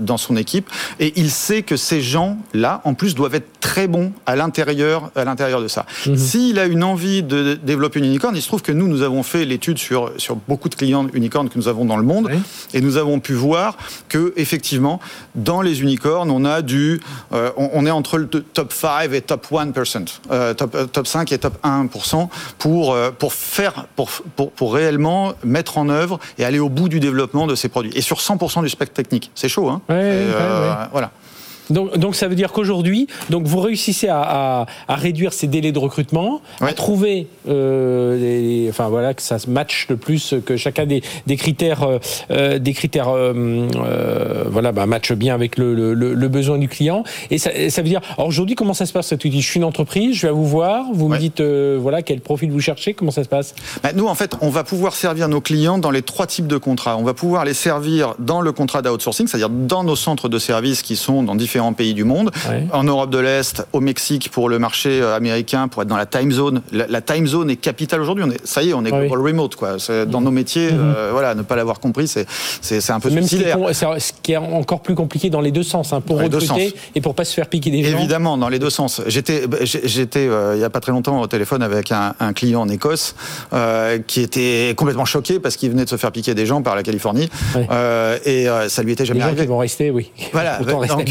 dans 0.00 0.16
son 0.16 0.36
équipe 0.36 0.68
et 0.98 1.12
il 1.16 1.30
sait 1.30 1.62
que 1.62 1.76
ces 1.76 2.00
gens 2.00 2.38
là 2.54 2.80
en 2.84 2.94
plus 2.94 3.14
doivent 3.14 3.34
être 3.34 3.60
très 3.60 3.88
bons 3.88 4.12
à 4.26 4.36
l'intérieur 4.36 5.10
à 5.14 5.24
l'intérieur 5.24 5.62
de 5.62 5.68
ça. 5.68 5.86
Mmh. 6.06 6.16
S'il 6.16 6.58
a 6.58 6.66
une 6.66 6.84
envie 6.84 7.22
de 7.22 7.54
développer 7.54 7.98
une 7.98 8.06
unicorne, 8.06 8.36
il 8.36 8.42
se 8.42 8.48
trouve 8.48 8.62
que 8.62 8.72
nous 8.72 8.88
nous 8.88 9.02
avons 9.02 9.22
fait 9.22 9.44
l'étude 9.44 9.78
sur 9.78 10.12
sur 10.16 10.36
beaucoup 10.36 10.68
de 10.68 10.74
clients 10.74 11.06
unicornes 11.12 11.48
que 11.48 11.58
nous 11.58 11.68
avons 11.68 11.84
dans 11.84 11.96
le 11.96 12.02
monde 12.02 12.28
oui. 12.30 12.38
et 12.74 12.80
nous 12.80 12.96
avons 12.96 13.20
pu 13.20 13.34
voir 13.34 13.76
que 14.08 14.32
effectivement 14.36 15.00
dans 15.34 15.62
les 15.62 15.82
unicornes, 15.82 16.30
on 16.30 16.44
a 16.44 16.62
du 16.62 17.00
euh, 17.32 17.50
on, 17.56 17.70
on, 17.74 17.86
est 17.86 17.90
entre 17.90 18.18
le 18.18 18.28
top 18.28 18.72
5 18.72 19.12
et 19.12 19.20
top 19.20 19.46
1%, 19.50 20.06
euh, 20.30 20.54
top 20.54 20.74
euh, 20.74 20.86
top 20.86 21.06
5 21.06 21.32
et 21.32 21.38
top 21.38 21.58
1% 21.64 22.28
pour 22.58 22.92
euh, 22.92 23.10
pour 23.10 23.32
faire 23.32 23.86
pour, 23.96 24.10
pour 24.36 24.50
pour 24.52 24.74
réellement 24.74 25.32
mettre 25.44 25.78
en 25.78 25.88
œuvre 25.88 26.18
et 26.38 26.44
aller 26.44 26.58
au 26.58 26.68
bout 26.68 26.88
du 26.88 27.00
développement 27.00 27.46
de 27.46 27.54
ces 27.54 27.68
produits 27.68 27.92
et 27.94 28.00
sur 28.00 28.18
100% 28.18 28.62
du 28.62 28.68
spectre 28.68 28.94
technique. 28.94 29.30
C'est 29.40 29.48
chaud 29.48 29.70
Hein 29.70 29.80
ouais, 29.88 29.94
euh, 29.96 30.68
ouais. 30.68 30.86
Voilà. 30.92 31.10
Donc, 31.70 31.96
donc, 31.98 32.14
ça 32.14 32.28
veut 32.28 32.34
dire 32.34 32.52
qu'aujourd'hui, 32.52 33.06
donc 33.30 33.46
vous 33.46 33.60
réussissez 33.60 34.08
à, 34.08 34.20
à, 34.20 34.66
à, 34.88 34.94
réduire 34.96 35.32
ces 35.32 35.46
délais 35.46 35.72
de 35.72 35.78
recrutement, 35.78 36.40
ouais. 36.60 36.70
à 36.70 36.72
trouver, 36.72 37.26
euh, 37.48 38.18
les, 38.18 38.68
enfin 38.70 38.88
voilà, 38.88 39.14
que 39.14 39.22
ça 39.22 39.38
se 39.38 39.48
matche 39.48 39.86
le 39.88 39.96
plus, 39.96 40.34
que 40.44 40.56
chacun 40.56 40.86
des, 40.86 41.02
des 41.26 41.36
critères, 41.36 41.86
euh, 42.30 42.58
des 42.58 42.72
critères, 42.72 43.08
euh, 43.08 44.44
voilà, 44.50 44.72
bah, 44.72 44.86
matche 44.86 45.12
bien 45.12 45.34
avec 45.34 45.58
le, 45.58 45.74
le, 45.74 45.94
le, 45.94 46.28
besoin 46.28 46.58
du 46.58 46.68
client. 46.68 47.04
Et 47.30 47.38
ça, 47.38 47.50
ça 47.70 47.82
veut 47.82 47.88
dire, 47.88 48.00
aujourd'hui, 48.18 48.54
comment 48.54 48.74
ça 48.74 48.86
se 48.86 48.92
passe 48.92 49.14
Tu 49.18 49.28
dis, 49.28 49.40
je 49.40 49.48
suis 49.50 49.58
une 49.58 49.64
entreprise, 49.64 50.16
je 50.16 50.26
vais 50.26 50.32
vous 50.32 50.46
voir, 50.46 50.86
vous 50.92 51.06
ouais. 51.06 51.16
me 51.16 51.20
dites, 51.20 51.40
euh, 51.40 51.78
voilà, 51.80 52.02
quel 52.02 52.20
profil 52.20 52.50
vous 52.50 52.60
cherchez, 52.60 52.94
comment 52.94 53.10
ça 53.10 53.24
se 53.24 53.28
passe? 53.28 53.54
Bah, 53.82 53.90
Nous, 53.94 54.06
en 54.06 54.14
fait, 54.14 54.34
on 54.40 54.50
va 54.50 54.64
pouvoir 54.64 54.94
servir 54.94 55.28
nos 55.28 55.40
clients 55.40 55.78
dans 55.78 55.90
les 55.90 56.02
trois 56.02 56.26
types 56.26 56.46
de 56.46 56.56
contrats. 56.56 56.96
On 56.96 57.04
va 57.04 57.14
pouvoir 57.14 57.44
les 57.44 57.54
servir 57.54 58.14
dans 58.18 58.40
le 58.40 58.52
contrat 58.52 58.82
d'outsourcing, 58.82 59.26
c'est-à-dire 59.26 59.50
dans 59.50 59.84
nos 59.84 59.96
centres 59.96 60.28
de 60.28 60.38
services 60.38 60.82
qui 60.82 60.96
sont 60.96 61.22
dans 61.22 61.34
différents 61.34 61.59
pays 61.72 61.94
du 61.94 62.04
monde. 62.04 62.30
Ouais. 62.48 62.66
En 62.72 62.84
Europe 62.84 63.10
de 63.10 63.18
l'Est, 63.18 63.66
au 63.72 63.80
Mexique 63.80 64.30
pour 64.30 64.48
le 64.48 64.58
marché 64.58 65.00
euh, 65.00 65.16
américain, 65.16 65.68
pour 65.68 65.82
être 65.82 65.88
dans 65.88 65.96
la 65.96 66.06
time 66.06 66.32
zone. 66.32 66.62
La, 66.72 66.86
la 66.86 67.00
time 67.00 67.26
zone 67.26 67.50
est 67.50 67.56
capitale 67.56 68.00
aujourd'hui. 68.00 68.24
Ça 68.44 68.62
y 68.62 68.70
est, 68.70 68.74
on 68.74 68.84
est 68.84 68.90
global 68.90 69.20
remote. 69.20 69.54
Quoi. 69.56 69.76
Dans 70.06 70.20
nos 70.20 70.30
métiers, 70.30 70.70
-hmm. 70.70 70.78
euh, 70.78 71.10
voilà, 71.12 71.34
ne 71.34 71.42
pas 71.42 71.56
l'avoir 71.56 71.78
compris, 71.80 72.06
c'est 72.08 72.90
un 72.90 73.00
peu 73.00 73.10
Même 73.10 73.24
suicidaire. 73.26 73.56
Ce 73.72 73.84
qui, 73.84 73.84
est, 73.84 74.00
ce 74.00 74.12
qui 74.22 74.32
est 74.32 74.36
encore 74.36 74.80
plus 74.82 74.94
compliqué 74.94 75.30
dans 75.30 75.40
les 75.40 75.52
deux 75.52 75.62
sens, 75.74 75.92
hein, 75.92 76.00
pour 76.00 76.16
dans 76.18 76.24
recruter 76.24 76.74
et 76.94 77.00
pour 77.00 77.14
pas 77.14 77.24
se 77.24 77.34
faire 77.34 77.48
piquer 77.48 77.70
des 77.70 77.82
gens. 77.84 77.98
Évidemment, 77.98 78.36
dans 78.38 78.48
les 78.48 78.58
deux 78.58 78.70
sens. 78.70 79.02
J'étais, 79.06 79.40
j'étais 79.64 80.26
euh, 80.28 80.56
il 80.56 80.60
y 80.60 80.64
a 80.64 80.70
pas 80.70 80.80
très 80.80 80.92
longtemps 80.92 81.20
au 81.20 81.26
téléphone 81.26 81.62
avec 81.62 81.86
un, 81.92 82.14
un 82.20 82.32
client 82.32 82.60
en 82.62 82.68
Écosse 82.68 83.14
euh, 83.52 83.98
qui 84.10 84.20
était 84.22 84.74
complètement 84.76 85.04
choqué 85.14 85.34
parce 85.40 85.56
qu'il 85.56 85.70
venait 85.70 85.84
de 85.84 85.90
se 85.94 85.96
faire 85.96 86.12
piquer 86.12 86.34
des 86.34 86.46
gens 86.46 86.62
par 86.62 86.74
la 86.76 86.82
Californie 86.82 87.28
ouais. 87.54 87.66
et 88.32 88.46
ça 88.68 88.82
lui 88.82 88.92
était 88.92 89.04
jamais 89.04 89.20
les 89.20 89.26
arrivé. 89.26 89.38
Gens 89.38 89.44
qui 89.44 89.48
vont 89.48 89.58
rester, 89.58 89.90
oui. 89.90 90.10
Voilà. 90.32 90.58
Donc, 90.58 91.08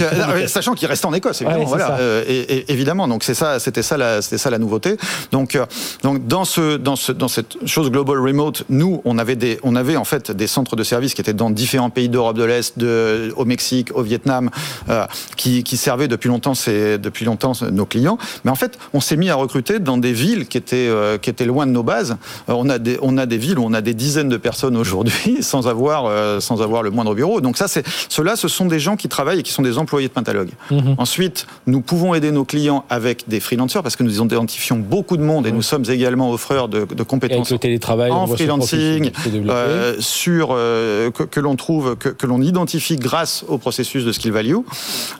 sachant 0.47 0.73
qu'il 0.73 0.87
restait 0.87 1.05
en 1.05 1.13
Écosse, 1.13 1.41
évidemment. 1.41 1.63
Ouais, 1.63 1.67
voilà. 1.67 1.97
Euh, 1.99 2.23
et, 2.27 2.39
et, 2.39 2.71
évidemment, 2.71 3.07
donc 3.07 3.23
c'est 3.23 3.33
ça, 3.33 3.59
c'était 3.59 3.83
ça, 3.83 3.97
la, 3.97 4.21
c'était 4.21 4.37
ça 4.37 4.49
la 4.49 4.57
nouveauté. 4.57 4.97
Donc, 5.31 5.55
euh, 5.55 5.65
donc 6.03 6.27
dans 6.27 6.45
ce, 6.45 6.77
dans 6.77 6.95
ce, 6.95 7.11
dans 7.11 7.27
cette 7.27 7.57
chose 7.65 7.89
global 7.91 8.19
remote, 8.19 8.63
nous, 8.69 9.01
on 9.05 9.17
avait 9.17 9.35
des, 9.35 9.59
on 9.63 9.75
avait 9.75 9.95
en 9.95 10.03
fait 10.03 10.31
des 10.31 10.47
centres 10.47 10.75
de 10.75 10.83
services 10.83 11.13
qui 11.13 11.21
étaient 11.21 11.33
dans 11.33 11.49
différents 11.49 11.89
pays 11.89 12.09
d'Europe 12.09 12.37
de 12.37 12.43
l'Est, 12.43 12.77
de, 12.77 13.33
au 13.35 13.45
Mexique, 13.45 13.95
au 13.95 14.01
Vietnam, 14.01 14.49
euh, 14.89 15.05
qui, 15.35 15.63
qui 15.63 15.77
servaient 15.77 16.07
depuis 16.07 16.29
longtemps, 16.29 16.55
c'est 16.55 16.97
depuis 16.97 17.25
longtemps 17.25 17.53
nos 17.71 17.85
clients. 17.85 18.17
Mais 18.43 18.51
en 18.51 18.55
fait, 18.55 18.77
on 18.93 19.01
s'est 19.01 19.17
mis 19.17 19.29
à 19.29 19.35
recruter 19.35 19.79
dans 19.79 19.97
des 19.97 20.13
villes 20.13 20.47
qui 20.47 20.57
étaient, 20.57 20.89
qui 21.21 21.29
étaient 21.29 21.45
loin 21.45 21.65
de 21.65 21.71
nos 21.71 21.83
bases. 21.83 22.17
On 22.47 22.69
a 22.69 22.79
des, 22.79 22.97
on 23.01 23.17
a 23.17 23.25
des 23.25 23.37
villes 23.37 23.59
où 23.59 23.65
on 23.65 23.73
a 23.73 23.81
des 23.81 23.93
dizaines 23.93 24.29
de 24.29 24.37
personnes 24.37 24.77
aujourd'hui 24.77 25.37
sans 25.41 25.67
avoir, 25.67 26.41
sans 26.41 26.61
avoir 26.61 26.83
le 26.83 26.91
moindre 26.91 27.15
bureau. 27.15 27.41
Donc 27.41 27.57
ça, 27.57 27.67
c'est, 27.67 27.85
ceux-là, 28.09 28.35
ce 28.35 28.47
sont 28.47 28.65
des 28.65 28.79
gens 28.79 28.95
qui 28.95 29.09
travaillent 29.09 29.39
et 29.39 29.43
qui 29.43 29.51
sont 29.51 29.61
des 29.61 29.77
employés 29.77 30.07
de 30.07 30.13
Mmh. 30.71 30.93
Ensuite, 30.97 31.47
nous 31.67 31.81
pouvons 31.81 32.13
aider 32.13 32.31
nos 32.31 32.45
clients 32.45 32.85
avec 32.89 33.27
des 33.27 33.39
freelancers 33.39 33.83
parce 33.83 33.95
que 33.95 34.03
nous 34.03 34.21
identifions 34.21 34.77
beaucoup 34.77 35.17
de 35.17 35.23
monde 35.23 35.47
et 35.47 35.51
nous 35.51 35.61
sommes 35.61 35.85
également 35.89 36.31
offreurs 36.31 36.67
de, 36.67 36.85
de 36.85 37.03
compétences 37.03 37.53
télétravail, 37.59 38.11
en 38.11 38.27
freelancing, 38.27 39.11
euh, 39.27 39.95
sur 39.99 40.49
euh, 40.51 41.11
que, 41.11 41.23
que 41.23 41.39
l'on 41.39 41.55
trouve, 41.55 41.95
que, 41.95 42.09
que 42.09 42.25
l'on 42.25 42.41
identifie 42.41 42.95
grâce 42.95 43.43
au 43.47 43.57
processus 43.57 44.05
de 44.05 44.11
skill 44.11 44.31
value. 44.31 44.55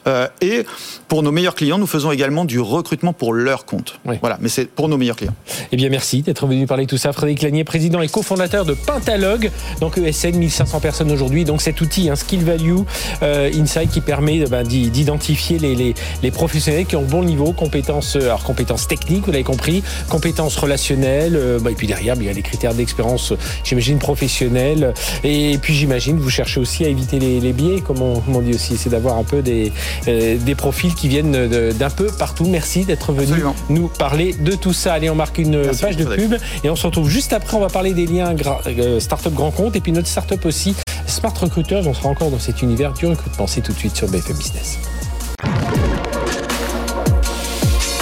Euh, 0.07 0.27
et 0.41 0.65
pour 1.07 1.23
nos 1.23 1.31
meilleurs 1.31 1.55
clients, 1.55 1.77
nous 1.77 1.87
faisons 1.87 2.11
également 2.11 2.45
du 2.45 2.59
recrutement 2.59 3.13
pour 3.13 3.33
leur 3.33 3.65
compte. 3.65 3.99
Oui. 4.05 4.15
Voilà, 4.21 4.37
mais 4.41 4.49
c'est 4.49 4.65
pour 4.65 4.89
nos 4.89 4.97
meilleurs 4.97 5.15
clients. 5.15 5.35
Eh 5.71 5.77
bien, 5.77 5.89
merci 5.89 6.21
d'être 6.21 6.45
venu 6.47 6.65
parler 6.67 6.85
de 6.85 6.89
tout 6.89 6.97
ça, 6.97 7.13
Frédéric 7.13 7.41
Lanier, 7.41 7.63
président 7.63 8.01
et 8.01 8.07
cofondateur 8.07 8.65
de 8.65 8.73
Pentalogue, 8.73 9.51
donc 9.81 9.97
ESN, 9.97 10.37
1500 10.37 10.79
personnes 10.79 11.11
aujourd'hui. 11.11 11.45
Donc 11.45 11.61
cet 11.61 11.81
outil, 11.81 12.09
un 12.09 12.15
skill 12.15 12.43
value 12.43 12.79
insight 13.21 13.91
qui 13.91 14.01
permet 14.01 14.45
ben, 14.45 14.65
d'identifier 14.89 15.60
les, 15.60 15.75
les, 15.75 15.93
les, 16.23 16.32
professionnels 16.32 16.86
qui 16.86 16.95
ont 16.95 17.04
bon 17.04 17.23
niveau, 17.23 17.54
compétences, 17.54 18.15
euh, 18.15 18.25
alors 18.25 18.43
compétences 18.43 18.88
techniques, 18.88 19.25
vous 19.25 19.32
l'avez 19.32 19.43
compris, 19.43 19.84
compétences 20.10 20.56
relationnelles, 20.56 21.36
euh, 21.36 21.60
bah, 21.60 21.71
et 21.71 21.75
puis 21.75 21.88
derrière, 21.88 22.15
il 22.15 22.23
y 22.23 22.30
a 22.30 22.34
les 22.34 22.41
critères 22.41 22.73
d'expérience, 22.73 23.34
j'imagine, 23.63 23.99
professionnelle. 23.99 24.93
Et 25.23 25.58
puis 25.62 25.73
j'imagine, 25.73 26.17
vous 26.17 26.30
cherchez 26.30 26.60
aussi 26.60 26.86
à 26.86 26.88
éviter 26.88 27.19
les, 27.19 27.39
les 27.39 27.54
biais, 27.54 27.82
comme 27.82 28.02
on, 28.02 28.19
comme 28.19 28.36
on, 28.36 28.41
dit 28.41 28.54
aussi, 28.54 28.78
c'est 28.78 28.89
d'avoir 28.89 29.17
un 29.17 29.23
peu 29.23 29.41
des, 29.41 29.71
euh, 30.08 30.38
des 30.38 30.56
profils 30.56 30.93
qui 30.93 31.08
viennent 31.08 31.47
d'un 31.73 31.89
peu 31.89 32.08
partout. 32.08 32.45
Merci 32.45 32.86
d'être 32.86 33.12
venu 33.12 33.28
Absolument. 33.28 33.56
nous 33.69 33.88
parler 33.88 34.34
de 34.34 34.54
tout 34.56 34.73
ça. 34.73 34.93
Allez, 34.93 35.10
on 35.10 35.15
marque 35.15 35.38
une 35.38 35.62
Merci 35.62 35.82
page 35.82 35.97
de 35.97 36.06
pub 36.06 36.36
et 36.63 36.69
on 36.69 36.75
se 36.75 36.86
retrouve 36.86 37.10
juste 37.10 37.34
après. 37.34 37.58
On 37.58 37.62
va 37.62 37.69
parler 37.69 37.93
des 37.93 38.06
liens 38.06 38.34
euh, 38.67 38.99
Startup 38.99 39.34
Grand 39.34 39.52
Compte 39.52 39.75
et 39.75 39.82
puis 39.82 39.91
notre 39.91 40.08
startup 40.08 40.45
aussi, 40.45 40.75
Smart 41.09 41.33
Recruiters, 41.33 41.87
on 41.87 41.93
sera 41.93 42.09
encore 42.09 42.29
dans 42.29 42.39
cet 42.39 42.61
univers 42.61 42.93
du 42.93 43.07
recrutement. 43.07 43.47
C'est 43.47 43.61
tout 43.61 43.73
de 43.73 43.77
suite 43.77 43.95
sur 43.95 44.07
BFM 44.07 44.37
Business. 44.37 44.77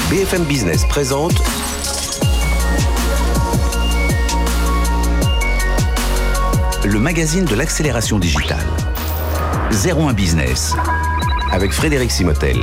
BFM 0.09 0.43
Business 0.43 0.85
présente 0.85 1.33
le 6.85 6.99
magazine 6.99 7.45
de 7.45 7.55
l'accélération 7.55 8.19
digitale. 8.19 8.65
01 9.71 10.13
Business 10.13 10.73
avec 11.51 11.71
Frédéric 11.71 12.11
Simotel. 12.11 12.57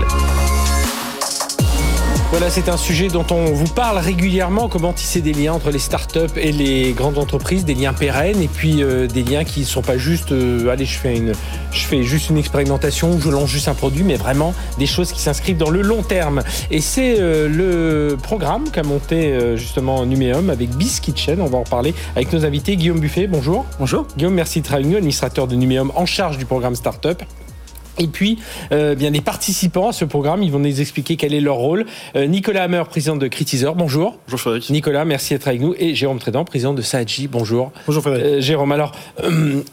Voilà, 2.36 2.50
c'est 2.50 2.68
un 2.68 2.76
sujet 2.76 3.06
dont 3.06 3.24
on 3.30 3.44
vous 3.52 3.72
parle 3.72 3.96
régulièrement, 3.96 4.68
comment 4.68 4.92
tisser 4.92 5.20
des 5.20 5.32
liens 5.32 5.52
entre 5.52 5.70
les 5.70 5.78
startups 5.78 6.36
et 6.36 6.50
les 6.50 6.92
grandes 6.92 7.16
entreprises, 7.16 7.64
des 7.64 7.74
liens 7.74 7.92
pérennes 7.92 8.42
et 8.42 8.48
puis 8.48 8.82
euh, 8.82 9.06
des 9.06 9.22
liens 9.22 9.44
qui 9.44 9.60
ne 9.60 9.64
sont 9.64 9.82
pas 9.82 9.98
juste, 9.98 10.32
euh, 10.32 10.66
allez, 10.66 10.84
je 10.84 10.98
fais, 10.98 11.16
une, 11.16 11.32
je 11.70 11.86
fais 11.86 12.02
juste 12.02 12.30
une 12.30 12.36
expérimentation, 12.36 13.20
je 13.20 13.30
lance 13.30 13.48
juste 13.48 13.68
un 13.68 13.74
produit, 13.74 14.02
mais 14.02 14.16
vraiment 14.16 14.52
des 14.80 14.86
choses 14.86 15.12
qui 15.12 15.20
s'inscrivent 15.20 15.58
dans 15.58 15.70
le 15.70 15.80
long 15.80 16.02
terme. 16.02 16.42
Et 16.72 16.80
c'est 16.80 17.20
euh, 17.20 17.46
le 17.48 18.16
programme 18.16 18.68
qu'a 18.68 18.82
monté 18.82 19.54
justement 19.54 20.04
Numéum 20.04 20.50
avec 20.50 20.70
Biz 20.70 20.98
Kitchen, 20.98 21.40
on 21.40 21.46
va 21.46 21.58
en 21.58 21.62
parler 21.62 21.94
avec 22.16 22.32
nos 22.32 22.44
invités. 22.44 22.74
Guillaume 22.74 22.98
Buffet, 22.98 23.28
bonjour. 23.28 23.64
Bonjour. 23.78 24.08
Guillaume, 24.16 24.34
merci 24.34 24.60
de 24.60 24.66
travailler 24.66 24.86
avec 24.86 24.90
nous, 24.90 24.98
administrateur 24.98 25.46
de 25.46 25.54
Numéum 25.54 25.92
en 25.94 26.04
charge 26.04 26.36
du 26.36 26.46
programme 26.46 26.74
Startup. 26.74 27.22
Et 27.98 28.06
puis, 28.06 28.38
euh, 28.72 28.94
bien 28.94 29.10
les 29.10 29.20
participants 29.20 29.88
à 29.88 29.92
ce 29.92 30.04
programme, 30.04 30.42
ils 30.42 30.50
vont 30.50 30.58
nous 30.58 30.80
expliquer 30.80 31.16
quel 31.16 31.34
est 31.34 31.40
leur 31.40 31.56
rôle. 31.56 31.86
Euh, 32.16 32.26
Nicolas 32.26 32.64
Hammer, 32.64 32.82
président 32.88 33.16
de 33.16 33.28
Critizer, 33.28 33.74
bonjour. 33.74 34.18
Bonjour 34.26 34.40
Frédéric. 34.40 34.70
Nicolas, 34.70 35.04
merci 35.04 35.34
d'être 35.34 35.46
avec 35.46 35.60
nous. 35.60 35.74
Et 35.78 35.94
Jérôme 35.94 36.18
Trédan, 36.18 36.44
président 36.44 36.74
de 36.74 36.82
Saadji, 36.82 37.28
bonjour. 37.28 37.72
Bonjour 37.86 38.02
Frédéric. 38.02 38.26
Euh, 38.26 38.40
Jérôme, 38.40 38.72
alors, 38.72 38.92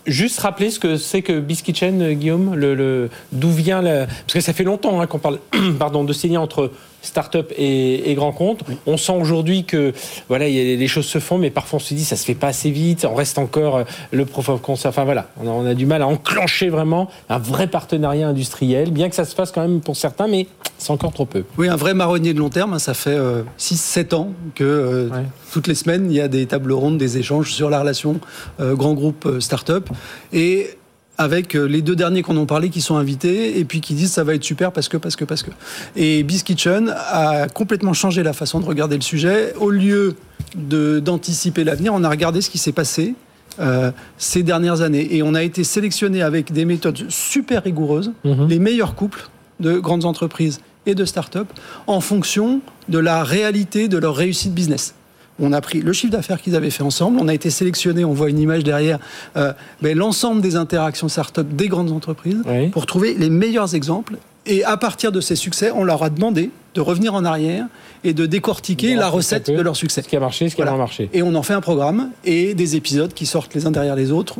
juste 0.05 0.39
rappeler 0.39 0.69
ce 0.69 0.79
que 0.79 0.97
c'est 0.97 1.21
que 1.21 1.39
Biscuitchen, 1.39 2.01
euh, 2.01 2.13
Guillaume, 2.13 2.55
le, 2.55 2.75
le, 2.75 3.10
d'où 3.31 3.49
vient 3.49 3.81
la... 3.81 4.05
Parce 4.05 4.34
que 4.34 4.41
ça 4.41 4.53
fait 4.53 4.63
longtemps 4.63 5.01
hein, 5.01 5.07
qu'on 5.07 5.19
parle 5.19 5.39
pardon, 5.79 6.03
de 6.03 6.13
ces 6.13 6.27
liens 6.27 6.41
entre 6.41 6.71
start-up 7.02 7.52
et, 7.58 8.12
et 8.12 8.16
grand 8.16 8.32
compte. 8.32 8.64
On 8.86 8.98
sent 8.98 9.18
aujourd'hui 9.20 9.66
que 9.66 9.94
voilà, 10.28 10.48
y 10.48 10.60
a, 10.60 10.76
les 10.76 10.88
choses 10.88 11.06
se 11.06 11.20
font, 11.20 11.38
mais 11.38 11.50
parfois 11.50 11.78
on 11.78 11.80
se 11.80 11.94
dit 11.94 12.06
ça 12.06 12.16
se 12.16 12.26
fait 12.26 12.36
pas 12.36 12.48
assez 12.48 12.72
vite. 12.72 13.06
On 13.10 13.16
reste 13.16 13.38
encore 13.38 13.78
euh, 13.78 13.84
le 14.12 14.26
proof 14.26 14.50
of 14.50 14.62
concept. 14.62 14.94
Enfin 14.94 15.04
voilà, 15.04 15.30
on 15.42 15.48
a, 15.48 15.52
on 15.52 15.66
a, 15.66 15.74
du 15.74 15.86
mal 15.86 16.02
à 16.02 16.08
enclencher 16.08 16.70
vraiment 16.70 17.10
un 17.30 17.38
vrai 17.40 17.68
partenariat 17.68 18.28
industriel, 18.28 18.92
bien 18.92 19.10
que 19.10 19.16
ça 19.16 19.26
se 19.26 19.36
fasse 19.36 19.52
quand 19.52 19.62
même 19.62 19.82
pour 19.82 19.96
certains, 19.96 20.28
mais 20.28 20.48
c'est 20.82 20.92
encore 20.92 21.14
trop 21.14 21.26
peu. 21.26 21.44
Oui, 21.58 21.70
un 21.70 21.76
vrai 21.76 21.94
marronnier 21.94 22.34
de 22.34 22.40
long 22.40 22.50
terme. 22.50 22.80
Ça 22.80 22.94
fait 22.94 23.12
euh, 23.12 23.44
6-7 23.60 24.16
ans 24.16 24.32
que 24.56 24.64
euh, 24.64 25.10
ouais. 25.10 25.26
toutes 25.54 25.68
les 25.68 25.76
semaines 25.76 26.08
il 26.10 26.18
y 26.18 26.22
a 26.22 26.28
des 26.28 26.46
tables 26.48 26.72
rondes, 26.72 26.98
des 26.98 27.18
échanges 27.18 27.54
sur 27.54 27.70
la 27.70 27.80
relation 27.80 28.20
euh, 28.60 28.76
grand 28.76 28.94
groupe 28.94 29.40
start-up 29.40 29.90
et 30.34 30.72
avec 31.21 31.55
euh, 31.55 31.65
les 31.65 31.81
deux 31.81 31.95
derniers 31.95 32.23
qu'on 32.23 32.38
en 32.38 32.45
parlé 32.45 32.69
qui 32.69 32.81
sont 32.81 32.95
invités 32.95 33.60
et 33.60 33.65
puis 33.65 33.81
qui 33.81 33.93
disent 33.93 34.12
ça 34.12 34.23
va 34.23 34.34
être 34.34 34.43
super 34.43 34.71
parce 34.71 34.89
que, 34.89 34.97
parce 34.97 35.15
que, 35.15 35.25
parce 35.25 35.43
que. 35.43 35.51
Et 35.95 36.23
Biz 36.23 36.43
Kitchen 36.43 36.93
a 36.95 37.47
complètement 37.47 37.93
changé 37.93 38.23
la 38.23 38.34
façon 38.34 38.60
de 38.60 38.65
regarder 38.65 38.95
le 38.95 39.01
sujet. 39.01 39.53
Au 39.60 39.69
lieu 39.69 40.15
d'anticiper 40.55 41.63
l'avenir, 41.63 41.93
on 41.93 42.03
a 42.03 42.10
regardé 42.10 42.41
ce 42.41 42.49
qui 42.49 42.57
s'est 42.57 42.71
passé 42.71 43.15
euh, 43.60 43.91
ces 44.17 44.43
dernières 44.43 44.81
années. 44.81 45.15
Et 45.15 45.23
on 45.23 45.34
a 45.34 45.43
été 45.43 45.63
sélectionné 45.63 46.21
avec 46.21 46.51
des 46.51 46.65
méthodes 46.65 47.10
super 47.10 47.63
rigoureuses, 47.63 48.12
-hmm. 48.25 48.47
les 48.47 48.60
meilleurs 48.60 48.95
couples 48.95 49.29
de 49.60 49.79
grandes 49.79 50.05
entreprises 50.05 50.60
et 50.86 50.95
de 50.95 51.05
start-up 51.05 51.47
en 51.88 52.01
fonction 52.01 52.62
de 52.89 52.99
la 52.99 53.23
réalité 53.23 53.88
de 53.88 53.97
leur 53.97 54.15
réussite 54.15 54.53
business 54.53 54.95
on 55.41 55.51
a 55.51 55.60
pris 55.60 55.82
le 55.82 55.91
chiffre 55.91 56.13
d'affaires 56.13 56.41
qu'ils 56.41 56.56
avaient 56.56 56.69
fait 56.69 56.84
ensemble, 56.84 57.19
on 57.19 57.27
a 57.27 57.34
été 57.34 57.49
sélectionné, 57.49 58.06
on 58.06 58.13
voit 58.13 58.30
une 58.30 58.39
image 58.39 58.63
derrière, 58.63 58.99
euh, 59.36 59.54
ben, 59.82 59.97
l'ensemble 59.97 60.41
des 60.41 60.56
interactions 60.56 61.10
start-up 61.10 61.47
des 61.49 61.67
grandes 61.67 61.91
entreprises 61.91 62.41
oui. 62.45 62.69
pour 62.69 62.86
trouver 62.86 63.15
les 63.15 63.30
meilleurs 63.30 63.75
exemples. 63.75 64.17
Et 64.45 64.63
à 64.63 64.77
partir 64.77 65.12
de 65.12 65.21
ces 65.21 65.36
succès, 65.36 65.71
on 65.71 65.84
leur 65.84 66.01
a 66.04 66.10
demandé 66.10 66.49
de 66.73 66.82
revenir 66.82 67.13
en 67.13 67.25
arrière 67.25 67.67
et 68.04 68.13
de 68.13 68.25
décortiquer 68.25 68.95
la 68.95 69.08
recette 69.08 69.51
de 69.51 69.62
leur 69.62 69.75
succès. 69.75 70.01
Ce 70.01 70.08
qui 70.08 70.15
a 70.15 70.19
marché, 70.19 70.49
ce 70.49 70.56
qui 70.56 70.62
voilà. 70.62 70.73
a 70.73 70.77
marché. 70.77 71.10
Et 71.13 71.21
on 71.21 71.36
en 71.36 71.43
fait 71.43 71.54
un 71.54 71.62
programme 71.62 72.10
et 72.23 72.56
des 72.56 72.75
épisodes 72.75 73.13
qui 73.13 73.25
sortent 73.25 73.54
les 73.54 73.67
uns 73.67 73.71
derrière 73.71 73.95
les 73.95 74.12
autres 74.12 74.39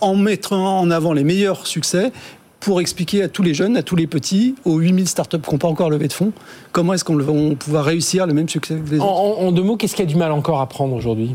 en 0.00 0.14
mettant 0.14 0.78
en 0.78 0.90
avant 0.90 1.12
les 1.12 1.24
meilleurs 1.24 1.66
succès 1.66 2.12
pour 2.60 2.80
expliquer 2.80 3.22
à 3.22 3.28
tous 3.28 3.42
les 3.42 3.54
jeunes, 3.54 3.76
à 3.76 3.82
tous 3.82 3.96
les 3.96 4.06
petits, 4.06 4.54
aux 4.64 4.78
8000 4.78 5.08
startups 5.08 5.38
qui 5.38 5.50
n'ont 5.50 5.58
pas 5.58 5.68
encore 5.68 5.90
levé 5.90 6.08
de 6.08 6.12
fonds, 6.12 6.32
comment 6.72 6.94
est-ce 6.94 7.04
qu'on 7.04 7.16
va 7.16 7.54
pouvoir 7.56 7.84
réussir 7.84 8.26
le 8.26 8.34
même 8.34 8.48
succès 8.48 8.74
que 8.74 8.90
les 8.90 8.96
autres. 8.96 9.06
En, 9.06 9.46
en 9.46 9.52
deux 9.52 9.62
mots, 9.62 9.76
qu'est-ce 9.76 9.94
qu'il 9.94 10.04
y 10.04 10.08
a 10.08 10.10
du 10.10 10.16
mal 10.16 10.32
encore 10.32 10.60
à 10.60 10.68
prendre 10.68 10.94
aujourd'hui? 10.94 11.34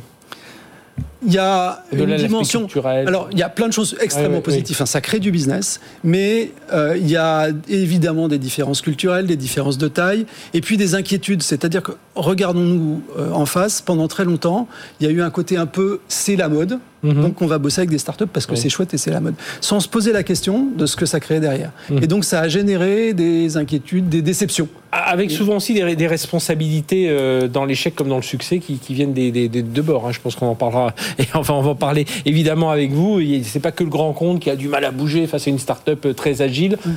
Il 1.26 1.34
y 1.34 1.38
a 1.38 1.84
une 1.94 2.16
dimension. 2.18 2.68
Alors, 2.86 3.30
il 3.32 3.40
y 3.40 3.44
a 3.44 3.50
plein 3.50 3.68
de 3.68 3.74
choses 3.74 3.96
extrêmement 4.02 4.42
positives. 4.42 4.76
Enfin, 4.76 4.86
ça 4.86 5.00
crée 5.00 5.20
du 5.20 5.32
business, 5.32 5.80
mais 6.04 6.52
euh, 6.74 6.98
il 6.98 7.10
y 7.10 7.16
a 7.16 7.48
évidemment 7.70 8.28
des 8.28 8.38
différences 8.38 8.82
culturelles, 8.82 9.26
des 9.26 9.38
différences 9.38 9.78
de 9.78 9.88
taille, 9.88 10.26
et 10.54 10.60
puis 10.60 10.76
des 10.76 10.96
inquiétudes. 10.96 11.42
C'est-à-dire 11.42 11.82
que, 11.82 11.94
regardons-nous 12.16 13.02
euh, 13.18 13.32
en 13.32 13.46
face, 13.46 13.82
pendant 13.82 14.10
très 14.10 14.26
longtemps, 14.26 14.68
il 15.00 15.08
y 15.08 15.10
a 15.10 15.14
eu 15.14 15.22
un 15.22 15.30
côté 15.30 15.56
un 15.56 15.66
peu 15.66 16.02
c'est 16.10 16.36
la 16.36 16.50
mode. 16.50 16.80
Mm 17.04 17.10
-hmm. 17.10 17.22
Donc, 17.22 17.42
on 17.42 17.48
va 17.48 17.58
bosser 17.58 17.82
avec 17.82 17.90
des 17.90 17.98
startups 17.98 18.32
parce 18.34 18.46
que 18.46 18.56
c'est 18.56 18.70
chouette 18.70 18.94
et 18.94 18.98
c'est 18.98 19.12
la 19.12 19.20
mode. 19.20 19.36
Sans 19.62 19.80
se 19.80 19.90
poser 19.90 20.12
la 20.14 20.24
question 20.24 20.68
de 20.78 20.86
ce 20.86 20.96
que 20.96 21.06
ça 21.06 21.20
crée 21.20 21.40
derrière. 21.40 21.72
Mm 21.74 21.96
-hmm. 21.96 22.04
Et 22.04 22.08
donc, 22.08 22.24
ça 22.26 22.38
a 22.40 22.48
généré 22.48 23.14
des 23.14 23.58
inquiétudes, 23.58 24.08
des 24.10 24.22
déceptions. 24.22 24.70
Avec 25.16 25.32
souvent 25.32 25.56
aussi 25.62 25.74
des, 25.74 25.96
des 26.04 26.08
responsabilités 26.18 27.04
euh, 27.10 27.48
dans 27.48 27.66
l'échec 27.70 27.92
comme 27.98 28.10
dans 28.10 28.22
le 28.26 28.30
succès 28.36 28.58
qui, 28.64 28.74
qui 28.84 28.94
viennent 28.98 29.14
des, 29.22 29.30
des, 29.38 29.48
des 29.56 29.64
deux 29.76 29.82
bords. 29.90 30.06
Hein. 30.06 30.12
Je 30.18 30.22
pense 30.24 30.36
qu'on 30.38 30.48
en 30.56 30.60
parlera 30.66 30.94
et 31.22 31.26
enfin, 31.34 31.54
on 31.60 31.64
va 31.68 31.72
en 31.78 31.82
parler 31.88 32.06
évidemment 32.32 32.70
avec 32.78 32.90
vous. 33.00 33.12
C'est 33.52 33.64
pas 33.68 33.74
que 33.78 33.84
le 33.84 33.94
grand 33.98 34.14
compte 34.22 34.38
qui 34.44 34.50
a 34.56 34.58
du 34.64 34.68
mal 34.76 34.84
à 34.86 34.92
bouger 35.00 35.24
face 35.32 35.46
à 35.48 35.50
une 35.56 35.60
start-up 35.66 36.02
très 36.22 36.36
agile. 36.48 36.74
Mmh. 36.86 36.90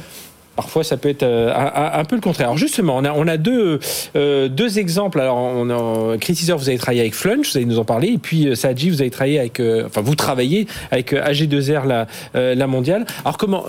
Parfois, 0.56 0.84
ça 0.84 0.96
peut 0.96 1.10
être 1.10 1.22
euh, 1.22 1.52
un, 1.54 2.04
peu 2.04 2.16
le 2.16 2.22
contraire. 2.22 2.48
Alors 2.48 2.58
justement, 2.58 2.96
on 2.96 3.28
a, 3.28 3.36
deux, 3.36 3.78
euh, 4.16 4.48
deux 4.48 4.78
exemples. 4.78 5.20
Alors, 5.20 5.36
on 5.36 5.66
vous 5.66 6.68
avez 6.68 6.78
travaillé 6.78 7.00
avec 7.00 7.14
Flunch, 7.14 7.50
vous 7.50 7.58
allez 7.58 7.66
nous 7.66 7.78
en 7.78 7.84
parler. 7.84 8.08
Et 8.08 8.18
puis, 8.18 8.48
euh, 8.48 8.54
Saadji, 8.54 8.88
vous 8.88 9.02
avez 9.02 9.10
travaillé 9.10 9.38
avec... 9.38 9.60
Enfin, 9.60 10.00
vous 10.00 10.14
travaillez 10.14 10.66
avec 10.90 11.12
euh, 11.12 11.22
AG2R, 11.22 11.86
la, 11.86 12.06
la 12.54 12.66
mondiale. 12.66 13.04
Alors, 13.24 13.36
comment... 13.36 13.64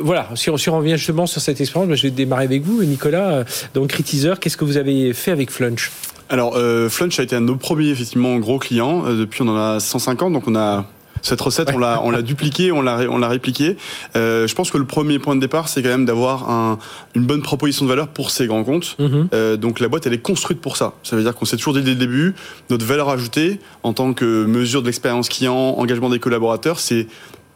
voilà, 0.00 0.28
si 0.34 0.50
on, 0.50 0.56
si 0.56 0.68
on 0.68 0.78
revient 0.78 0.96
justement 0.96 1.26
sur 1.26 1.40
cette 1.40 1.60
expérience, 1.60 1.94
je 1.94 2.02
vais 2.02 2.10
démarrer 2.10 2.44
avec 2.44 2.62
vous, 2.62 2.82
Nicolas. 2.84 3.44
Donc, 3.74 3.88
Critizer, 3.88 4.38
qu'est-ce 4.38 4.56
que 4.56 4.64
vous 4.64 4.76
avez 4.76 5.14
fait 5.14 5.30
avec 5.30 5.50
Flunch? 5.50 5.90
Alors, 6.28 6.58
Flunch 6.90 7.18
a 7.18 7.22
été 7.22 7.36
un 7.36 7.40
de 7.40 7.46
nos 7.46 7.56
premiers, 7.56 7.88
effectivement, 7.88 8.36
gros 8.36 8.58
clients. 8.58 9.04
Depuis, 9.04 9.42
on 9.42 9.48
en 9.48 9.56
a 9.56 9.80
150, 9.80 10.32
donc 10.32 10.44
on 10.46 10.56
a 10.56 10.84
cette 11.26 11.40
recette, 11.40 11.70
on 11.74 11.78
l'a, 11.78 12.00
on 12.04 12.10
l'a 12.10 12.22
dupliquée, 12.22 12.72
on 12.72 12.82
l'a, 12.82 13.00
on 13.10 13.18
l'a 13.18 13.28
répliquée. 13.28 13.76
Euh, 14.14 14.46
je 14.46 14.54
pense 14.54 14.70
que 14.70 14.78
le 14.78 14.84
premier 14.84 15.18
point 15.18 15.34
de 15.34 15.40
départ, 15.40 15.68
c'est 15.68 15.82
quand 15.82 15.88
même 15.88 16.04
d'avoir 16.04 16.48
un, 16.48 16.78
une 17.14 17.24
bonne 17.24 17.42
proposition 17.42 17.84
de 17.84 17.90
valeur 17.90 18.08
pour 18.08 18.30
ces 18.30 18.46
grands 18.46 18.64
comptes. 18.64 18.96
Mm 18.98 19.06
-hmm. 19.06 19.26
euh, 19.34 19.56
donc 19.56 19.80
la 19.80 19.88
boîte, 19.88 20.06
elle 20.06 20.14
est 20.14 20.26
construite 20.32 20.60
pour 20.60 20.76
ça. 20.76 20.92
Ça 21.02 21.16
veut 21.16 21.22
dire 21.22 21.34
qu'on 21.34 21.44
s'est 21.44 21.56
toujours 21.56 21.74
dit 21.74 21.82
dès 21.82 21.90
le 21.98 22.02
début, 22.06 22.34
notre 22.70 22.86
valeur 22.86 23.08
ajoutée 23.08 23.58
en 23.82 23.92
tant 23.92 24.14
que 24.14 24.44
mesure 24.46 24.80
de 24.82 24.86
l'expérience 24.86 25.28
client, 25.28 25.74
engagement 25.82 26.10
des 26.10 26.20
collaborateurs, 26.20 26.78
c'est 26.78 27.06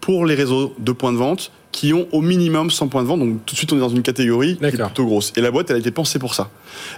pour 0.00 0.26
les 0.26 0.34
réseaux 0.34 0.74
de 0.78 0.92
points 0.92 1.12
de 1.12 1.18
vente 1.18 1.52
qui 1.72 1.92
ont 1.92 2.06
au 2.10 2.20
minimum 2.20 2.70
100 2.70 2.88
points 2.88 3.02
de 3.02 3.08
vente. 3.08 3.20
Donc 3.20 3.32
tout 3.46 3.54
de 3.54 3.58
suite, 3.60 3.72
on 3.72 3.76
est 3.76 3.86
dans 3.88 3.96
une 4.00 4.02
catégorie 4.02 4.56
qui 4.56 4.64
est 4.64 4.70
plutôt 4.70 5.06
grosse. 5.06 5.32
Et 5.36 5.40
la 5.40 5.50
boîte, 5.50 5.70
elle 5.70 5.76
a 5.76 5.78
été 5.78 5.92
pensée 5.92 6.18
pour 6.18 6.34
ça. 6.34 6.50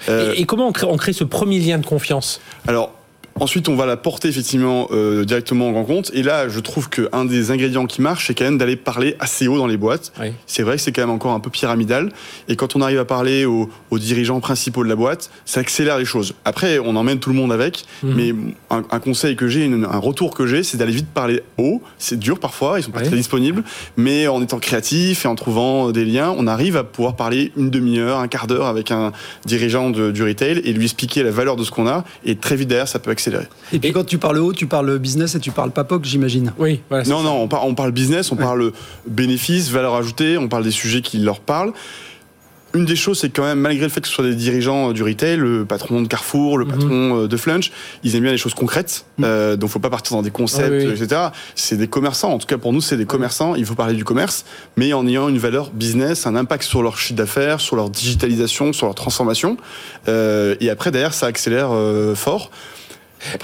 Euh, 0.08 0.32
et, 0.34 0.40
et, 0.40 0.44
comment 0.46 0.68
on 0.68 0.72
crée, 0.72 0.86
on 0.86 0.96
crée, 0.96 1.12
ce 1.12 1.24
premier 1.24 1.58
lien 1.66 1.78
de 1.78 1.86
confiance? 1.94 2.40
Alors, 2.66 2.86
Ensuite, 3.40 3.68
on 3.68 3.76
va 3.76 3.86
la 3.86 3.96
porter 3.96 4.28
effectivement 4.28 4.88
euh, 4.90 5.24
directement 5.24 5.68
en 5.68 5.72
grand 5.72 5.84
compte. 5.84 6.10
Et 6.14 6.22
là, 6.22 6.48
je 6.48 6.60
trouve 6.60 6.88
qu'un 6.88 7.24
des 7.24 7.50
ingrédients 7.50 7.86
qui 7.86 8.02
marche, 8.02 8.26
c'est 8.26 8.34
quand 8.34 8.44
même 8.44 8.58
d'aller 8.58 8.76
parler 8.76 9.16
assez 9.20 9.48
haut 9.48 9.58
dans 9.58 9.66
les 9.66 9.76
boîtes. 9.76 10.12
Oui. 10.20 10.32
C'est 10.46 10.62
vrai 10.62 10.76
que 10.76 10.82
c'est 10.82 10.92
quand 10.92 11.02
même 11.02 11.10
encore 11.10 11.32
un 11.32 11.40
peu 11.40 11.50
pyramidal. 11.50 12.10
Et 12.48 12.56
quand 12.56 12.76
on 12.76 12.80
arrive 12.80 12.98
à 12.98 13.04
parler 13.04 13.44
aux, 13.44 13.70
aux, 13.90 13.98
dirigeants 13.98 14.40
principaux 14.40 14.84
de 14.84 14.88
la 14.88 14.96
boîte, 14.96 15.30
ça 15.44 15.60
accélère 15.60 15.98
les 15.98 16.04
choses. 16.04 16.34
Après, 16.44 16.78
on 16.78 16.94
emmène 16.96 17.20
tout 17.20 17.30
le 17.30 17.36
monde 17.36 17.52
avec. 17.52 17.84
Mmh. 18.02 18.12
Mais 18.14 18.34
un, 18.70 18.82
un, 18.90 19.00
conseil 19.00 19.34
que 19.34 19.48
j'ai, 19.48 19.64
un 19.64 19.98
retour 19.98 20.34
que 20.34 20.46
j'ai, 20.46 20.62
c'est 20.62 20.76
d'aller 20.76 20.92
vite 20.92 21.08
parler 21.08 21.42
haut. 21.58 21.82
C'est 21.98 22.18
dur 22.18 22.38
parfois, 22.38 22.78
ils 22.78 22.82
sont 22.82 22.90
pas 22.90 23.00
oui. 23.00 23.06
très 23.06 23.16
disponibles. 23.16 23.62
Mais 23.96 24.28
en 24.28 24.42
étant 24.42 24.58
créatif 24.58 25.24
et 25.24 25.28
en 25.28 25.34
trouvant 25.34 25.90
des 25.90 26.04
liens, 26.04 26.34
on 26.36 26.46
arrive 26.46 26.76
à 26.76 26.84
pouvoir 26.84 27.16
parler 27.16 27.52
une 27.56 27.70
demi-heure, 27.70 28.18
un 28.18 28.28
quart 28.28 28.46
d'heure 28.46 28.66
avec 28.66 28.90
un 28.90 29.12
dirigeant 29.46 29.90
de, 29.90 30.10
du 30.10 30.22
retail 30.22 30.58
et 30.64 30.72
lui 30.72 30.84
expliquer 30.84 31.22
la 31.22 31.30
valeur 31.30 31.56
de 31.56 31.64
ce 31.64 31.70
qu'on 31.70 31.86
a. 31.86 32.04
Et 32.24 32.36
très 32.36 32.56
vite 32.56 32.68
derrière, 32.68 32.88
ça 32.88 32.98
peut 32.98 33.10
accélérer. 33.10 33.21
Et 33.72 33.78
puis 33.78 33.90
et 33.90 33.92
quand 33.92 34.04
tu 34.04 34.18
parles 34.18 34.38
haut, 34.38 34.52
tu 34.52 34.66
parles 34.66 34.98
business 34.98 35.34
et 35.34 35.40
tu 35.40 35.50
parles 35.50 35.70
pas 35.70 35.84
POC, 35.84 36.04
j'imagine. 36.04 36.52
Oui. 36.58 36.80
Voilà, 36.88 37.04
non, 37.04 37.18
ça. 37.18 37.24
non, 37.24 37.42
on, 37.42 37.48
par, 37.48 37.66
on, 37.66 37.74
parle 37.74 37.92
business, 37.92 38.32
on 38.32 38.36
ouais. 38.36 38.42
parle 38.42 38.72
bénéfice, 39.06 39.70
valeur 39.70 39.94
ajoutée, 39.94 40.38
on 40.38 40.48
parle 40.48 40.64
des 40.64 40.70
sujets 40.70 41.02
qui 41.02 41.18
leur 41.18 41.40
parlent. 41.40 41.72
Une 42.74 42.86
des 42.86 42.96
choses, 42.96 43.18
c'est 43.20 43.28
quand 43.28 43.42
même, 43.44 43.60
malgré 43.60 43.84
le 43.84 43.90
fait 43.90 44.00
que 44.00 44.08
ce 44.08 44.14
soit 44.14 44.24
des 44.24 44.34
dirigeants 44.34 44.92
du 44.92 45.02
retail, 45.02 45.36
le 45.36 45.66
patron 45.66 46.00
de 46.00 46.08
Carrefour, 46.08 46.56
le 46.56 46.64
patron 46.64 46.86
mm 46.88 47.24
-hmm. 47.24 47.28
de 47.28 47.36
Flunch, 47.36 47.70
ils 48.02 48.16
aiment 48.16 48.22
bien 48.22 48.32
les 48.32 48.38
choses 48.38 48.54
concrètes. 48.54 49.04
Mm 49.18 49.22
-hmm. 49.22 49.26
euh, 49.26 49.56
donc, 49.56 49.68
faut 49.70 49.78
pas 49.78 49.90
partir 49.90 50.16
dans 50.16 50.22
des 50.22 50.30
concepts, 50.30 50.82
ah, 50.82 50.88
oui. 50.88 51.02
etc. 51.02 51.20
C'est 51.54 51.76
des 51.76 51.88
commerçants. 51.96 52.32
En 52.32 52.38
tout 52.38 52.46
cas, 52.46 52.56
pour 52.56 52.72
nous, 52.72 52.80
c'est 52.80 52.96
des 52.96 53.04
commerçants. 53.14 53.52
Il 53.56 53.66
faut 53.66 53.74
parler 53.74 53.94
du 53.94 54.04
commerce, 54.04 54.44
mais 54.78 54.88
en 54.94 55.06
ayant 55.06 55.28
une 55.28 55.38
valeur 55.48 55.66
business, 55.84 56.26
un 56.26 56.34
impact 56.44 56.64
sur 56.64 56.82
leur 56.82 56.96
chiffre 56.96 57.18
d'affaires, 57.22 57.58
sur 57.60 57.76
leur 57.76 57.90
digitalisation, 57.90 58.72
sur 58.72 58.86
leur 58.86 58.94
transformation. 58.94 59.50
Euh, 60.08 60.62
et 60.62 60.68
après, 60.74 60.90
derrière, 60.94 61.14
ça 61.20 61.26
accélère 61.26 61.70
euh, 61.72 62.14
fort. 62.14 62.44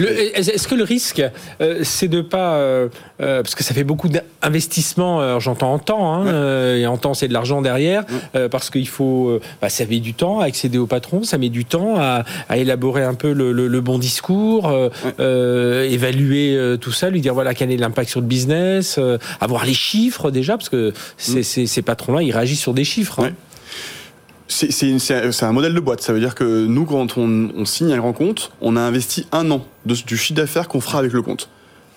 Est-ce 0.01 0.69
que 0.69 0.75
le 0.75 0.85
risque, 0.85 1.23
euh, 1.61 1.81
c'est 1.83 2.09
de 2.09 2.21
pas, 2.21 2.55
euh, 2.55 2.89
euh, 3.21 3.43
parce 3.43 3.55
que 3.55 3.65
ça 3.65 3.75
fait 3.75 3.85
beaucoup 3.85 4.09
d'investissements, 4.09 5.39
j'entends 5.41 5.73
en 5.75 5.79
temps, 5.79 6.15
hein, 6.15 6.77
et 6.77 6.87
en 6.87 6.97
temps 6.97 7.15
c'est 7.15 7.29
de 7.29 7.33
l'argent 7.33 7.63
derrière, 7.63 8.05
parce 8.51 8.71
qu'il 8.71 8.89
faut, 8.89 9.39
bah, 9.61 9.69
ça 9.69 9.85
met 9.87 10.01
du 10.01 10.15
temps 10.15 10.41
à 10.41 10.47
accéder 10.47 10.79
au 10.79 10.87
patron, 10.87 11.23
ça 11.23 11.39
met 11.39 11.49
du 11.49 11.65
temps 11.65 11.97
à, 11.99 12.25
élaborer 12.57 13.03
un 13.03 13.15
peu 13.15 13.33
le, 13.33 13.81
bon 13.81 13.99
discours, 13.99 14.73
évaluer 15.19 16.77
tout 16.81 16.93
ça, 16.93 17.11
lui 17.11 17.21
dire 17.21 17.35
voilà 17.35 17.55
quel 17.55 17.71
est 17.71 17.77
l'impact 17.77 18.11
sur 18.11 18.21
le 18.21 18.27
business, 18.27 18.99
avoir 19.41 19.65
les 19.65 19.75
chiffres 19.75 20.31
déjà, 20.31 20.57
parce 20.57 20.69
que 20.69 20.93
mm. 21.29 21.43
ces 21.43 21.83
patrons-là, 21.83 22.23
ils 22.23 22.33
réagissent 22.33 22.61
sur 22.61 22.75
des 22.75 22.85
chiffres. 22.85 23.21
Hein 23.21 23.33
c'est 24.49 25.43
un 25.43 25.53
modèle 25.53 25.75
de 25.75 25.81
boîte. 25.81 26.01
Ça 26.01 26.13
veut 26.13 26.21
dire 26.21 26.35
que 26.35 26.67
nous, 26.67 26.85
quand 26.85 27.19
on, 27.19 27.65
signe 27.65 27.93
un 27.93 27.99
grand 27.99 28.13
compte, 28.13 28.51
on 28.61 28.77
a 28.77 28.81
investi 28.81 29.27
un 29.33 29.51
an 29.51 29.65
de, 29.87 29.95
du 29.95 30.17
chiffre 30.17 30.39
d'affaires 30.39 30.69
qu'on 30.69 30.81
fera 30.81 30.99
avec 30.99 31.13
le 31.13 31.23
compte. 31.23 31.49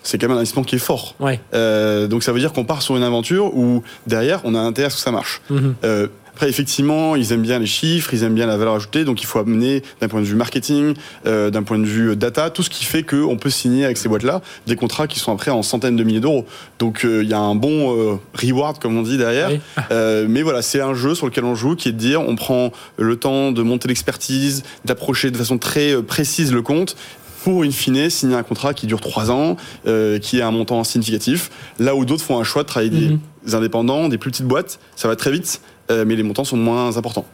C'est 0.03 0.17
quand 0.17 0.27
même 0.27 0.35
un 0.35 0.39
investissement 0.39 0.63
qui 0.63 0.75
est 0.75 0.79
fort. 0.79 1.15
Euh, 1.53 2.07
donc 2.07 2.23
ça 2.23 2.31
veut 2.31 2.39
dire 2.39 2.53
qu'on 2.53 2.65
part 2.65 2.81
sur 2.81 2.97
une 2.97 3.03
aventure 3.03 3.55
où 3.55 3.83
derrière, 4.07 4.41
on 4.43 4.55
a 4.55 4.59
intérêt 4.59 4.87
à 4.87 4.89
ce 4.89 4.95
que 4.95 5.01
ça 5.01 5.11
marche. 5.11 5.41
Mm-hmm. 5.51 5.73
Euh, 5.83 6.07
après, 6.41 6.49
effectivement, 6.49 7.15
ils 7.15 7.33
aiment 7.33 7.43
bien 7.43 7.59
les 7.59 7.67
chiffres, 7.67 8.15
ils 8.15 8.23
aiment 8.23 8.33
bien 8.33 8.47
la 8.47 8.57
valeur 8.57 8.73
ajoutée, 8.73 9.05
donc 9.05 9.21
il 9.21 9.27
faut 9.27 9.37
amener 9.37 9.83
d'un 9.99 10.07
point 10.07 10.21
de 10.21 10.25
vue 10.25 10.33
marketing, 10.33 10.95
euh, 11.27 11.51
d'un 11.51 11.61
point 11.61 11.77
de 11.77 11.85
vue 11.85 12.15
data, 12.15 12.49
tout 12.49 12.63
ce 12.63 12.71
qui 12.71 12.83
fait 12.83 13.03
qu'on 13.03 13.37
peut 13.37 13.51
signer 13.51 13.85
avec 13.85 13.95
ces 13.95 14.09
boîtes-là 14.09 14.41
des 14.65 14.75
contrats 14.75 15.05
qui 15.05 15.19
sont 15.19 15.31
après 15.31 15.51
en 15.51 15.61
centaines 15.61 15.95
de 15.95 16.03
milliers 16.03 16.19
d'euros. 16.19 16.47
Donc 16.79 17.05
euh, 17.05 17.21
il 17.21 17.29
y 17.29 17.35
a 17.35 17.39
un 17.39 17.53
bon 17.53 17.95
euh, 17.95 18.15
reward, 18.33 18.79
comme 18.79 18.97
on 18.97 19.03
dit 19.03 19.19
derrière. 19.19 19.51
mais 19.91 20.41
voilà, 20.41 20.63
c'est 20.63 20.81
un 20.81 20.95
jeu 20.95 21.13
sur 21.13 21.27
lequel 21.27 21.45
on 21.45 21.53
joue, 21.53 21.75
qui 21.75 21.89
est 21.89 21.91
de 21.91 21.97
dire, 21.99 22.21
on 22.21 22.35
prend 22.35 22.71
le 22.97 23.15
temps 23.17 23.51
de 23.51 23.61
monter 23.61 23.87
l'expertise, 23.87 24.63
d'approcher 24.83 25.29
de 25.29 25.37
façon 25.37 25.59
très 25.59 26.01
précise 26.01 26.51
le 26.51 26.63
compte, 26.63 26.95
pour 27.43 27.61
in 27.61 27.69
fine 27.69 28.09
signer 28.09 28.35
un 28.35 28.43
contrat 28.43 28.73
qui 28.73 28.87
dure 28.87 29.01
trois 29.01 29.29
ans, 29.29 29.57
qui 29.85 30.39
est 30.39 30.41
un 30.41 30.51
montant 30.51 30.83
significatif. 30.83 31.51
Là 31.77 31.95
où 31.95 32.03
d'autres 32.03 32.23
font 32.23 32.39
un 32.39 32.43
choix 32.43 32.63
de 32.63 32.67
travailler 32.67 32.89
des 32.89 33.09
mhm. 33.09 33.19
indépendants, 33.53 34.09
des 34.09 34.17
plus 34.17 34.31
petites 34.31 34.47
boîtes, 34.47 34.79
ça 34.95 35.07
va 35.07 35.15
très 35.15 35.31
vite. 35.31 35.61
Euh, 35.91 36.05
mais 36.07 36.15
les 36.15 36.23
montants 36.23 36.43
sont 36.43 36.57
moins 36.57 36.97
importants. 36.97 37.25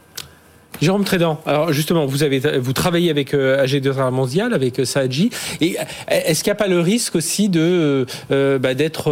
Jérôme 0.80 1.02
Trédan, 1.02 1.40
alors 1.44 1.72
justement, 1.72 2.06
vous 2.06 2.22
avez 2.22 2.38
vous 2.58 2.72
travaillez 2.72 3.10
avec 3.10 3.34
euh, 3.34 3.64
AG2R 3.64 4.12
Mondial, 4.12 4.54
avec 4.54 4.78
euh, 4.78 4.84
Saadji, 4.84 5.30
et 5.60 5.76
est-ce 6.08 6.44
qu'il 6.44 6.50
n'y 6.52 6.56
a 6.56 6.56
pas 6.56 6.68
le 6.68 6.78
risque 6.78 7.16
aussi 7.16 7.48
de 7.48 8.06
bah, 8.30 8.74
d'être 8.74 9.10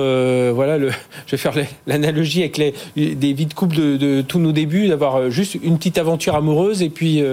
voilà 0.55 0.79
le, 0.79 0.91
je 1.27 1.33
vais 1.33 1.37
faire 1.37 1.55
l'analogie 1.89 2.43
avec 2.43 2.59
les, 2.59 2.75
des 3.17 3.33
vies 3.33 3.47
de 3.47 3.55
couple 3.55 3.75
de, 3.75 4.21
tous 4.21 4.39
nos 4.39 4.53
débuts, 4.53 4.87
d'avoir 4.87 5.29
juste 5.31 5.57
une 5.61 5.77
petite 5.77 5.99
aventure 5.99 6.37
amoureuse 6.37 6.83
et 6.83 6.91
puis 6.91 7.25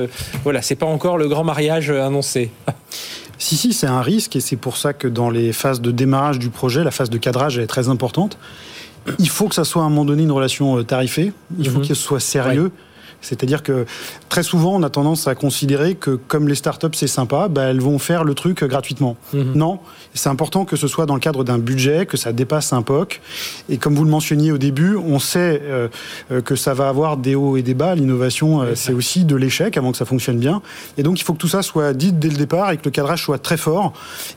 voilà, 0.44 0.64
c'est 0.64 0.78
pas 0.78 0.88
encore 0.88 1.20
le 1.20 1.28
grand 1.28 1.44
mariage 1.44 1.92
annoncé. 1.92 2.50
Si, 3.40 3.58
si, 3.58 3.74
c'est 3.74 3.88
un 3.88 4.02
risque 4.02 4.38
et 4.38 4.40
c'est 4.40 4.56
pour 4.56 4.78
ça 4.78 4.94
que 4.94 5.06
dans 5.06 5.30
les 5.30 5.52
phases 5.52 5.82
de 5.82 5.92
démarrage 5.92 6.40
du 6.40 6.50
projet, 6.50 6.82
la 6.82 6.92
phase 6.92 7.10
de 7.10 7.18
cadrage 7.18 7.58
est 7.58 7.68
très 7.68 7.90
importante 7.90 8.38
il 9.20 9.30
faut 9.30 9.48
que 9.48 9.56
ça 9.56 9.64
soit 9.64 9.84
à 9.84 9.86
un 9.86 9.90
moment 9.90 10.06
donné 10.06 10.24
une 10.24 10.32
relation 10.32 10.78
euh, 10.78 10.84
tarifée, 10.84 11.34
il 11.58 11.70
faut 11.70 11.80
mhm. 11.80 11.88
que 11.88 11.88
ce 11.88 11.96
soit 11.96 12.20
sérieux. 12.20 12.72
C'est-à-dire 13.24 13.64
que 13.64 13.86
très 14.30 14.44
souvent, 14.44 14.76
on 14.76 14.84
a 14.84 14.90
tendance 14.90 15.28
à 15.28 15.36
considérer 15.36 15.96
que 15.96 16.12
comme 16.12 16.48
les 16.48 16.56
startups, 16.56 16.88
c'est 16.94 17.08
sympa, 17.08 17.48
bah, 17.48 17.64
elles 17.64 17.82
vont 17.82 17.98
faire 17.98 18.24
le 18.24 18.36
truc 18.36 18.64
gratuitement. 18.64 19.16
Mhm. 19.34 19.54
Non, 19.56 19.80
c'est 20.14 20.30
important 20.30 20.66
que 20.66 20.76
ce 20.76 20.88
soit 20.88 21.06
dans 21.06 21.16
le 21.16 21.20
cadre 21.20 21.44
d'un 21.44 21.58
budget, 21.58 22.06
que 22.06 22.18
ça 22.18 22.34
dépasse 22.34 22.74
un 22.74 22.82
POC. 22.82 23.22
Et 23.70 23.78
comme 23.78 23.96
vous 23.96 24.04
le 24.04 24.12
mentionniez 24.12 24.52
au 24.52 24.58
début, 24.58 24.96
on 24.96 25.20
sait 25.20 25.62
euh, 25.64 25.88
euh, 26.32 26.42
que 26.42 26.56
ça 26.56 26.74
va 26.74 26.90
avoir 26.90 27.18
des 27.18 27.36
hauts 27.36 27.58
et 27.58 27.62
des 27.62 27.74
bas. 27.74 27.96
L'innovation, 27.96 28.62
euh, 28.62 28.76
c'est 28.76 28.94
aussi 28.94 29.26
de 29.26 29.36
l'échec 29.36 29.78
avant 29.78 29.92
que 29.92 29.98
ça 29.98 30.06
fonctionne 30.06 30.38
bien. 30.38 30.62
Et 30.98 31.04
donc, 31.04 31.20
il 31.20 31.24
faut 31.24 31.34
que 31.34 31.40
tout 31.40 31.48
ça 31.48 31.62
soit 31.62 31.94
dit 31.94 32.12
dès 32.12 32.30
le 32.30 32.38
départ 32.38 32.72
et 32.72 32.78
que 32.78 32.86
le 32.86 32.92
cadrage 32.92 33.24
soit 33.24 33.40
très 33.40 33.58
fort. 33.58 33.94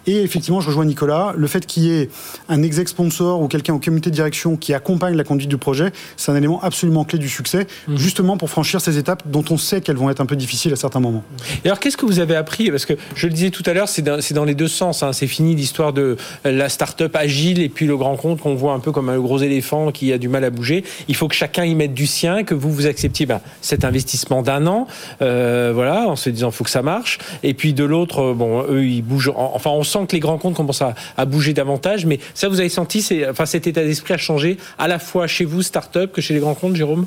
Et 0.07 0.23
effectivement, 0.23 0.61
je 0.61 0.69
rejoins 0.69 0.85
Nicolas, 0.85 1.35
le 1.37 1.47
fait 1.47 1.67
qu'il 1.67 1.85
y 1.85 1.93
ait 1.93 2.09
un 2.49 2.63
exec 2.63 2.89
sponsor 2.89 3.41
ou 3.41 3.49
quelqu'un 3.49 3.75
au 3.75 3.79
comité 3.79 4.11
de 4.11 4.15
direction 4.15 4.57
qui 4.57 4.73
accompagne 4.73 5.17
la 5.17 5.25
conduite 5.25 5.49
du 5.49 5.59
projet, 5.59 5.93
c'est 6.17 6.31
un 6.33 6.37
élément 6.37 6.63
absolument 6.63 7.05
clé 7.05 7.19
du 7.19 7.29
succès, 7.29 7.67
mhm. 7.89 7.97
justement 7.97 8.37
pour 8.37 8.51
franchir 8.51 8.76
ces 8.81 8.99
étapes 8.99 9.23
dont 9.27 9.45
on 9.51 9.57
sait 9.57 9.81
qu'elles 9.81 9.97
vont 9.97 10.11
être 10.11 10.21
un 10.21 10.27
peu 10.27 10.37
difficiles 10.37 10.73
à 10.73 10.77
certains 10.77 11.01
moments. 11.01 11.25
Et 11.65 11.69
alors, 11.69 11.81
qu'est-ce 11.81 11.97
que 11.97 12.07
vous 12.07 12.21
avez 12.21 12.37
appris? 12.37 12.71
Parce 12.71 12.87
que 12.87 12.95
je 13.15 13.27
le 13.27 13.33
disais 13.33 13.51
tout 13.51 13.63
à 13.67 13.73
l'heure, 13.73 13.89
c'est 13.89 14.03
dans, 14.03 14.19
dans, 14.35 14.45
les 14.45 14.55
deux 14.55 14.69
sens. 14.69 15.03
Hein. 15.03 15.13
C'est 15.13 15.27
fini 15.27 15.55
l'histoire 15.55 15.93
de 15.93 16.17
la 16.45 16.69
start-up 16.69 17.15
agile 17.15 17.61
et 17.61 17.69
puis 17.69 17.87
le 17.87 17.97
grand 17.97 18.17
compte 18.17 18.41
qu'on 18.41 18.55
voit 18.55 18.73
un 18.73 18.81
peu 18.81 18.93
comme 18.93 19.09
un 19.09 19.19
gros 19.19 19.39
éléphant 19.39 19.91
qui 19.93 20.13
a 20.13 20.19
du 20.19 20.29
mal 20.29 20.45
à 20.45 20.51
bouger. 20.51 20.85
Il 21.09 21.17
faut 21.17 21.29
que 21.29 21.35
chacun 21.35 21.65
y 21.65 21.75
mette 21.75 21.95
du 21.95 22.07
sien, 22.07 22.45
que 22.45 22.55
vous 22.55 22.71
vous 22.71 22.87
acceptiez 22.87 23.27
ben, 23.27 23.41
cet 23.61 23.85
investissement 23.85 24.43
d'un 24.43 24.67
an, 24.67 24.87
euh, 25.23 25.73
voilà, 25.75 26.09
en 26.09 26.17
se 26.17 26.31
disant 26.31 26.51
faut 26.51 26.65
que 26.65 26.71
ça 26.71 26.83
marche. 26.83 27.19
Et 27.43 27.55
puis 27.55 27.73
de 27.73 27.85
l'autre, 27.85 28.33
bon, 28.33 28.65
eux 28.69 28.85
ils 28.85 29.03
bougent. 29.03 29.33
Enfin, 29.35 29.71
on 29.71 29.85
sent 29.85 30.07
que 30.09 30.13
les 30.13 30.21
grands 30.21 30.39
comptes 30.39 30.55
commencent 30.55 30.83
à, 30.83 31.25
bouger 31.27 31.53
davantage. 31.53 32.07
Mais 32.07 32.19
ça, 32.35 32.49
vous 32.49 32.61
avez 32.61 32.69
senti, 32.69 33.05
enfin, 33.29 33.47
cet 33.47 33.67
état 33.67 33.83
d'esprit 33.83 34.15
a 34.15 34.19
changé 34.19 34.59
à 34.79 34.89
la 34.89 34.99
fois 34.99 35.27
chez 35.27 35.45
vous, 35.45 35.63
start-up, 35.63 36.13
que 36.13 36.21
chez 36.21 36.35
les 36.35 36.41
grands 36.41 36.55
comptes, 36.55 36.77
Jérôme? 36.77 37.07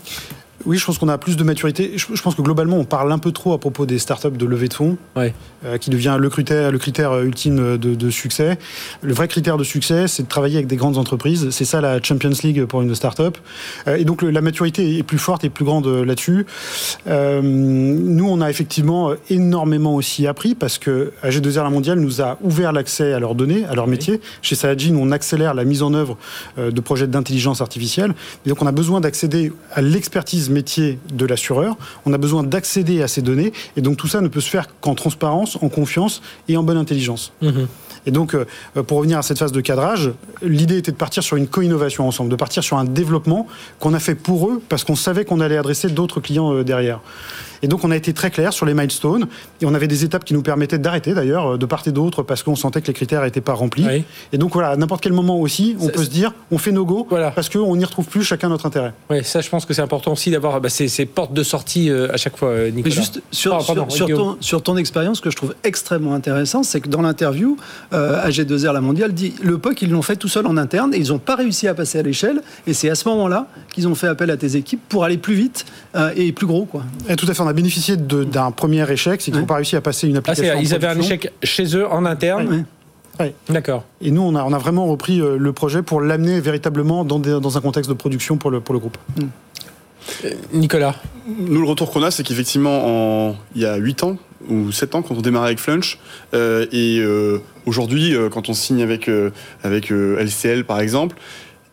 Oui, 0.65 0.77
je 0.77 0.85
pense 0.85 0.97
qu'on 0.97 1.07
a 1.07 1.17
plus 1.17 1.37
de 1.37 1.43
maturité. 1.43 1.93
Je, 1.95 2.21
pense 2.21 2.35
que 2.35 2.41
globalement, 2.41 2.77
on 2.77 2.83
parle 2.83 3.11
un 3.11 3.17
peu 3.17 3.31
trop 3.31 3.53
à 3.53 3.59
propos 3.59 3.85
des 3.85 3.97
startups 3.97 4.31
de 4.31 4.45
levée 4.45 4.67
de 4.67 4.73
fonds, 4.73 4.97
euh, 5.17 5.77
qui 5.77 5.89
devient 5.89 6.17
le 6.19 6.29
critère, 6.29 6.71
le 6.71 6.77
critère 6.77 7.11
euh, 7.11 7.23
ultime 7.23 7.77
de, 7.77 8.09
succès. 8.09 8.57
Le 9.01 9.13
vrai 9.13 9.27
critère 9.27 9.57
de 9.57 9.63
succès, 9.63 10.07
c'est 10.07 10.23
de 10.23 10.27
travailler 10.27 10.55
avec 10.55 10.67
des 10.67 10.75
grandes 10.75 10.97
entreprises. 10.97 11.49
C'est 11.51 11.65
ça 11.65 11.79
la 11.79 12.01
Champions 12.01 12.31
League 12.43 12.65
pour 12.65 12.81
une 12.81 12.93
startup. 12.93 13.37
Euh, 13.87 13.95
et 13.95 14.03
donc 14.03 14.21
la 14.21 14.41
maturité 14.41 14.97
est 14.97 15.03
plus 15.03 15.17
forte 15.17 15.43
et 15.43 15.49
plus 15.49 15.63
grande 15.63 15.87
là-dessus. 15.87 16.45
nous, 17.07 18.27
on 18.29 18.41
a 18.41 18.49
effectivement 18.49 19.13
énormément 19.29 19.95
aussi 19.95 20.27
appris 20.27 20.55
parce 20.55 20.77
que 20.77 21.11
AG2R 21.23 21.63
La 21.63 21.69
Mondiale 21.69 21.99
nous 21.99 22.21
a 22.21 22.37
ouvert 22.41 22.73
l'accès 22.73 23.13
à 23.13 23.19
leurs 23.19 23.35
données, 23.35 23.65
à 23.65 23.75
leur 23.75 23.87
métier. 23.87 24.19
Chez 24.41 24.55
Saladin, 24.55 24.95
on 24.95 25.11
accélère 25.11 25.53
la 25.53 25.63
mise 25.63 25.83
en 25.83 25.93
œuvre 25.93 26.17
de 26.57 26.81
projets 26.81 27.07
d'intelligence 27.07 27.61
artificielle. 27.61 28.13
Et 28.45 28.49
donc 28.49 28.61
on 28.61 28.67
a 28.67 28.71
besoin 28.71 28.99
d'accéder 29.01 29.51
à 29.73 29.81
l'expertise 29.81 30.48
métier 30.51 30.99
de 31.13 31.25
l'assureur. 31.25 31.77
On 32.05 32.13
a 32.13 32.17
besoin 32.17 32.43
d'accéder 32.43 33.01
à 33.01 33.07
ces 33.07 33.21
données. 33.21 33.53
Et 33.77 33.81
donc 33.81 33.97
tout 33.97 34.07
ça 34.07 34.21
ne 34.21 34.27
peut 34.27 34.41
se 34.41 34.49
faire 34.49 34.67
qu'en 34.81 34.95
transparence, 34.95 35.57
en 35.61 35.69
confiance 35.69 36.21
et 36.47 36.57
en 36.57 36.63
bonne 36.63 36.77
intelligence. 36.77 37.31
Mhm. 37.41 37.67
Et 38.05 38.11
donc, 38.11 38.33
euh, 38.33 38.45
pour 38.83 38.99
revenir 38.99 39.17
à 39.17 39.21
cette 39.21 39.39
phase 39.39 39.51
de 39.51 39.61
cadrage, 39.61 40.11
l'idée 40.41 40.77
était 40.77 40.91
de 40.91 40.97
partir 40.97 41.23
sur 41.23 41.37
une 41.37 41.47
co-innovation 41.47 42.07
ensemble, 42.07 42.29
de 42.29 42.35
partir 42.35 42.63
sur 42.63 42.77
un 42.77 42.85
développement 42.85 43.47
qu'on 43.79 43.93
a 43.93 43.99
fait 43.99 44.15
pour 44.15 44.49
eux 44.49 44.61
parce 44.69 44.83
qu'on 44.83 44.95
savait 44.95 45.25
qu'on 45.25 45.41
allait 45.41 45.57
adresser 45.57 45.89
d'autres 45.89 46.19
clients 46.19 46.53
euh, 46.53 46.63
derrière. 46.63 47.01
Et 47.61 47.67
donc 47.67 47.83
on 47.83 47.91
a 47.91 47.95
été 47.95 48.13
très 48.13 48.31
clair 48.31 48.53
sur 48.53 48.65
les 48.65 48.73
milestones 48.73 49.27
et 49.61 49.65
on 49.65 49.73
avait 49.73 49.87
des 49.87 50.05
étapes 50.05 50.23
qui 50.23 50.33
nous 50.33 50.41
permettaient 50.41 50.79
d'arrêter 50.79 51.13
d'ailleurs 51.13 51.57
de 51.57 51.65
part 51.65 51.83
et 51.85 51.91
d'autre 51.91 52.23
parce 52.23 52.41
qu'on 52.41 52.55
sentait 52.55 52.81
que 52.81 52.87
les 52.87 52.93
critères 52.93 53.21
n'étaient 53.23 53.41
pas 53.41 53.53
remplis. 53.53 53.85
Et 54.31 54.37
donc 54.37 54.53
voilà, 54.53 54.69
à 54.69 54.75
n'importe 54.77 55.01
quel 55.01 55.11
moment 55.11 55.37
aussi, 55.37 55.75
on 55.81 55.89
peut 55.89 56.05
se 56.05 56.09
dire 56.09 56.33
on 56.51 56.57
fait 56.57 56.71
no 56.71 56.85
go 56.85 57.05
voilà. 57.09 57.31
parce 57.31 57.49
qu'on 57.49 57.75
n'y 57.75 57.83
retrouve 57.83 58.05
plus 58.05 58.23
chacun 58.23 58.47
notre 58.47 58.65
intérêt. 58.65 58.93
Oui, 59.09 59.23
ça 59.23 59.41
je 59.41 59.49
pense 59.49 59.65
que 59.65 59.73
c'est 59.73 59.81
important 59.81 60.13
aussi 60.13 60.29
d'avoir 60.39 60.61
bah, 60.61 60.69
ces, 60.69 61.05
portes 61.05 61.33
de 61.33 61.43
sortie 61.43 61.89
euh, 61.89 62.11
à 62.11 62.17
chaque 62.17 62.37
fois, 62.37 62.49
euh, 62.49 62.71
Nicolas. 62.71 62.83
Mais 62.85 62.91
juste 62.91 63.21
sur, 63.31 63.57
ton, 63.65 64.37
sur 64.39 64.63
ton, 64.63 64.77
expérience, 64.77 65.17
ce 65.17 65.21
que 65.21 65.29
je 65.29 65.35
trouve 65.35 65.53
extrêmement 65.63 66.13
intéressant, 66.13 66.63
c'est 66.63 66.81
que 66.81 66.89
dans 66.89 67.01
l'interview, 67.01 67.57
euh, 67.93 68.25
AG2R 68.25 68.73
La 68.73 68.81
Mondiale 68.81 69.13
dit 69.13 69.33
le 69.41 69.57
POC, 69.57 69.83
ils 69.83 69.91
l'ont 69.91 70.01
fait 70.01 70.15
tout 70.15 70.27
seul 70.27 70.47
en 70.47 70.57
interne 70.57 70.93
et 70.93 70.97
ils 70.97 71.09
n'ont 71.09 71.19
pas 71.19 71.35
réussi 71.35 71.67
à 71.67 71.73
passer 71.73 71.99
à 71.99 72.01
l'échelle. 72.01 72.41
Et 72.65 72.73
c'est 72.73 72.89
à 72.89 72.95
ce 72.95 73.07
moment-là 73.09 73.47
qu'ils 73.73 73.87
ont 73.87 73.95
fait 73.95 74.07
appel 74.07 74.31
à 74.31 74.37
tes 74.37 74.55
équipes 74.55 74.81
pour 74.87 75.03
aller 75.03 75.17
plus 75.17 75.35
vite 75.35 75.65
et 76.15 76.31
plus 76.31 76.47
gros. 76.47 76.65
Quoi. 76.65 76.83
Et 77.09 77.15
tout 77.15 77.27
à 77.29 77.33
fait, 77.33 77.41
on 77.41 77.47
a 77.47 77.53
bénéficié 77.53 77.97
d'un 77.97 78.51
premier 78.51 78.89
échec, 78.89 79.21
c'est 79.21 79.31
qu'ils 79.31 79.39
n'ont 79.39 79.45
pas 79.45 79.55
réussi 79.55 79.75
à 79.75 79.81
passer 79.81 80.07
une 80.07 80.15
ah, 80.15 80.19
application. 80.19 80.59
ils 80.59 80.73
avaient 80.73 80.87
un 80.87 80.99
échec 80.99 81.31
chez 81.43 81.75
eux 81.75 81.87
en 81.87 82.05
interne. 82.05 82.65
D'accord. 83.49 83.83
Et 83.99 84.11
nous, 84.11 84.21
on 84.21 84.33
a, 84.35 84.43
on 84.43 84.53
a 84.53 84.57
vraiment 84.57 84.85
repris 84.85 85.19
le 85.19 85.53
projet 85.53 85.81
pour 85.81 85.99
l'amener 85.99 86.39
véritablement 86.39 87.03
dans, 87.03 87.19
dans, 87.19 87.57
un 87.57 87.61
contexte 87.61 87.89
de 87.89 87.95
production 87.95 88.37
pour 88.37 88.49
le, 88.49 88.61
pour 88.61 88.73
le 88.73 88.79
groupe. 88.79 88.97
Mm. 89.17 89.23
Euh, 90.25 90.31
Nicolas 90.53 90.95
Nous, 91.27 91.61
le 91.61 91.67
retour 91.67 91.91
qu'on 91.91 92.03
a, 92.03 92.11
c'est 92.11 92.23
qu'effectivement, 92.23 93.35
il 93.55 93.61
y 93.61 93.65
a 93.65 93.75
8 93.75 94.03
ans 94.03 94.17
ou 94.49 94.71
7 94.71 94.95
ans, 94.95 95.01
quand 95.01 95.15
on 95.15 95.21
démarrait 95.21 95.47
avec 95.47 95.59
Flunch, 95.59 95.99
euh, 96.33 96.65
et 96.71 97.01
aujourd'hui, 97.65 98.15
quand 98.31 98.49
on 98.49 98.53
signe 98.53 98.81
avec, 98.81 99.09
avec 99.63 99.89
LCL, 99.89 100.65
par 100.65 100.79
exemple, 100.79 101.17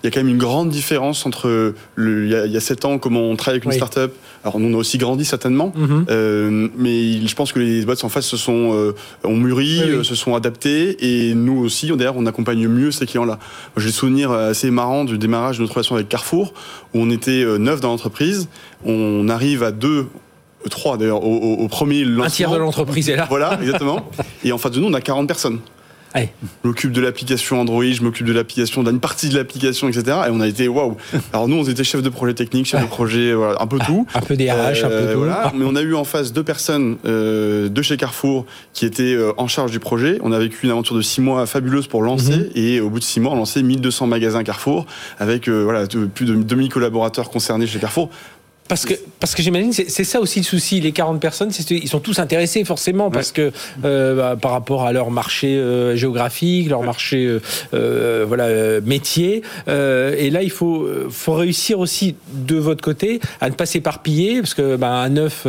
il 0.02 0.06
y 0.06 0.08
a 0.08 0.10
quand 0.10 0.20
même 0.20 0.28
une 0.28 0.38
grande 0.38 0.68
différence 0.68 1.24
entre 1.26 1.74
il, 1.96 2.28
y 2.28 2.56
a, 2.56 2.60
7 2.60 2.84
ans, 2.84 2.98
comment 2.98 3.22
on 3.22 3.36
travaille 3.36 3.60
avec 3.60 3.64
une 3.64 3.72
startup. 3.72 4.12
Alors 4.44 4.58
nous 4.58 4.68
on 4.68 4.74
a 4.74 4.78
aussi 4.78 4.98
grandi 4.98 5.24
certainement, 5.24 5.72
mhm. 5.74 6.06
euh, 6.10 6.68
mais 6.76 7.26
je 7.26 7.34
pense 7.34 7.52
que 7.52 7.58
les 7.58 7.84
boîtes 7.84 8.04
en 8.04 8.08
face 8.08 8.26
se 8.26 8.36
sont 8.36 8.72
euh, 8.74 8.94
ont 9.24 9.36
mûri, 9.36 9.80
euh, 9.82 10.02
se 10.02 10.14
sont 10.14 10.34
adaptées, 10.34 10.96
et 11.00 11.34
nous 11.34 11.58
aussi 11.58 11.88
d'ailleurs 11.96 12.16
on 12.16 12.26
accompagne 12.26 12.66
mieux 12.68 12.90
ces 12.90 13.06
clients-là. 13.06 13.38
J'ai 13.76 13.86
le 13.86 13.92
souvenir 13.92 14.32
assez 14.32 14.70
marrant 14.70 15.04
du 15.04 15.18
démarrage 15.18 15.58
de 15.58 15.62
notre 15.62 15.74
relation 15.74 15.96
avec 15.96 16.08
Carrefour, 16.08 16.54
où 16.94 17.00
on 17.00 17.10
était 17.10 17.44
neuf 17.58 17.80
dans 17.80 17.88
l'entreprise, 17.88 18.48
on 18.84 19.28
arrive 19.28 19.62
à 19.62 19.72
deux 19.72 20.06
trois 20.70 20.96
d'ailleurs 20.96 21.24
au, 21.24 21.68
premier 21.68 22.04
lancement. 22.04 22.24
Un 22.24 22.28
tiers 22.28 22.50
de 22.50 22.56
l'entreprise 22.56 23.08
est 23.08 23.16
là. 23.16 23.26
Voilà, 23.28 23.58
exactement. 23.60 24.10
Et 24.44 24.52
en 24.52 24.58
face 24.58 24.72
de 24.72 24.80
nous, 24.80 24.88
on 24.88 24.94
a 24.94 25.00
40 25.00 25.28
personnes. 25.28 25.60
Je 26.14 26.68
m'occupe 26.68 26.92
de 26.92 27.00
l'application 27.00 27.60
Android, 27.60 27.84
je 27.84 28.02
m'occupe 28.02 28.26
de 28.26 28.32
l'application, 28.32 28.82
d'une 28.82 29.00
partie 29.00 29.28
de 29.28 29.36
l'application, 29.36 29.88
etc. 29.88 30.04
Et 30.26 30.30
on 30.30 30.40
a 30.40 30.48
été 30.48 30.68
waouh. 30.68 30.96
Alors 31.32 31.48
nous, 31.48 31.56
on 31.56 31.64
était 31.64 31.84
chef 31.84 32.02
de 32.02 32.08
projet 32.08 32.34
technique, 32.34 32.66
chef 32.66 32.80
de 32.80 32.86
projet, 32.86 33.32
voilà, 33.34 33.60
un 33.60 33.66
peu 33.66 33.78
tout. 33.78 34.06
Un 34.14 34.20
peu 34.20 34.36
des 34.36 34.50
RH, 34.50 34.84
un 34.84 34.88
peu 34.88 35.12
tout. 35.12 35.18
Voilà. 35.18 35.52
Mais 35.56 35.64
on 35.66 35.76
a 35.76 35.82
eu 35.82 35.94
en 35.94 36.04
face 36.04 36.32
deux 36.32 36.42
personnes 36.42 36.96
euh, 37.04 37.68
de 37.68 37.82
chez 37.82 37.96
Carrefour 37.96 38.46
qui 38.72 38.86
étaient 38.86 39.14
euh, 39.14 39.32
en 39.36 39.48
charge 39.48 39.70
du 39.70 39.80
projet. 39.80 40.18
On 40.22 40.32
a 40.32 40.38
vécu 40.38 40.64
une 40.64 40.70
aventure 40.70 40.96
de 40.96 41.02
six 41.02 41.20
mois 41.20 41.46
fabuleuse 41.46 41.86
pour 41.86 42.02
lancer. 42.02 42.36
Mhm. 42.36 42.50
Et 42.54 42.80
au 42.80 42.90
bout 42.90 42.98
de 42.98 43.04
six 43.04 43.20
mois, 43.20 43.32
on 43.32 43.36
a 43.36 43.38
lancé 43.38 43.62
1200 43.62 44.06
magasins 44.06 44.42
Carrefour 44.42 44.86
avec 45.18 45.48
euh, 45.48 45.62
voilà, 45.62 45.86
plus 45.86 46.26
de 46.26 46.34
2000 46.34 46.68
collaborateurs 46.70 47.30
concernés 47.30 47.66
chez 47.66 47.78
Carrefour. 47.78 48.10
Parce 48.68 48.84
que, 48.84 48.94
parce 49.20 49.34
que 49.34 49.42
j'imagine, 49.42 49.72
c'est 49.72 50.04
ça 50.04 50.20
aussi 50.20 50.40
le 50.40 50.44
souci. 50.44 50.80
Les 50.80 50.92
40 50.92 51.20
personnes, 51.20 51.50
ils 51.70 51.88
sont 51.88 52.00
tous 52.00 52.18
intéressés 52.18 52.64
forcément 52.64 53.10
parce 53.10 53.30
que 53.30 53.52
euh, 53.84 54.14
bah, 54.14 54.36
par 54.40 54.50
rapport 54.50 54.84
à 54.84 54.92
leur 54.92 55.10
marché 55.10 55.56
euh, 55.56 55.94
géographique, 55.94 56.68
leur 56.68 56.82
marché 56.82 57.38
euh, 57.74 58.24
voilà 58.26 58.80
métier. 58.80 59.42
et 59.68 60.30
là, 60.30 60.42
il 60.42 60.50
faut, 60.50 60.88
faut 61.10 61.34
réussir 61.34 61.78
aussi 61.78 62.16
de 62.32 62.56
votre 62.56 62.82
côté 62.82 63.20
à 63.40 63.50
ne 63.50 63.54
pas 63.54 63.66
s'éparpiller 63.66 64.40
parce 64.40 64.54
que 64.54 64.76
bah, 64.76 65.00
à 65.00 65.08
neuf, 65.08 65.46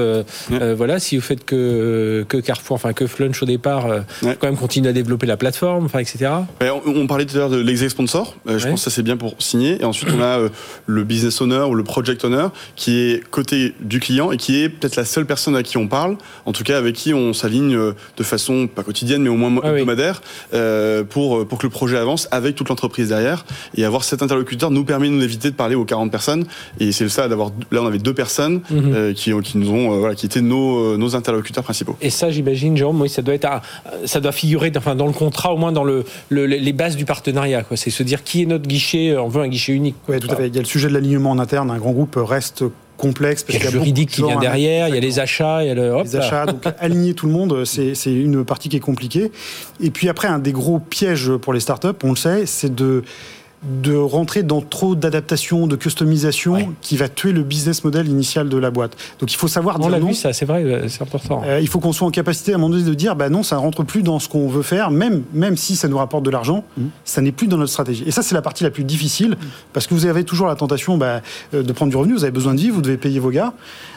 voilà, 0.50 1.00
si 1.00 1.16
vous 1.16 1.24
faites 1.24 1.44
que, 1.44 2.26
que 2.28 2.38
Carrefour, 2.38 2.76
enfin 2.76 2.94
que 2.94 3.08
Flunch 3.08 3.42
au 3.42 3.46
départ, 3.46 3.88
quand 4.22 4.44
même 4.44 4.58
continuer 4.58 4.90
à 4.90 4.94
développer 4.94 5.26
la 5.26 5.38
plateforme, 5.38 5.86
enfin 5.86 6.00
etc. 6.00 6.32
On, 6.62 6.82
on, 6.86 7.08
parlait 7.08 7.26
tout 7.26 7.36
à 7.36 7.40
l'heure 7.40 7.50
de 7.50 7.58
l'exec 7.58 7.90
sponsor. 7.90 8.36
je 8.46 8.68
pense 8.68 8.84
que 8.84 8.90
ça 8.90 8.96
c'est 8.96 9.04
bien 9.04 9.18
pour 9.18 9.36
signer. 9.40 9.82
Et 9.82 9.86
ensuite, 9.86 10.10
on 10.16 10.22
a 10.22 10.40
le 10.86 11.04
business 11.04 11.42
owner 11.42 11.64
ou 11.68 11.74
le 11.74 11.84
project 11.84 12.24
owner 12.24 12.48
qui 12.76 13.00
est 13.00 13.07
côté 13.32 13.74
du 13.80 14.00
client 14.00 14.32
et 14.32 14.38
qui 14.38 14.62
est 14.62 14.70
peut-être 14.70 14.96
la 14.96 15.06
seule 15.06 15.26
personne 15.26 15.56
à 15.56 15.64
qui 15.64 15.78
on 15.78 15.88
parle, 15.88 16.18
en 16.46 16.52
tout 16.52 16.64
cas 16.64 16.78
avec 16.78 16.96
qui 16.96 17.14
on 17.14 17.34
s'aligne 17.34 17.76
euh, 17.76 17.94
de 18.18 18.24
façon 18.24 18.68
pas 18.68 18.84
quotidienne 18.84 19.22
mais 19.22 19.30
au 19.30 19.36
moins 19.36 19.54
ah 19.64 19.72
hebdomadaire 19.72 20.22
euh, 20.54 21.04
pour, 21.04 21.48
pour 21.48 21.58
que 21.58 21.66
le 21.66 21.70
projet 21.70 21.98
avance 21.98 22.28
avec 22.32 22.56
toute 22.56 22.70
l'entreprise 22.70 23.10
derrière. 23.10 23.46
Et 23.76 23.86
avoir 23.86 24.04
cet 24.04 24.22
interlocuteur 24.22 24.72
nous 24.72 24.84
permet 24.84 25.08
de 25.08 25.14
nous 25.14 25.24
éviter 25.24 25.50
de 25.50 25.56
parler 25.56 25.76
aux 25.76 25.86
40 25.86 26.12
personnes. 26.12 26.46
Et 26.80 26.92
c'est 26.92 27.04
le 27.04 27.10
ça 27.10 27.28
d'avoir. 27.28 27.52
Là, 27.72 27.82
on 27.82 27.88
avait 27.88 27.98
deux 28.00 28.14
personnes 28.14 28.62
mhm. 28.70 28.94
euh, 28.94 29.14
qui, 29.14 29.32
qui 29.44 29.58
nous 29.58 29.72
ont, 29.72 30.00
voilà, 30.00 30.16
qui 30.16 30.26
étaient 30.26 30.42
nos, 30.42 30.98
nos 30.98 31.16
interlocuteurs 31.16 31.64
principaux. 31.64 31.96
Et 32.02 32.10
ça, 32.10 32.30
j'imagine, 32.30 32.78
Jérôme, 32.78 33.02
oui, 33.02 33.10
ça 33.10 33.22
doit 33.22 33.34
être, 33.34 33.48
ça 34.06 34.20
doit 34.20 34.32
figurer, 34.32 34.72
enfin, 34.76 34.96
dans 34.96 35.08
le 35.08 35.14
contrat, 35.14 35.54
au 35.54 35.58
moins 35.58 35.72
dans 35.72 35.84
le, 35.84 36.06
les 36.30 36.74
bases 36.74 36.96
du 36.96 37.06
partenariat. 37.06 37.64
Quoi. 37.64 37.78
C'est 37.78 37.90
se 37.90 38.04
dire 38.04 38.24
qui 38.24 38.44
est 38.44 38.46
notre 38.46 38.68
guichet. 38.68 39.18
On 39.18 39.28
veut 39.28 39.42
un 39.42 39.48
guichet 39.48 39.74
unique. 39.74 39.96
Oui, 40.08 40.20
tout 40.20 40.32
à 40.32 40.36
fait. 40.36 40.48
Il 40.48 40.56
y 40.56 40.60
a 40.60 40.62
le 40.62 40.68
sujet 40.68 40.88
de 40.88 40.94
l'alignement 40.94 41.32
en 41.32 41.40
interne. 41.40 41.72
Un 41.72 41.78
grand 41.78 41.92
groupe 41.92 42.18
reste 42.18 42.64
complexe. 42.98 43.44
Parce 43.44 43.58
il 43.58 43.64
y 43.64 43.68
a 43.68 43.72
le 43.72 43.78
juridique 43.78 44.10
qui 44.10 44.24
vient 44.24 44.40
derrière, 44.40 44.88
il 44.88 44.96
y 44.96 44.98
a 44.98 45.02
les 45.02 45.20
achats, 45.20 45.64
il 45.64 45.68
y 45.68 45.72
a 45.72 45.76
le, 45.76 46.04
les 46.04 46.16
achats. 46.16 46.46
Donc 46.46 46.64
aligner 46.80 47.14
tout 47.14 47.28
le 47.28 47.32
monde, 47.32 47.64
c'est 47.66 47.94
une 48.06 48.44
partie 48.44 48.70
qui 48.70 48.78
est 48.78 48.82
compliquée. 48.82 49.32
Et 49.82 49.92
puis 49.92 50.10
après, 50.10 50.28
un 50.28 50.40
des 50.40 50.52
gros 50.52 50.80
pièges 50.80 51.32
pour 51.38 51.54
les 51.54 51.60
startups, 51.60 51.88
on 52.04 52.10
le 52.10 52.16
sait, 52.16 52.46
c'est 52.46 52.74
de 52.74 53.04
de 53.64 53.96
rentrer 53.96 54.44
dans 54.44 54.62
trop 54.62 54.96
d'adaptation, 54.96 55.66
de 55.66 55.76
customisation 55.76 56.74
qui 56.82 56.96
va 56.96 57.10
tuer 57.10 57.32
le 57.32 57.42
business 57.42 57.84
model 57.84 58.08
initial 58.08 58.50
de 58.50 58.58
la 58.58 58.70
boîte. 58.70 58.96
Donc 59.20 59.34
il 59.34 59.36
faut 59.36 59.48
savoir 59.48 59.80
On 59.82 59.90
l'a 59.90 60.00
vu 60.00 60.14
ça, 60.14 60.32
c'est 60.32 60.46
vrai, 60.46 60.64
euh, 60.64 60.88
c'est 60.88 61.02
important. 61.02 61.42
Euh, 61.44 61.60
il 61.60 61.68
faut 61.68 61.80
qu'on 61.80 61.92
soit 61.92 62.08
en 62.08 62.12
capacité 62.12 62.52
à 62.52 62.56
un 62.56 62.58
moment 62.60 62.76
donné 62.76 62.88
de 62.88 62.94
dire 62.94 63.16
bah 63.16 63.30
non, 63.30 63.42
ça 63.42 63.58
rentre 63.58 63.84
plus 63.84 64.04
dans 64.04 64.20
ce 64.20 64.30
qu'on 64.30 64.48
veut 64.48 64.62
faire, 64.62 64.92
même, 64.92 65.24
même 65.34 65.58
si 65.58 65.76
ça 65.76 65.88
nous 65.88 65.98
rapporte 65.98 66.24
de 66.24 66.30
l'argent, 66.30 66.64
mmh. 66.78 66.86
ça 67.04 67.22
n'est 67.22 67.32
plus 67.32 67.48
dans 67.48 67.58
notre 67.58 67.72
stratégie. 67.72 68.04
Et 68.06 68.12
ça, 68.12 68.22
c'est 68.22 68.36
la 68.36 68.44
partie 68.44 68.64
la 68.64 68.70
plus 68.70 68.84
difficile, 68.84 69.32
mmh. 69.32 69.46
parce 69.74 69.88
que 69.88 69.96
vous 69.96 70.06
avez 70.06 70.24
toujours 70.24 70.48
la 70.48 70.56
tentation 70.56 70.98
bah, 70.98 71.22
euh, 71.56 71.64
de 71.64 71.74
prendre 71.74 71.90
du 71.90 71.98
revenu, 71.98 72.14
vous 72.14 72.24
avez 72.24 72.32
besoin 72.32 72.54
de 72.54 72.60
vivre, 72.60 72.76
vous 72.76 72.82
devez 72.82 72.98
payer 72.98 73.20
vos 73.20 73.32
gars. 73.32 73.54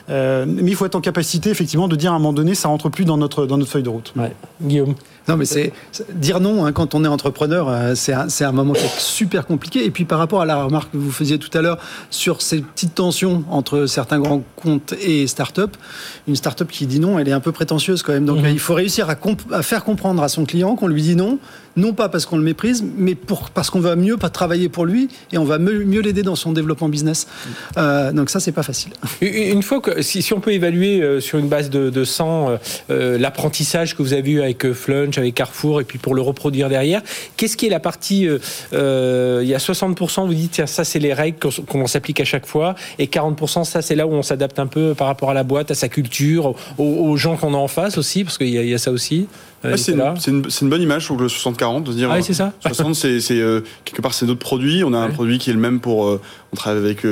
mais 0.08 0.70
il 0.70 0.74
faut 0.74 0.86
être 0.86 0.96
en 0.96 1.02
capacité, 1.02 1.50
effectivement, 1.50 1.86
de 1.86 1.96
dire 1.96 2.12
à 2.12 2.16
un 2.16 2.18
moment 2.18 2.32
donné, 2.32 2.54
ça 2.54 2.68
rentre 2.68 2.88
plus 2.88 3.04
dans 3.04 3.18
notre, 3.18 3.44
dans 3.44 3.58
notre 3.58 3.70
feuille 3.70 3.82
de 3.82 3.90
route. 3.90 4.14
Guillaume 4.62 4.94
non, 5.28 5.36
mais 5.36 5.44
c'est 5.44 5.72
dire 6.14 6.40
non 6.40 6.64
hein, 6.64 6.72
quand 6.72 6.94
on 6.94 7.04
est 7.04 7.08
entrepreneur, 7.08 7.68
euh, 7.68 7.94
c'est 7.94 8.12
un, 8.12 8.28
un, 8.40 8.52
moment 8.52 8.74
super 8.98 9.46
compliqué. 9.46 9.84
Et 9.84 9.90
puis 9.90 10.04
par 10.04 10.18
rapport 10.18 10.40
à 10.40 10.46
la 10.46 10.64
remarque 10.64 10.92
que 10.92 10.96
vous 10.96 11.12
faisiez 11.12 11.38
tout 11.38 11.56
à 11.56 11.62
l'heure 11.62 11.78
sur 12.10 12.42
ces 12.42 12.62
petites 12.62 12.94
tensions 12.94 13.44
entre 13.50 13.86
certains 13.86 14.18
grands 14.18 14.42
comptes 14.56 14.94
et 15.00 15.26
start-up, 15.26 15.76
une 16.26 16.36
start-up 16.36 16.68
qui 16.68 16.86
dit 16.86 17.00
non, 17.00 17.18
elle 17.18 17.28
est 17.28 17.32
un 17.32 17.40
peu 17.40 17.52
prétentieuse 17.52 18.02
quand 18.02 18.12
même. 18.12 18.24
Donc 18.24 18.38
mhm. 18.38 18.50
il 18.50 18.58
faut 18.58 18.74
réussir 18.74 19.08
à, 19.10 19.16
à, 19.52 19.62
faire 19.62 19.84
comprendre 19.84 20.22
à 20.22 20.28
son 20.28 20.44
client 20.44 20.74
qu'on 20.76 20.88
lui 20.88 21.02
dit 21.02 21.16
non, 21.16 21.38
non 21.80 21.92
pas 21.92 22.08
parce 22.08 22.26
qu'on 22.26 22.36
le 22.36 22.42
méprise, 22.42 22.84
mais 22.96 23.16
parce 23.54 23.70
qu'on 23.70 23.80
va 23.80 23.96
mieux 23.96 24.16
travailler 24.32 24.68
pour 24.68 24.84
lui 24.84 25.08
et 25.32 25.38
on 25.38 25.44
va 25.44 25.58
mieux, 25.58 26.00
l'aider 26.00 26.22
dans 26.22 26.36
son 26.36 26.52
développement 26.52 26.88
business. 26.88 27.26
Euh, 27.76 28.12
donc 28.12 28.30
ça, 28.30 28.40
c'est 28.40 28.52
pas 28.52 28.62
facile. 28.62 28.92
Une 29.20 29.62
fois 29.62 29.80
que, 29.80 30.02
si, 30.02 30.32
on 30.32 30.40
peut 30.40 30.52
évaluer 30.52 31.00
euh, 31.00 31.20
sur 31.20 31.38
une 31.38 31.48
base 31.48 31.70
de, 31.70 31.90
de 31.90 32.04
100 32.04 32.58
euh, 32.90 33.18
l'apprentissage 33.18 33.96
que 33.96 34.02
vous 34.02 34.12
avez 34.12 34.30
eu 34.30 34.42
avec 34.42 34.72
Flunch, 34.72 35.18
avec 35.18 35.34
Carrefour, 35.34 35.80
et 35.80 35.84
puis 35.84 35.98
pour 35.98 36.14
le 36.14 36.22
reproduire 36.22 36.68
derrière, 36.68 37.02
qu'est-ce 37.36 37.56
qui 37.56 37.66
est 37.66 37.70
la 37.70 37.80
partie, 37.80 38.28
il 38.72 39.48
y 39.48 39.54
a 39.54 39.58
60%, 39.58 40.26
vous 40.26 40.34
dites, 40.34 40.52
tiens, 40.52 40.66
ça 40.66 40.84
c'est 40.84 40.98
les 40.98 41.12
règles 41.12 41.38
qu'on 41.66 41.86
s'applique 41.86 42.20
à 42.20 42.24
chaque 42.24 42.46
fois, 42.46 42.74
et 42.98 43.06
40%, 43.06 43.64
ça 43.64 43.82
c'est 43.82 43.94
là 43.94 44.06
où 44.06 44.12
on 44.12 44.22
s'adapte 44.22 44.58
un 44.58 44.66
peu 44.66 44.94
par 44.94 45.06
rapport 45.06 45.30
à 45.30 45.34
la 45.34 45.44
boîte, 45.44 45.70
à 45.70 45.74
sa 45.74 45.88
culture, 45.88 46.54
aux, 46.78 47.16
gens 47.16 47.36
qu'on 47.36 47.54
a 47.54 47.56
en 47.56 47.68
face 47.68 47.98
aussi, 47.98 48.24
parce 48.24 48.38
qu'il 48.38 48.48
y, 48.48 48.68
y, 48.68 48.74
a 48.74 48.78
ça 48.78 48.90
aussi. 48.90 49.26
Euh, 49.64 49.76
c'est 49.76 49.92
une, 49.92 50.42
une, 50.60 50.68
bonne 50.70 50.80
image, 50.80 51.08
je 51.08 51.12
le 51.12 51.26
60-40, 51.26 51.82
de 51.82 51.92
dire. 51.92 52.10
Ah 52.10 52.22
c'est 52.22 52.32
ça 52.32 52.52
60, 52.60 52.94
c'est 52.94 53.20
euh, 53.32 53.60
quelque 53.84 54.00
part, 54.00 54.14
c'est 54.14 54.26
notre 54.26 54.40
produit. 54.40 54.82
On 54.84 54.92
a 54.94 54.98
un 54.98 55.10
produit 55.10 55.38
qui 55.38 55.50
est 55.50 55.52
le 55.52 55.58
même 55.58 55.80
pour. 55.80 56.18
Euh, 56.50 56.52
on 56.52 56.56
travaille 56.56 56.82
avec 56.82 57.06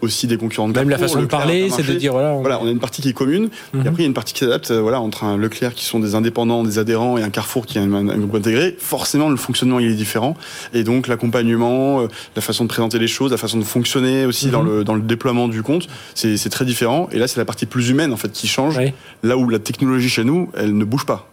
aussi 0.00 0.26
des 0.26 0.36
concurrents 0.36 0.68
de 0.68 0.78
Même 0.78 0.88
la 0.88 0.98
façon 0.98 1.20
de 1.20 1.26
parler, 1.26 1.68
c'est 1.70 1.86
de 1.86 1.94
dire 1.94 2.12
voilà. 2.12 2.32
On... 2.32 2.40
Voilà, 2.40 2.60
on 2.62 2.66
a 2.66 2.70
une 2.70 2.78
partie 2.78 3.02
qui 3.02 3.08
est 3.08 3.12
commune. 3.12 3.44
Et 3.74 3.78
mhm. 3.78 3.86
après, 3.86 3.94
il 3.98 4.00
y 4.00 4.04
a 4.04 4.06
une 4.06 4.14
partie 4.14 4.34
qui 4.34 4.40
s'adapte. 4.40 4.70
voilà, 4.70 5.00
entre 5.00 5.24
un 5.24 5.36
Leclerc 5.36 5.74
qui 5.74 5.84
sont 5.84 5.98
des 5.98 6.14
indépendants, 6.14 6.62
des 6.62 6.78
adhérents, 6.78 7.18
et 7.18 7.22
un 7.22 7.30
Carrefour 7.30 7.66
qui 7.66 7.78
est 7.78 7.80
un, 7.80 7.92
un 7.92 8.18
groupe 8.18 8.34
intégré. 8.36 8.76
Forcément, 8.78 9.28
le 9.28 9.36
fonctionnement 9.36 9.80
il 9.80 9.90
est 9.90 9.94
différent. 9.94 10.36
Et 10.72 10.84
donc, 10.84 11.08
l'accompagnement, 11.08 12.02
la 12.36 12.42
façon 12.42 12.64
de 12.64 12.68
présenter 12.68 12.98
les 12.98 13.08
choses, 13.08 13.30
la 13.30 13.36
façon 13.36 13.58
de 13.58 13.64
fonctionner 13.64 14.26
aussi 14.26 14.48
dans, 14.48 14.62
mhm. 14.62 14.78
le, 14.78 14.84
dans 14.84 14.94
le 14.94 15.02
déploiement 15.02 15.48
du 15.48 15.62
compte, 15.62 15.88
c'est 16.14 16.50
très 16.50 16.64
différent. 16.64 17.08
Et 17.12 17.18
là, 17.18 17.26
c'est 17.26 17.38
la 17.38 17.44
partie 17.44 17.66
plus 17.66 17.90
humaine 17.90 18.12
en 18.12 18.16
fait 18.16 18.32
qui 18.32 18.46
change. 18.46 18.78
Là 19.22 19.36
où 19.36 19.48
la 19.48 19.58
technologie 19.58 20.08
chez 20.08 20.24
nous, 20.24 20.50
elle 20.54 20.76
ne 20.76 20.84
bouge 20.84 21.06
pas. 21.06 21.30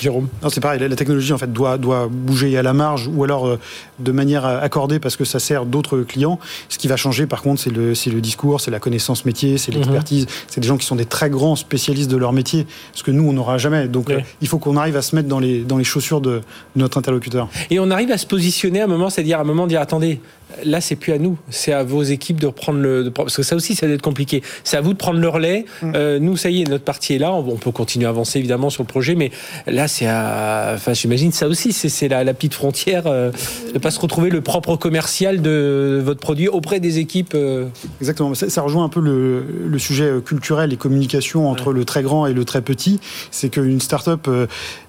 Jérôme? 0.00 0.28
Non, 0.42 0.48
c'est 0.48 0.60
pareil. 0.60 0.80
La 0.80 0.96
technologie 0.96 1.32
en 1.32 1.38
fait 1.38 1.52
doit 1.52 1.78
doit 1.78 2.08
bouger 2.10 2.56
à 2.56 2.62
la 2.62 2.72
marge 2.72 3.08
ou 3.12 3.24
alors 3.24 3.46
euh, 3.46 3.58
de 3.98 4.12
manière 4.12 4.44
accordée 4.44 4.98
parce 4.98 5.16
que 5.16 5.24
ça 5.24 5.38
sert 5.38 5.66
d'autres 5.66 6.00
clients. 6.00 6.38
Ce 6.68 6.78
qui 6.78 6.88
va 6.88 6.96
changer, 6.96 7.26
par 7.26 7.42
contre, 7.42 7.60
c'est 7.60 7.70
le 7.70 7.94
c'est 7.94 8.10
le 8.10 8.20
discours, 8.20 8.60
c'est 8.60 8.70
la 8.70 8.80
connaissance 8.80 9.24
métier, 9.24 9.58
c'est 9.58 9.72
mhm. 9.72 9.78
l'expertise. 9.78 10.26
C'est 10.48 10.60
des 10.60 10.68
gens 10.68 10.76
qui 10.76 10.86
sont 10.86 10.96
des 10.96 11.04
très 11.04 11.30
grands 11.30 11.56
spécialistes 11.56 12.10
de 12.10 12.16
leur 12.16 12.32
métier, 12.32 12.66
ce 12.94 13.02
que 13.02 13.10
nous 13.10 13.28
on 13.28 13.32
n'aura 13.32 13.58
jamais. 13.58 13.88
Donc 13.88 14.10
euh, 14.10 14.20
il 14.40 14.48
faut 14.48 14.58
qu'on 14.58 14.76
arrive 14.76 14.96
à 14.96 15.02
se 15.02 15.14
mettre 15.14 15.28
dans 15.28 15.40
les 15.40 15.60
dans 15.60 15.78
les 15.78 15.84
chaussures 15.84 16.20
de, 16.20 16.40
notre 16.76 16.98
interlocuteur. 16.98 17.48
Et 17.70 17.78
on 17.78 17.90
arrive 17.90 18.10
à 18.10 18.18
se 18.18 18.26
positionner 18.26 18.80
à 18.80 18.84
un 18.84 18.88
moment, 18.88 19.10
c'est-à-dire 19.10 19.38
à 19.38 19.42
un 19.42 19.44
moment 19.44 19.66
dire 19.66 19.80
attendez, 19.80 20.20
là, 20.64 20.80
c'est 20.80 20.96
plus 20.96 21.12
à 21.12 21.18
nous, 21.18 21.38
c'est 21.50 21.72
à 21.72 21.82
vos 21.82 22.02
équipes 22.02 22.40
de 22.40 22.46
reprendre 22.46 22.80
le. 22.80 23.10
parce 23.10 23.36
que 23.36 23.42
ça 23.42 23.56
aussi, 23.56 23.74
ça 23.74 23.86
va 23.86 23.94
être 23.94 24.02
compliqué. 24.02 24.42
C'est 24.64 24.76
à 24.76 24.80
vous 24.80 24.92
de 24.92 24.98
prendre 24.98 25.18
le 25.18 25.28
relais. 25.28 25.64
Mm. 25.82 25.92
Euh, 25.94 26.18
nous, 26.18 26.36
ça 26.36 26.50
y 26.50 26.62
est, 26.62 26.68
notre 26.68 26.84
partie 26.84 27.14
est 27.14 27.18
là. 27.18 27.32
On, 27.32 27.56
peut 27.56 27.70
continuer 27.70 28.06
à 28.06 28.10
avancer 28.10 28.38
évidemment 28.38 28.70
sur 28.70 28.82
le 28.82 28.88
projet, 28.88 29.14
mais 29.14 29.30
là, 29.66 29.88
c'est 29.88 30.06
à. 30.06 30.72
Enfin, 30.74 30.94
j'imagine 30.94 31.32
ça 31.32 31.48
aussi, 31.48 31.72
c'est 31.72 32.08
la, 32.08 32.24
la, 32.24 32.34
petite 32.34 32.54
frontière 32.54 33.04
euh, 33.06 33.30
de 33.72 33.78
pas 33.78 33.90
se 33.90 34.00
retrouver 34.00 34.30
le 34.30 34.40
propre 34.40 34.76
commercial 34.76 35.42
de 35.42 36.00
votre 36.04 36.20
produit 36.20 36.48
auprès 36.48 36.80
des 36.80 36.98
équipes. 36.98 37.34
Euh. 37.34 37.66
Exactement. 38.00 38.34
Ça, 38.34 38.62
rejoint 38.62 38.84
un 38.84 38.88
peu 38.88 39.00
le, 39.00 39.78
sujet 39.78 40.12
culturel 40.24 40.72
et 40.72 40.76
communication 40.76 41.50
entre 41.50 41.72
le 41.72 41.84
très 41.84 42.02
grand 42.02 42.26
et 42.26 42.32
le 42.32 42.44
très 42.44 42.62
petit. 42.62 43.00
C'est 43.30 43.48
qu'une 43.48 43.80
start-up 43.80 44.28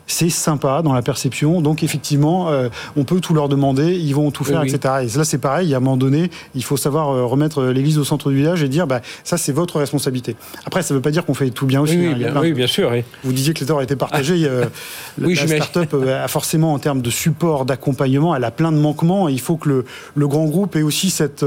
c'est 0.08 0.30
sympa 0.30 0.82
dans 0.82 0.94
la 0.94 1.02
perception. 1.02 1.62
Donc 1.62 1.84
effectivement, 1.84 2.50
euh, 2.50 2.70
on 2.96 3.04
peut 3.04 3.20
tout 3.20 3.34
leur 3.34 3.50
demander, 3.50 3.94
ils 3.94 4.14
vont 4.14 4.32
tout 4.32 4.44
faire, 4.44 4.64
etc. 4.64 4.96
Et 5.04 5.18
là, 5.18 5.24
c'est 5.24 5.38
pareil. 5.38 5.74
À 5.74 5.78
un 5.78 5.80
moment 5.80 5.98
donné, 5.98 6.30
il 6.56 6.64
faut 6.64 6.78
savoir 6.78 7.10
euh, 7.10 7.26
remettre 7.26 7.60
euh, 7.60 7.74
l'église 7.74 7.98
au 7.98 8.04
centre 8.04 8.30
du 8.30 8.38
village 8.38 8.64
et 8.64 8.70
dire, 8.70 8.88
bah, 8.88 9.02
ça, 9.24 9.38
c'est 9.38 9.52
votre 9.52 9.80
responsabilité. 9.80 10.36
Après, 10.66 10.82
ça 10.82 10.94
ne 10.94 10.98
veut 10.98 11.02
pas 11.02 11.12
dire 11.12 11.26
qu'on 11.26 11.34
fait 11.34 11.50
tout 11.50 11.66
bien 11.66 11.82
aussi. 11.82 11.98
Oui, 11.98 12.26
hein. 12.26 12.52
bien, 12.52 12.68
sûr. 12.68 12.92
Vous 13.24 13.34
disiez 13.34 13.54
que 13.54 13.62
les 13.62 13.66
torts 13.66 13.82
étaient 13.82 13.96
partagés. 13.96 14.48
Ah. 14.48 14.68
la, 15.18 15.36
start-up 15.36 15.94
a 15.94 16.28
forcément, 16.28 16.74
en 16.74 16.80
termes 16.80 17.02
de 17.02 17.10
support, 17.10 17.66
d'accompagnement, 17.66 18.36
elle 18.36 18.44
a 18.44 18.52
plein 18.52 18.72
de 18.72 18.78
manquements. 18.78 19.30
Et 19.30 19.34
il 19.34 19.42
faut 19.42 19.56
que 19.56 19.70
le, 19.70 19.86
le 20.16 20.28
grand 20.28 20.46
groupe 20.46 20.76
ait 20.76 20.82
aussi 20.82 21.10
cette, 21.10 21.46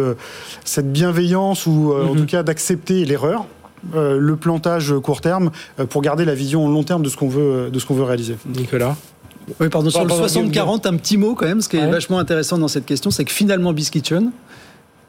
cette 0.65 0.93
bienveillance 0.93 1.67
ou 1.67 1.93
en 1.93 2.15
mhm. 2.15 2.21
tout 2.21 2.27
cas 2.27 2.43
d'accepter 2.43 3.05
l'erreur 3.05 3.47
euh, 3.95 4.19
le 4.19 4.37
plantage 4.37 4.95
court 5.03 5.21
terme 5.21 5.51
euh, 5.79 5.87
pour 5.87 6.03
garder 6.03 6.25
la 6.25 6.35
vision 6.35 6.69
long 6.69 6.83
terme 6.83 7.03
de 7.03 7.09
ce 7.09 7.17
qu'on 7.17 7.29
veut, 7.29 7.71
de 7.71 7.79
ce 7.79 7.87
qu'on 7.87 7.95
veut 7.95 8.05
réaliser. 8.05 8.37
Nicolas 8.47 8.97
oui, 9.61 9.69
pardon, 9.69 9.91
sur 9.91 10.05
le 10.05 10.13
60-40, 10.13 10.89
un 10.89 10.97
petit 10.97 11.17
mot 11.17 11.37
quand 11.37 11.47
même, 11.47 11.61
ce 11.61 11.69
qui 11.69 11.77
est 11.77 11.89
vachement 11.89 12.19
intéressant 12.19 12.59
dans 12.59 12.67
cette 12.67 12.85
question, 12.85 13.13
c'est 13.13 13.25
que 13.25 13.31
finalement, 13.31 13.73
Biscuitchen, 13.73 14.33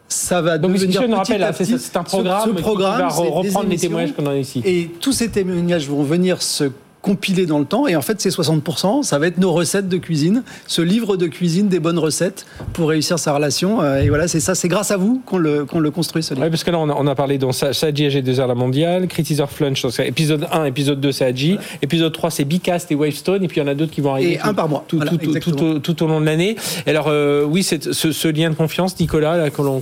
ça 0.07 0.41
va 0.41 0.59
Donc, 0.59 0.73
devenir 0.73 1.01
petit 1.01 1.13
rappelle, 1.13 1.43
à 1.43 1.53
petit, 1.53 1.78
c'est 1.80 1.97
un 1.97 2.03
programme, 2.03 2.55
ce, 2.55 2.61
programme 2.61 3.07
qui 3.09 3.15
va 3.15 3.30
reprendre 3.30 3.69
les 3.69 3.78
témoignages 3.78 4.13
qu'on 4.13 4.28
a 4.28 4.36
ici. 4.36 4.61
Et 4.63 4.91
tous 5.01 5.11
ces 5.11 5.30
témoignages 5.30 5.89
vont 5.89 6.03
venir 6.03 6.41
se 6.43 6.65
compilés 7.01 7.45
dans 7.45 7.59
le 7.59 7.65
temps. 7.65 7.87
Et 7.87 7.95
en 7.95 8.01
fait, 8.01 8.19
ces 8.19 8.29
60%, 8.29 9.03
ça 9.03 9.19
va 9.19 9.27
être 9.27 9.37
nos 9.37 9.53
recettes 9.53 9.87
de 9.89 9.97
cuisine, 9.97 10.43
ce 10.67 10.81
livre 10.81 11.17
de 11.17 11.27
cuisine 11.27 11.67
des 11.67 11.79
bonnes 11.79 11.99
recettes 11.99 12.45
pour 12.73 12.89
réussir 12.89 13.19
sa 13.19 13.33
relation. 13.33 13.81
Euh, 13.81 14.01
et 14.01 14.09
voilà, 14.09 14.27
c'est 14.27 14.39
ça, 14.39 14.55
c'est 14.55 14.67
grâce 14.67 14.91
à 14.91 14.97
vous 14.97 15.21
qu'on 15.25 15.37
le, 15.37 15.65
qu'on 15.65 15.79
le 15.79 15.91
construit, 15.91 16.23
ce 16.23 16.33
livre. 16.33 16.45
Oui, 16.45 16.49
parce 16.49 16.63
que 16.63 16.71
là, 16.71 16.79
on 16.79 16.89
a, 16.89 16.93
on 16.93 17.07
a 17.07 17.15
parlé 17.15 17.37
dans 17.37 17.51
Saji 17.51 18.07
AG2R 18.07 18.47
La 18.47 18.55
Mondiale, 18.55 19.07
Critizer 19.07 19.49
Flunch, 19.49 19.85
épisode 19.99 20.47
1, 20.51 20.65
épisode 20.65 20.99
2, 20.99 21.11
c'est 21.11 21.25
AG, 21.25 21.57
épisode 21.81 22.11
3, 22.11 22.31
c'est 22.31 22.45
Bicast 22.45 22.91
et 22.91 22.95
Wavestone, 22.95 23.43
et 23.43 23.47
puis 23.47 23.57
il 23.57 23.63
y 23.63 23.65
en 23.65 23.69
a 23.69 23.75
d'autres 23.75 23.91
qui 23.91 24.01
vont 24.01 24.11
arriver. 24.13 24.33
Et 24.33 24.41
un 24.41 24.53
par 24.53 24.67
mois. 24.67 24.83
Tout, 24.87 24.97
Voilà, 24.97 25.11
tout, 25.11 25.17
tout, 25.51 25.79
tout, 25.79 26.03
au 26.03 26.07
long 26.07 26.19
de 26.19 26.25
l'année. 26.25 26.55
Et 26.85 26.89
Alors, 26.89 27.07
euh, 27.07 27.43
oui, 27.45 27.63
c'est 27.63 27.93
ce, 27.93 28.11
ce 28.11 28.27
lien 28.27 28.49
de 28.49 28.55
confiance, 28.55 28.99
Nicolas, 28.99 29.37
là, 29.37 29.49
que 29.49 29.61
l'on, 29.61 29.81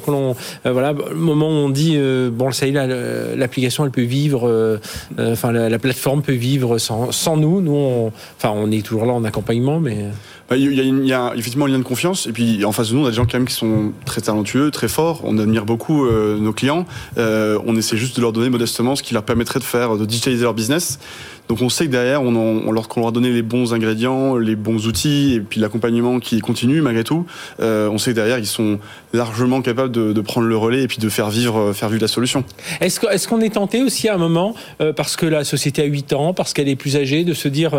euh, 0.66 0.72
voilà, 0.72 0.94
le 0.94 1.16
moment 1.16 1.48
où 1.48 1.66
on 1.66 1.70
dit, 1.70 1.94
euh, 1.96 2.30
bon, 2.32 2.52
ça 2.52 2.68
y 2.68 2.76
est, 2.76 3.36
l'application, 3.36 3.86
elle 3.86 3.92
peut 3.92 4.02
vivre, 4.02 4.80
enfin, 5.20 5.52
la, 5.52 5.70
la 5.70 5.80
plateforme 5.80 6.22
peut 6.22 6.34
vivre 6.34 6.78
sans, 6.78 7.05
sans 7.12 7.38
nous. 7.38 7.62
Nous, 7.62 7.72
on, 7.72 8.12
enfin, 8.38 8.52
on 8.56 8.72
est 8.72 8.86
toujours 8.86 9.06
là 9.06 9.14
en 9.14 9.24
accompagnement, 9.24 9.80
mais. 9.80 10.06
Bah, 10.50 10.58
Il 10.58 10.74
y, 10.74 11.14
a, 11.14 11.34
effectivement 11.36 11.66
un 11.66 11.70
lien 11.70 11.80
de 11.80 11.84
confiance 11.84 12.28
et 12.28 12.32
puis 12.32 12.64
en 12.66 12.72
face 12.72 12.90
de 12.90 12.96
nous 12.96 13.02
on 13.02 13.06
a 13.08 13.10
des 13.10 13.16
gens 13.16 13.26
qui 13.26 13.54
sont 13.54 13.94
très 14.06 14.22
talentueux, 14.22 14.70
très 14.70 14.88
forts. 14.88 15.22
On 15.24 15.40
admire 15.40 15.66
beaucoup 15.66 16.06
euh, 16.06 16.38
nos 16.38 16.54
clients. 16.54 16.86
Euh, 17.18 17.58
on 17.66 17.76
essaie 17.76 17.98
juste 17.98 18.18
de 18.18 18.22
leur 18.22 18.32
donner 18.32 18.50
modestement 18.50 18.96
ce 18.96 19.02
qui 19.02 19.16
leur 19.16 19.24
permettrait 19.24 19.60
de 19.60 19.64
faire, 19.64 19.98
de 19.98 20.06
digitaliser 20.06 20.44
leur 20.44 20.54
business. 20.54 21.00
Donc 21.48 21.62
on 21.62 21.70
sait 21.70 21.86
que 21.86 21.92
derrière, 21.92 22.22
on, 22.24 22.30
en- 22.36 22.68
on 22.68 22.72
leur, 22.72 22.88
a 23.08 23.12
donné 23.12 23.30
les 23.32 23.44
bons 23.44 23.74
ingrédients, 23.74 24.36
les 24.36 24.56
bons 24.56 24.88
outils 24.88 25.34
et 25.36 25.40
puis 25.42 25.60
l'accompagnement 25.62 26.20
qui 26.20 26.40
continue 26.40 26.82
malgré 26.82 27.04
tout. 27.04 27.26
euh, 27.60 27.88
on 27.90 27.98
sait 28.00 28.12
que 28.12 28.16
derrière 28.16 28.40
ils 28.40 28.48
sont 28.48 28.80
largement 29.14 29.62
capables 29.62 29.92
de, 29.92 30.22
prendre 30.22 30.48
le 30.48 30.58
relais 30.58 30.82
et 30.84 30.88
puis 30.88 30.98
de 30.98 31.08
faire 31.08 31.30
vivre, 31.30 31.58
euh, 31.60 31.74
faire 31.74 31.90
vivre 31.90 32.02
la 32.02 32.08
solution. 32.08 32.44
Est-ce 32.82 33.28
qu'on 33.28 33.42
est 33.42 33.54
tenté 33.54 33.84
aussi 33.84 34.10
à 34.10 34.16
un 34.16 34.18
moment, 34.18 34.56
euh, 34.82 34.92
parce 34.92 35.16
que 35.16 35.28
la 35.28 35.44
société 35.44 35.84
a 35.84 35.86
8 35.86 36.14
ans, 36.14 36.34
parce 36.34 36.54
qu'elle 36.54 36.68
est 36.68 36.76
plus 36.76 36.96
âgée, 36.98 37.24
de 37.24 37.34
se 37.34 37.48
dire 37.48 37.72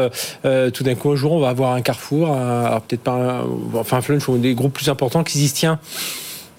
tout 0.72 0.84
d'un 0.84 0.94
coup 0.94 1.10
un 1.10 1.16
jour 1.16 1.32
on 1.32 1.40
va 1.40 1.48
avoir 1.48 1.72
un 1.72 1.80
Carrefour, 1.80 2.30
un- 2.30 2.80
peut-être 2.86 3.02
pas, 3.02 3.12
un, 3.40 3.44
enfin 3.74 4.00
Flunch 4.00 4.28
ou 4.28 4.38
des 4.38 4.54
groupes 4.54 4.74
plus 4.74 4.88
importants 4.88 5.24
qui 5.24 5.32
se 5.34 5.38
disent 5.38 5.54
tiens. 5.54 5.78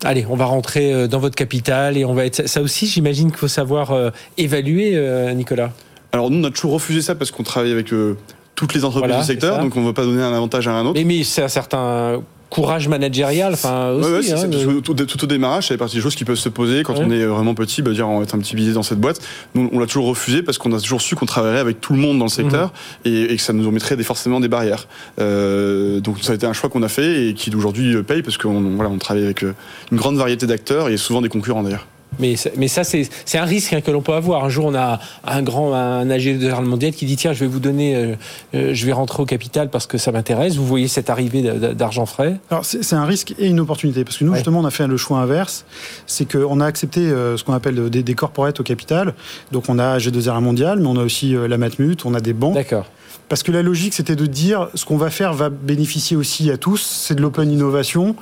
Allez, 0.03 0.25
on 0.29 0.35
va 0.35 0.45
rentrer 0.45 1.07
dans 1.07 1.19
votre 1.19 1.35
capital 1.35 1.97
et 1.97 2.05
on 2.05 2.13
va 2.13 2.25
être. 2.25 2.47
Ça 2.47 2.61
aussi, 2.61 2.85
j'imagine 2.85 3.29
qu'il 3.29 3.39
faut 3.39 3.47
savoir 3.47 3.93
évaluer, 4.37 4.95
Nicolas. 5.33 5.71
Alors 6.17 6.31
nous 6.31 6.39
on 6.39 6.43
a 6.47 6.51
toujours 6.51 6.73
refusé 6.73 7.01
ça 7.01 7.15
parce 7.15 7.31
qu'on 7.31 7.43
travaille 7.43 7.71
avec 7.71 7.93
euh, 7.93 8.15
toutes 8.55 8.73
les 8.73 8.83
entreprises 8.85 9.07
Voilà, 9.09 9.21
du 9.21 9.25
c'est 9.27 9.33
secteur, 9.33 9.59
donc 9.59 9.75
on 9.77 9.81
ne 9.81 9.87
veut 9.87 9.93
pas 9.93 10.03
donner 10.03 10.23
un 10.23 10.33
avantage 10.33 10.67
à 10.67 10.71
un 10.73 10.85
autre. 10.85 10.97
Mais, 10.99 11.03
mais 11.05 11.23
c'est 11.23 11.43
un 11.43 11.47
certain 11.47 12.21
courage 12.49 12.87
managérial, 12.87 13.53
enfin 13.53 13.89
aussi. 13.91 14.07
Ouais, 14.09 14.15
ouais, 14.15 14.23
c'est- 14.23 14.31
hein, 14.33 14.37
c'est- 14.37 14.47
de- 14.47 14.51
parce 14.53 14.65
que 14.65 14.79
tout, 14.79 14.93
tout 14.95 15.23
au 15.23 15.27
démarrage, 15.27 15.67
fait 15.67 15.75
partie 15.77 15.97
des 15.97 16.01
choses 16.01 16.15
qui 16.15 16.23
peuvent 16.25 16.37
se 16.37 16.47
poser 16.49 16.81
quand 16.83 16.93
Ouais. 16.97 17.03
on 17.05 17.11
est 17.11 17.25
vraiment 17.25 17.53
petit, 17.53 17.81
bah, 17.81 17.91
dire 17.91 18.07
on 18.07 18.17
va 18.19 18.23
être 18.23 18.33
un 18.35 18.39
petit 18.39 18.55
billet 18.55 18.71
dans 18.71 18.83
cette 18.83 18.99
boîte. 18.99 19.19
Nous, 19.53 19.69
on 19.73 19.79
l'a 19.79 19.85
toujours 19.85 20.07
refusé 20.07 20.41
parce 20.41 20.57
qu'on 20.57 20.71
a 20.73 20.79
toujours 20.79 21.01
su 21.01 21.15
qu'on 21.15 21.25
travaillerait 21.27 21.59
avec 21.59 21.81
tout 21.81 21.91
le 21.93 21.99
monde 21.99 22.17
dans 22.19 22.25
le 22.25 22.31
secteur 22.31 22.71
Mhm. 23.05 23.11
et, 23.13 23.33
et 23.33 23.35
que 23.35 23.41
ça 23.43 23.51
nous 23.53 23.69
mettrait 23.69 23.97
des, 23.97 24.03
forcément 24.03 24.39
des 24.39 24.47
barrières. 24.47 24.87
Euh, 25.19 25.99
donc 25.99 26.17
ça 26.21 26.31
a 26.31 26.35
été 26.35 26.45
un 26.47 26.53
choix 26.53 26.69
qu'on 26.69 26.83
a 26.83 26.87
fait 26.89 27.27
et 27.27 27.33
qui 27.33 27.53
aujourd'hui 27.53 27.95
euh, 27.95 28.01
paye 28.01 28.21
parce 28.23 28.37
qu'on 28.37 28.61
voilà, 28.75 28.89
on 28.89 28.97
travaille 28.97 29.25
avec 29.25 29.43
euh, 29.43 29.53
une 29.91 29.97
grande 29.97 30.15
variété 30.17 30.47
d'acteurs 30.47 30.87
et 30.89 30.97
souvent 30.97 31.21
des 31.21 31.29
concurrents 31.29 31.63
d'ailleurs. 31.63 31.85
Mais, 32.19 32.35
ça- 32.35 32.49
mais 32.57 32.67
ça, 32.67 32.83
c'est 32.83 33.07
un 33.37 33.43
risque 33.45 33.73
hein, 33.73 33.81
que 33.81 33.91
l'on 33.91 34.01
peut 34.01 34.13
avoir. 34.13 34.43
Un 34.43 34.49
jour, 34.49 34.65
on 34.65 34.73
a 34.75 34.99
un 35.25 35.41
grand, 35.43 35.73
un 35.73 36.09
AG 36.09 36.37
de 36.39 36.47
le 36.47 36.61
mondial 36.65 36.91
qui 36.93 37.05
dit 37.05 37.15
tiens, 37.15 37.33
je 37.33 37.41
vais 37.41 37.47
vous 37.47 37.59
donner, 37.59 37.95
euh, 37.95 38.15
euh, 38.55 38.73
je 38.73 38.85
vais 38.85 38.91
rentrer 38.93 39.21
au 39.21 39.25
capital 39.25 39.69
parce 39.69 39.85
que 39.87 39.97
ça 39.97 40.11
m'intéresse. 40.11 40.55
Vous 40.55 40.65
voyez 40.65 40.87
cette 40.87 41.09
arrivée 41.09 41.41
d'argent 41.43 42.05
frais? 42.05 42.37
Alors 42.49 42.65
c'est 42.65 42.93
un 42.93 43.05
risque 43.05 43.35
et 43.37 43.47
une 43.47 43.59
opportunité 43.59 44.03
parce 44.03 44.17
que 44.17 44.23
nous 44.23 44.31
Ouais. 44.31 44.37
justement 44.37 44.59
on 44.61 44.65
a 44.65 44.71
fait 44.71 44.87
le 44.87 44.97
choix 44.97 45.19
inverse, 45.19 45.65
c'est 46.07 46.25
qu'on 46.31 46.59
a 46.59 46.65
accepté 46.65 47.01
euh, 47.01 47.37
ce 47.37 47.43
qu'on 47.43 47.53
appelle 47.53 47.89
des, 47.89 48.01
des 48.03 48.13
corporates 48.15 48.59
au 48.59 48.63
capital. 48.63 49.13
Donc 49.51 49.65
on 49.69 49.77
a 49.77 49.97
G2R 49.99 50.41
mondial, 50.41 50.79
mais 50.79 50.87
on 50.87 50.97
a 50.97 51.03
aussi 51.03 51.35
la 51.47 51.57
Matmut, 51.57 52.05
on 52.05 52.13
a 52.13 52.19
des 52.19 52.33
banques. 52.33 52.55
D'accord. 52.55 52.85
Parce 53.29 53.43
que 53.43 53.51
la 53.51 53.61
logique 53.61 53.93
c'était 53.93 54.15
de 54.15 54.25
dire 54.25 54.69
ce 54.73 54.85
qu'on 54.85 54.97
va 54.97 55.09
faire 55.09 55.33
va 55.33 55.49
bénéficier 55.49 56.15
aussi 56.15 56.49
à 56.49 56.57
tous, 56.57 56.81
c'est 56.81 57.15
de 57.15 57.21
l'open 57.21 57.51
innovation. 57.51 58.15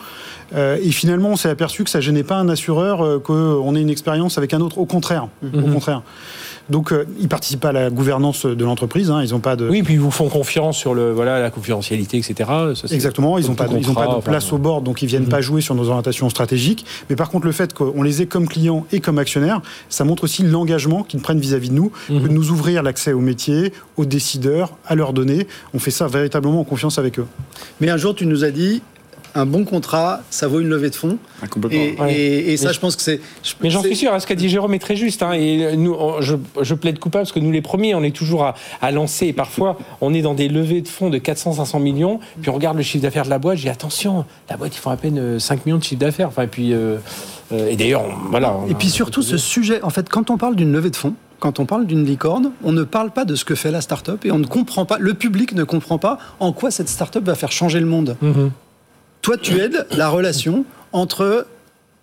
Euh, 0.55 0.77
et 0.81 0.91
finalement 0.91 1.29
on 1.29 1.35
s'est 1.35 1.49
aperçu 1.49 1.83
que 1.83 1.89
ça 1.89 2.01
gênait 2.01 2.23
pas 2.23 2.35
un 2.37 2.49
assureur 2.49 3.03
euh, 3.03 3.19
qu'on 3.19 3.75
ait 3.75 3.81
une 3.81 3.89
expérience 3.89 4.37
avec 4.37 4.53
un 4.53 4.61
autre. 4.61 4.77
Au 4.79 4.85
contraire, 4.85 5.27
au 5.43 5.57
Mhm. 5.57 5.73
contraire. 5.73 6.01
Donc 6.69 6.91
euh, 6.91 7.05
ils 7.19 7.27
participent 7.27 7.59
pas 7.59 7.69
à 7.69 7.73
la 7.73 7.89
gouvernance 7.91 8.45
de 8.45 8.65
l'entreprise, 8.65 9.11
hein, 9.11 9.21
ils 9.23 9.31
n'ont 9.31 9.39
pas 9.39 9.55
de 9.55 9.69
Oui, 9.69 9.83
puis 9.83 9.93
ils 9.95 9.99
vous 9.99 10.09
font 10.11 10.29
confiance 10.29 10.77
sur 10.77 10.93
le, 10.95 11.11
voilà, 11.11 11.39
la 11.39 11.51
confidentialité, 11.51 12.17
etc. 12.17 12.33
Ça, 12.75 12.87
Exactement, 12.93 13.37
ils 13.37 13.47
n'ont 13.47 13.53
pas, 13.55 13.67
de- 13.67 13.77
ils 13.77 13.89
ont 13.89 13.93
pas 13.93 14.05
contrat, 14.05 14.17
de 14.19 14.23
place 14.23 14.45
enfin, 14.47 14.55
au 14.55 14.59
board, 14.59 14.83
donc 14.83 15.01
ils 15.03 15.05
viennent 15.07 15.23
Mhm. 15.23 15.29
pas 15.29 15.41
jouer 15.41 15.61
sur 15.61 15.75
nos 15.75 15.87
orientations 15.89 16.29
stratégiques. 16.29 16.85
Mais 17.09 17.15
par 17.15 17.29
contre, 17.29 17.45
le 17.45 17.51
fait 17.51 17.73
qu'on 17.73 18.01
les 18.01 18.21
ait 18.23 18.25
comme 18.25 18.47
clients 18.47 18.85
et 18.91 18.99
comme 18.99 19.19
actionnaires, 19.19 19.61
ça 19.89 20.05
montre 20.05 20.23
aussi 20.23 20.41
l'engagement 20.43 21.03
qu'ils 21.03 21.19
prennent 21.19 21.39
vis-à-vis 21.39 21.69
de 21.69 21.75
nous, 21.75 21.91
Mhm. 22.09 22.21
que 22.23 22.27
de 22.27 22.33
nous 22.33 22.49
ouvrir 22.49 22.81
l'accès 22.81 23.13
aux 23.13 23.19
métiers, 23.21 23.71
aux 23.97 24.05
décideurs, 24.05 24.71
à 24.87 24.95
leurs 24.95 25.13
données. 25.13 25.47
On 25.75 25.79
fait 25.79 25.91
ça 25.91 26.07
véritablement 26.07 26.59
en 26.61 26.63
confiance 26.63 26.97
avec 26.97 27.19
eux. 27.19 27.27
Mais 27.79 27.89
un 27.89 27.97
jour, 27.97 28.15
tu 28.15 28.25
nous 28.25 28.43
as 28.43 28.51
dit, 28.51 28.81
un 29.35 29.45
bon 29.45 29.65
contrat, 29.65 30.21
ça 30.29 30.47
vaut 30.47 30.61
une 30.61 30.69
levée 30.69 30.89
de 30.89 30.95
fonds. 30.95 31.17
Ah, 31.43 31.47
complètement. 31.47 31.79
Et, 31.79 31.95
Ouais. 31.99 32.13
et- 32.15 32.53
et 32.53 32.57
ça, 32.57 32.69
Mais 32.69 32.73
je 32.73 32.79
pense 32.79 32.95
que 32.95 33.01
c'est. 33.01 33.19
Mais 33.61 33.69
j'en 33.69 33.81
suis 33.83 33.95
sûr, 33.95 34.13
hein, 34.13 34.19
ce 34.19 34.25
qu'a 34.27 34.35
dit 34.35 34.49
Jérôme 34.49 34.73
est 34.73 34.79
très 34.79 34.95
juste. 34.95 35.21
hein, 35.23 35.33
et 35.33 35.75
nous, 35.77 35.93
on- 35.93 36.21
je, 36.21 36.35
je 36.61 36.73
plaide 36.73 36.97
coupable 36.99 37.23
parce 37.23 37.31
que 37.33 37.39
nous, 37.39 37.51
les 37.51 37.61
premiers, 37.61 37.93
on 37.95 38.03
est 38.03 38.15
toujours 38.15 38.43
à, 38.45 38.55
à 38.81 38.91
lancer. 38.91 39.27
Et 39.27 39.33
parfois, 39.33 39.77
on 40.01 40.13
est 40.13 40.21
dans 40.21 40.33
des 40.33 40.47
levées 40.47 40.81
de 40.81 40.87
fonds 40.87 41.09
de 41.09 41.17
400-500 41.17 41.79
millions. 41.79 42.19
Puis 42.41 42.49
on 42.49 42.53
regarde 42.53 42.77
le 42.77 42.83
chiffre 42.83 43.03
d'affaires 43.03 43.25
de 43.25 43.29
la 43.29 43.39
boîte. 43.39 43.57
Je 43.57 43.63
dis 43.63 43.69
attention, 43.69 44.25
la 44.49 44.57
boîte, 44.57 44.75
ils 44.75 44.79
font 44.79 44.89
à 44.91 44.97
peine 44.97 45.17
euh, 45.19 45.39
5 45.39 45.65
millions 45.65 45.77
de 45.79 45.83
chiffre 45.83 45.99
d'affaires. 45.99 46.29
Enfin, 46.29 46.43
et 46.43 46.47
puis, 46.47 46.73
euh, 46.73 46.97
euh, 47.51 47.67
et 47.69 47.75
d'ailleurs, 47.75 48.03
voilà. 48.31 48.55
Et 48.69 48.71
a- 48.71 48.75
puis 48.75 48.89
surtout, 48.89 49.21
ce 49.21 49.37
sujet, 49.37 49.81
en 49.83 49.89
fait, 49.89 50.07
quand 50.09 50.29
on 50.29 50.37
parle 50.37 50.55
d'une 50.55 50.71
levée 50.71 50.89
de 50.89 50.95
fonds, 50.95 51.13
quand 51.39 51.59
on 51.59 51.65
parle 51.65 51.85
d'une 51.85 52.05
licorne, 52.05 52.51
on 52.63 52.71
ne 52.71 52.83
parle 52.83 53.11
pas 53.11 53.25
de 53.25 53.35
ce 53.35 53.43
que 53.43 53.55
fait 53.55 53.69
la 53.69 53.81
start-up 53.81 54.23
et 54.25 54.31
on 54.31 54.39
ne 54.39 54.47
comprend 54.47 54.85
pas, 54.85 54.97
le 54.99 55.13
public 55.13 55.51
ne 55.53 55.63
comprend 55.65 55.97
pas 55.97 56.17
en 56.39 56.53
quoi 56.53 56.71
cette 56.71 56.87
start-up 56.87 57.25
va 57.25 57.35
faire 57.35 57.51
changer 57.51 57.81
le 57.81 57.85
monde. 57.85 58.15
Mhm. 58.21 58.51
Toi, 59.21 59.37
tu 59.37 59.59
aides 59.59 59.87
la 59.91 60.09
relation 60.09 60.65
entre 60.91 61.47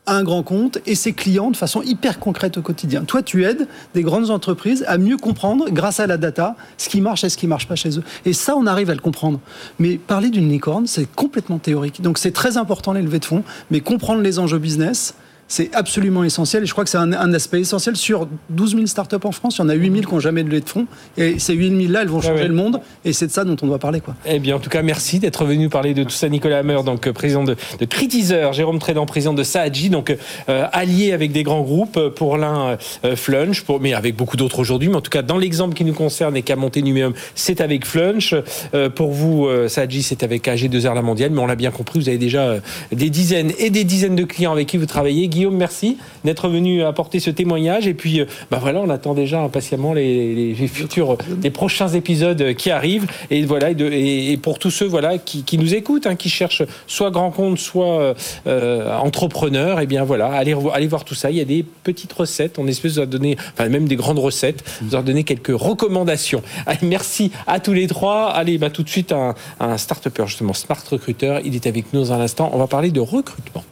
un 0.06 0.24
grand 0.24 0.42
compte 0.42 0.78
et 0.84 0.94
ses 0.94 1.12
clients 1.12 1.50
de 1.50 1.56
façon 1.56 1.80
hyper 1.82 2.18
concrète 2.18 2.58
au 2.58 2.62
quotidien. 2.62 3.04
Toi, 3.04 3.22
tu 3.22 3.44
aides 3.44 3.68
des 3.94 4.02
grandes 4.02 4.30
entreprises 4.30 4.84
à 4.88 4.98
mieux 4.98 5.16
comprendre, 5.16 5.70
grâce 5.70 6.00
à 6.00 6.06
la 6.06 6.16
data, 6.16 6.56
ce 6.76 6.88
qui 6.88 7.00
marche 7.00 7.22
et 7.22 7.28
ce 7.28 7.36
qui 7.36 7.46
marche 7.46 7.68
pas 7.68 7.76
chez 7.76 7.98
eux. 7.98 8.02
Et 8.24 8.32
ça, 8.32 8.56
on 8.56 8.66
arrive 8.66 8.90
à 8.90 8.94
le 8.94 9.00
comprendre. 9.00 9.38
Mais 9.78 9.96
parler 9.96 10.30
d'une 10.30 10.48
licorne, 10.48 10.86
c'est 10.86 11.06
complètement 11.14 11.58
théorique. 11.58 12.02
Donc, 12.02 12.18
c'est 12.18 12.32
très 12.32 12.56
important 12.56 12.92
les 12.92 13.02
levées 13.02 13.20
de 13.20 13.24
fonds, 13.24 13.44
mais 13.70 13.80
comprendre 13.80 14.22
les 14.22 14.38
enjeux 14.38 14.58
business. 14.58 15.14
C'est 15.54 15.68
absolument 15.74 16.24
essentiel 16.24 16.62
et 16.62 16.66
je 16.66 16.72
crois 16.72 16.82
que 16.82 16.88
c'est 16.88 16.96
un, 16.96 17.12
un 17.12 17.34
aspect 17.34 17.60
essentiel. 17.60 17.94
Sur 17.94 18.26
12 18.48 18.70
000 18.74 18.86
startups 18.86 19.16
en 19.22 19.32
France, 19.32 19.56
il 19.58 19.60
y 19.60 19.64
en 19.64 19.68
a 19.68 19.74
8 19.74 19.92
000 19.92 20.06
qui 20.06 20.14
n'ont 20.14 20.18
jamais 20.18 20.42
de 20.44 20.48
levée 20.48 20.62
de 20.62 20.68
fonds. 20.70 20.86
Et 21.18 21.38
ces 21.38 21.52
8 21.52 21.78
000 21.78 21.92
là, 21.92 22.00
elles 22.00 22.08
vont 22.08 22.20
Ah 22.22 22.28
changer 22.28 22.44
ouais. 22.44 22.48
le 22.48 22.54
monde 22.54 22.80
et 23.04 23.12
c'est 23.12 23.26
de 23.26 23.32
ça 23.32 23.44
dont 23.44 23.54
on 23.60 23.66
doit 23.66 23.78
parler. 23.78 24.00
Quoi. 24.00 24.14
Eh 24.24 24.38
bien, 24.38 24.56
en 24.56 24.60
tout 24.60 24.70
cas, 24.70 24.80
merci 24.80 25.18
d'être 25.18 25.44
venu 25.44 25.68
parler 25.68 25.92
de 25.92 26.04
tout 26.04 26.08
ça, 26.10 26.30
Nicolas 26.30 26.60
Hammer, 26.60 26.78
donc 26.86 27.06
euh, 27.06 27.12
président 27.12 27.44
de, 27.44 27.54
de 27.78 27.84
Critizer, 27.84 28.54
Jérôme 28.54 28.78
Trédan, 28.78 29.04
président 29.04 29.34
de 29.34 29.42
Saadji, 29.42 29.90
donc 29.90 30.16
euh, 30.48 30.64
allié 30.72 31.12
avec 31.12 31.32
des 31.32 31.42
grands 31.42 31.60
groupes. 31.60 31.98
euh, 31.98 32.08
Pour 32.08 32.38
l'un, 32.38 32.78
euh, 33.04 33.14
Flunch, 33.14 33.60
pour, 33.60 33.78
mais 33.78 33.92
avec 33.92 34.16
beaucoup 34.16 34.38
d'autres 34.38 34.58
aujourd'hui. 34.58 34.88
Mais 34.88 34.96
en 34.96 35.00
tout 35.02 35.10
cas, 35.10 35.20
dans 35.20 35.36
l'exemple 35.36 35.74
qui 35.74 35.84
nous 35.84 35.92
concerne 35.92 36.34
et 36.34 36.40
qui 36.40 36.52
a 36.52 36.56
monté 36.56 36.80
Numéum, 36.80 37.12
c'est 37.34 37.60
avec 37.60 37.84
Flunch. 37.84 38.34
Euh, 38.72 38.88
pour 38.88 39.10
vous, 39.12 39.46
Saadji, 39.68 40.02
c'est 40.02 40.22
avec 40.22 40.46
AG2R 40.46 40.94
La 40.94 41.02
Mondiale. 41.02 41.30
Mais 41.30 41.40
on 41.42 41.46
l'a 41.46 41.56
bien 41.56 41.70
compris, 41.72 41.98
vous 41.98 42.08
avez 42.08 42.16
déjà 42.16 42.54
des 42.90 43.10
dizaines 43.10 43.52
et 43.58 43.68
des 43.68 43.84
dizaines 43.84 44.16
de 44.16 44.24
clients 44.24 44.52
avec 44.52 44.68
qui 44.68 44.78
vous 44.78 44.86
travaillez. 44.86 45.28
Guillaume, 45.42 45.56
merci 45.56 45.98
d'être 46.22 46.48
venu 46.48 46.84
apporter 46.84 47.18
ce 47.18 47.28
témoignage. 47.28 47.88
Et 47.88 47.94
puis, 47.94 48.20
euh, 48.20 48.26
bah 48.52 48.58
voilà, 48.60 48.78
on 48.78 48.88
attend 48.90 49.12
déjà 49.12 49.40
impatiemment 49.40 49.92
les, 49.92 50.54
futurs, 50.72 51.18
les 51.42 51.50
prochains 51.50 51.88
épisodes 51.88 52.54
qui 52.54 52.70
arrivent. 52.70 53.08
Et 53.32 53.44
voilà, 53.44 53.70
et, 53.72 54.36
pour 54.36 54.60
tous 54.60 54.70
ceux 54.70 54.86
voilà 54.86 55.18
qui, 55.18 55.58
nous 55.58 55.74
écoutent, 55.74 56.06
hein, 56.06 56.14
qui 56.14 56.28
cherchent 56.28 56.62
soit 56.86 57.10
grand 57.10 57.32
compte, 57.32 57.58
soit 57.58 58.14
euh, 58.46 58.96
entrepreneurs, 58.96 59.80
et 59.80 59.86
bien 59.86 60.04
voilà, 60.04 60.28
allez, 60.28 60.54
allez 60.72 60.86
voir 60.86 61.04
tout 61.04 61.16
ça. 61.16 61.32
Il 61.32 61.36
y 61.38 61.40
a 61.40 61.44
des 61.44 61.64
petites 61.82 62.12
recettes. 62.12 62.60
On 62.60 62.68
espère 62.68 62.92
vous 62.92 63.00
a 63.00 63.06
donné, 63.06 63.36
enfin 63.52 63.68
même 63.68 63.88
des 63.88 63.96
grandes 63.96 64.20
recettes. 64.20 64.62
Vous 64.80 64.94
a 64.94 65.02
donné 65.02 65.24
quelques 65.24 65.58
recommandations. 65.60 66.44
Merci 66.82 67.32
à 67.48 67.58
tous 67.58 67.72
les 67.72 67.88
trois. 67.88 68.28
Allez, 68.28 68.58
bah 68.58 68.70
tout 68.70 68.84
de 68.84 68.88
suite 68.88 69.10
un, 69.10 69.34
un 69.58 69.76
start-upper 69.76 70.28
justement, 70.28 70.52
Smart 70.52 70.82
Recruiter. 70.88 71.40
Il 71.44 71.56
est 71.56 71.66
avec 71.66 71.92
nous 71.92 71.98
dans 71.98 72.12
un 72.12 72.20
instant. 72.20 72.48
On 72.52 72.58
va 72.58 72.68
parler 72.68 72.92
de 72.92 73.00
recrutement. 73.00 73.64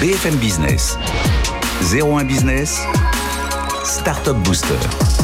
BFM 0.00 0.40
Business. 0.40 0.96
01 1.80 2.26
Business. 2.26 2.80
Startup 3.84 4.36
Booster. 4.44 5.23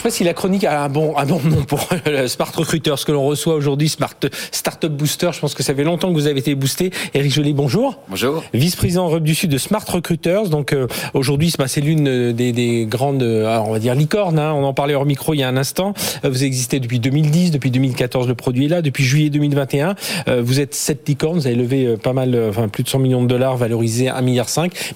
Je 0.00 0.04
sais 0.04 0.08
pas 0.08 0.16
si 0.16 0.24
la 0.24 0.32
chronique 0.32 0.64
a 0.64 0.82
un 0.84 0.88
bon, 0.88 1.14
un 1.18 1.26
bon 1.26 1.42
nom 1.44 1.62
pour 1.64 1.86
le 2.06 2.26
Smart 2.26 2.50
Recruiter, 2.56 2.94
ce 2.96 3.04
que 3.04 3.12
l'on 3.12 3.26
reçoit 3.26 3.54
aujourd'hui, 3.54 3.90
Smart 3.90 4.14
Startup 4.50 4.90
Booster. 4.90 5.28
Je 5.34 5.40
pense 5.40 5.52
que 5.52 5.62
ça 5.62 5.74
fait 5.74 5.84
longtemps 5.84 6.08
que 6.08 6.14
vous 6.14 6.26
avez 6.26 6.38
été 6.40 6.54
boosté. 6.54 6.90
Eric 7.12 7.30
Joly, 7.30 7.52
bonjour. 7.52 7.98
Bonjour. 8.08 8.42
Vice-président 8.54 9.04
Europe 9.08 9.22
du 9.24 9.34
Sud 9.34 9.50
de 9.50 9.58
Smart 9.58 9.84
Recruiters. 9.86 10.48
Donc 10.48 10.72
euh, 10.72 10.86
aujourd'hui, 11.12 11.52
bah, 11.58 11.68
c'est 11.68 11.82
l'une 11.82 12.08
euh, 12.08 12.32
des, 12.32 12.52
des 12.52 12.86
grandes, 12.86 13.22
euh, 13.22 13.58
on 13.58 13.72
va 13.72 13.78
dire 13.78 13.94
licornes. 13.94 14.38
hein. 14.38 14.54
On 14.54 14.64
en 14.64 14.72
parlait 14.72 14.94
hors 14.94 15.04
micro 15.04 15.34
il 15.34 15.40
y 15.40 15.42
a 15.42 15.48
un 15.48 15.58
instant. 15.58 15.92
Euh, 16.24 16.30
Vous 16.30 16.44
existez 16.44 16.80
depuis 16.80 16.98
2010, 16.98 17.50
depuis 17.50 17.70
2014, 17.70 18.26
le 18.26 18.34
produit 18.34 18.64
est 18.64 18.68
là. 18.68 18.80
Depuis 18.80 19.04
juillet 19.04 19.28
2021, 19.28 19.96
euh, 20.28 20.40
vous 20.42 20.60
êtes 20.60 20.74
sept 20.74 21.06
licornes. 21.06 21.40
Vous 21.40 21.46
avez 21.46 21.56
levé 21.56 21.84
euh, 21.84 21.96
pas 21.98 22.14
mal, 22.14 22.34
euh, 22.34 22.48
enfin 22.48 22.68
plus 22.68 22.84
de 22.84 22.88
100 22.88 23.00
millions 23.00 23.22
de 23.22 23.28
dollars, 23.28 23.58
valorisé 23.58 24.06
1,5 24.06 24.22
milliard. 24.22 24.46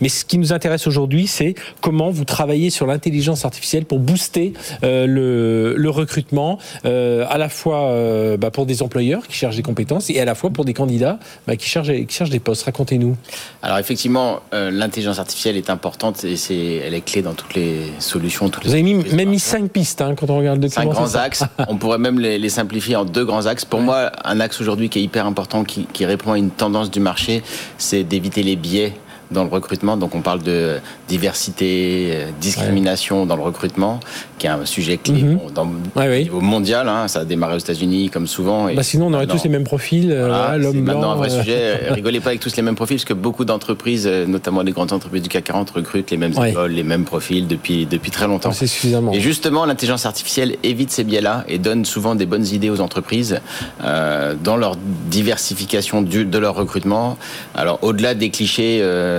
Mais 0.01 0.09
ce 0.09 0.25
qui 0.25 0.39
nous 0.39 0.55
intéresse 0.55 0.87
aujourd'hui, 0.87 1.27
c'est 1.27 1.55
comment 1.83 2.09
vous 2.09 2.25
travaillez 2.25 2.71
sur 2.71 2.87
l'intelligence 2.87 3.45
artificielle 3.45 3.85
pour 3.85 3.99
booster 3.99 4.55
euh, 4.83 4.94
le, 5.07 5.75
le, 5.77 5.91
recrutement, 5.91 6.59
à 6.85 7.39
la 7.39 7.49
fois 7.49 8.37
bah, 8.39 8.51
pour 8.51 8.67
des 8.67 8.83
employeurs 8.83 9.27
qui 9.27 9.35
cherchent 9.35 9.57
des 9.57 9.63
compétences 9.63 10.11
et 10.11 10.21
à 10.21 10.25
la 10.25 10.35
fois 10.35 10.51
pour 10.51 10.65
des 10.65 10.75
candidats 10.75 11.19
bah, 11.47 11.57
qui, 11.57 11.69
cherchent, 11.69 11.93
qui 11.93 12.15
cherchent 12.15 12.31
des 12.31 12.41
postes. 12.41 12.65
Racontez-nous. 12.65 13.17
Alors 13.63 13.79
effectivement, 13.79 14.41
l'intelligence 14.53 15.19
artificielle 15.19 15.57
est 15.57 15.71
importante 15.71 16.25
et 16.25 16.37
c'est, 16.37 16.83
elle 16.85 16.95
est 16.95 17.05
clé 17.05 17.23
dans 17.23 17.35
toutes 17.35 17.55
les 17.55 17.93
solutions. 17.99 18.49
Toutes 18.49 18.65
Vous 18.65 18.73
avez 18.73 18.83
mis, 18.83 18.95
même 18.95 19.29
mis 19.29 19.39
cinq 19.39 19.71
pistes 19.71 20.01
hein, 20.01 20.15
quand 20.17 20.31
on 20.31 20.39
regarde 20.39 20.63
le 20.63 20.69
Cinq 20.69 20.89
grands 20.89 21.15
axes. 21.15 21.45
on 21.69 21.77
pourrait 21.77 21.99
même 21.99 22.19
les, 22.19 22.39
les, 22.39 22.49
simplifier 22.49 22.97
en 22.97 23.05
deux 23.05 23.25
grands 23.25 23.47
axes. 23.47 23.65
Pour 23.65 23.81
moi, 23.81 24.11
un 24.25 24.41
axe 24.41 24.61
aujourd'hui 24.61 24.89
qui 24.89 24.99
est 24.99 25.03
hyper 25.03 25.27
important, 25.27 25.65
qui, 25.65 25.87
qui 25.93 26.05
répond 26.05 26.33
à 26.33 26.39
une 26.39 26.51
tendance 26.51 26.91
du 26.91 27.01
marché, 27.01 27.43
c'est 27.79 28.05
d'éviter 28.05 28.43
les 28.43 28.57
biais 28.57 28.93
dans 29.31 29.45
le 29.45 29.51
recrutement. 29.51 29.97
Donc 29.97 30.14
on 30.14 30.20
parle 30.20 30.43
de 30.43 30.79
diversité, 31.09 32.11
euh, 32.12 32.31
discrimination 32.41 33.27
dans 33.27 33.37
le 33.37 33.43
recrutement, 33.43 34.01
qui 34.39 34.47
est 34.47 34.51
un 34.51 34.64
sujet 34.64 34.97
clé 34.97 35.22
mhm. 35.22 35.39
dans, 35.55 35.66
au 35.66 36.09
niveau 36.09 36.41
mondial. 36.41 36.89
Hein. 36.89 37.09
ça 37.09 37.20
a 37.20 37.25
démarré 37.25 37.57
aux 37.57 37.59
États-Unis 37.59 38.11
comme 38.11 38.27
souvent. 38.27 38.68
Et 38.68 38.75
bah 38.75 38.83
sinon 38.83 39.07
on 39.07 39.14
aurait 39.14 39.27
tous 39.27 39.45
les 39.45 39.51
mêmes 39.51 39.64
profils. 39.64 40.11
Euh, 40.11 40.57
l'homme 40.57 40.83
blanc. 40.83 40.95
Maintenant 40.95 41.12
un 41.12 41.16
vrai 41.16 41.33
euh. 41.33 41.41
sujet. 41.41 41.77
Rigolez 41.91 42.20
pas 42.20 42.31
avec 42.31 42.41
tous 42.41 42.57
les 42.57 42.62
mêmes 42.62 42.75
profils, 42.75 42.97
parce 42.97 43.05
que 43.05 43.14
beaucoup 43.14 43.45
d'entreprises, 43.45 44.07
notamment 44.07 44.62
les 44.62 44.72
grandes 44.72 44.93
entreprises 44.93 45.22
du 45.22 45.29
CAC 45.29 45.45
40, 45.45 45.70
recrutent 45.70 46.11
les 46.11 46.16
mêmes 46.16 46.33
écoles, 46.33 46.72
les 46.72 46.83
mêmes 46.83 47.05
profils 47.05 47.47
depuis 47.47 47.87
depuis 47.87 48.11
très 48.11 48.27
longtemps. 48.27 48.53
C'est 48.53 48.66
suffisamment. 48.66 49.12
Et 49.12 49.20
justement, 49.20 49.64
l'intelligence 49.66 50.07
artificielle 50.07 50.57
évite 50.62 50.91
ces 50.91 51.05
biais-là 51.05 51.45
et 51.49 51.59
donne 51.59 51.85
souvent 51.85 52.14
des 52.14 52.27
bonnes 52.27 52.47
idées 52.47 52.70
aux 52.70 52.81
entreprises 52.81 53.41
euh, 53.83 54.35
dans 54.43 54.57
leur 54.57 54.77
diversification 54.77 56.03
du, 56.03 56.25
de 56.25 56.39
leur 56.39 56.55
recrutement. 56.55 57.18
Alors 57.55 57.79
au-delà 57.83 58.14
des 58.14 58.31
clichés. 58.31 58.81
Euh, 58.83 59.14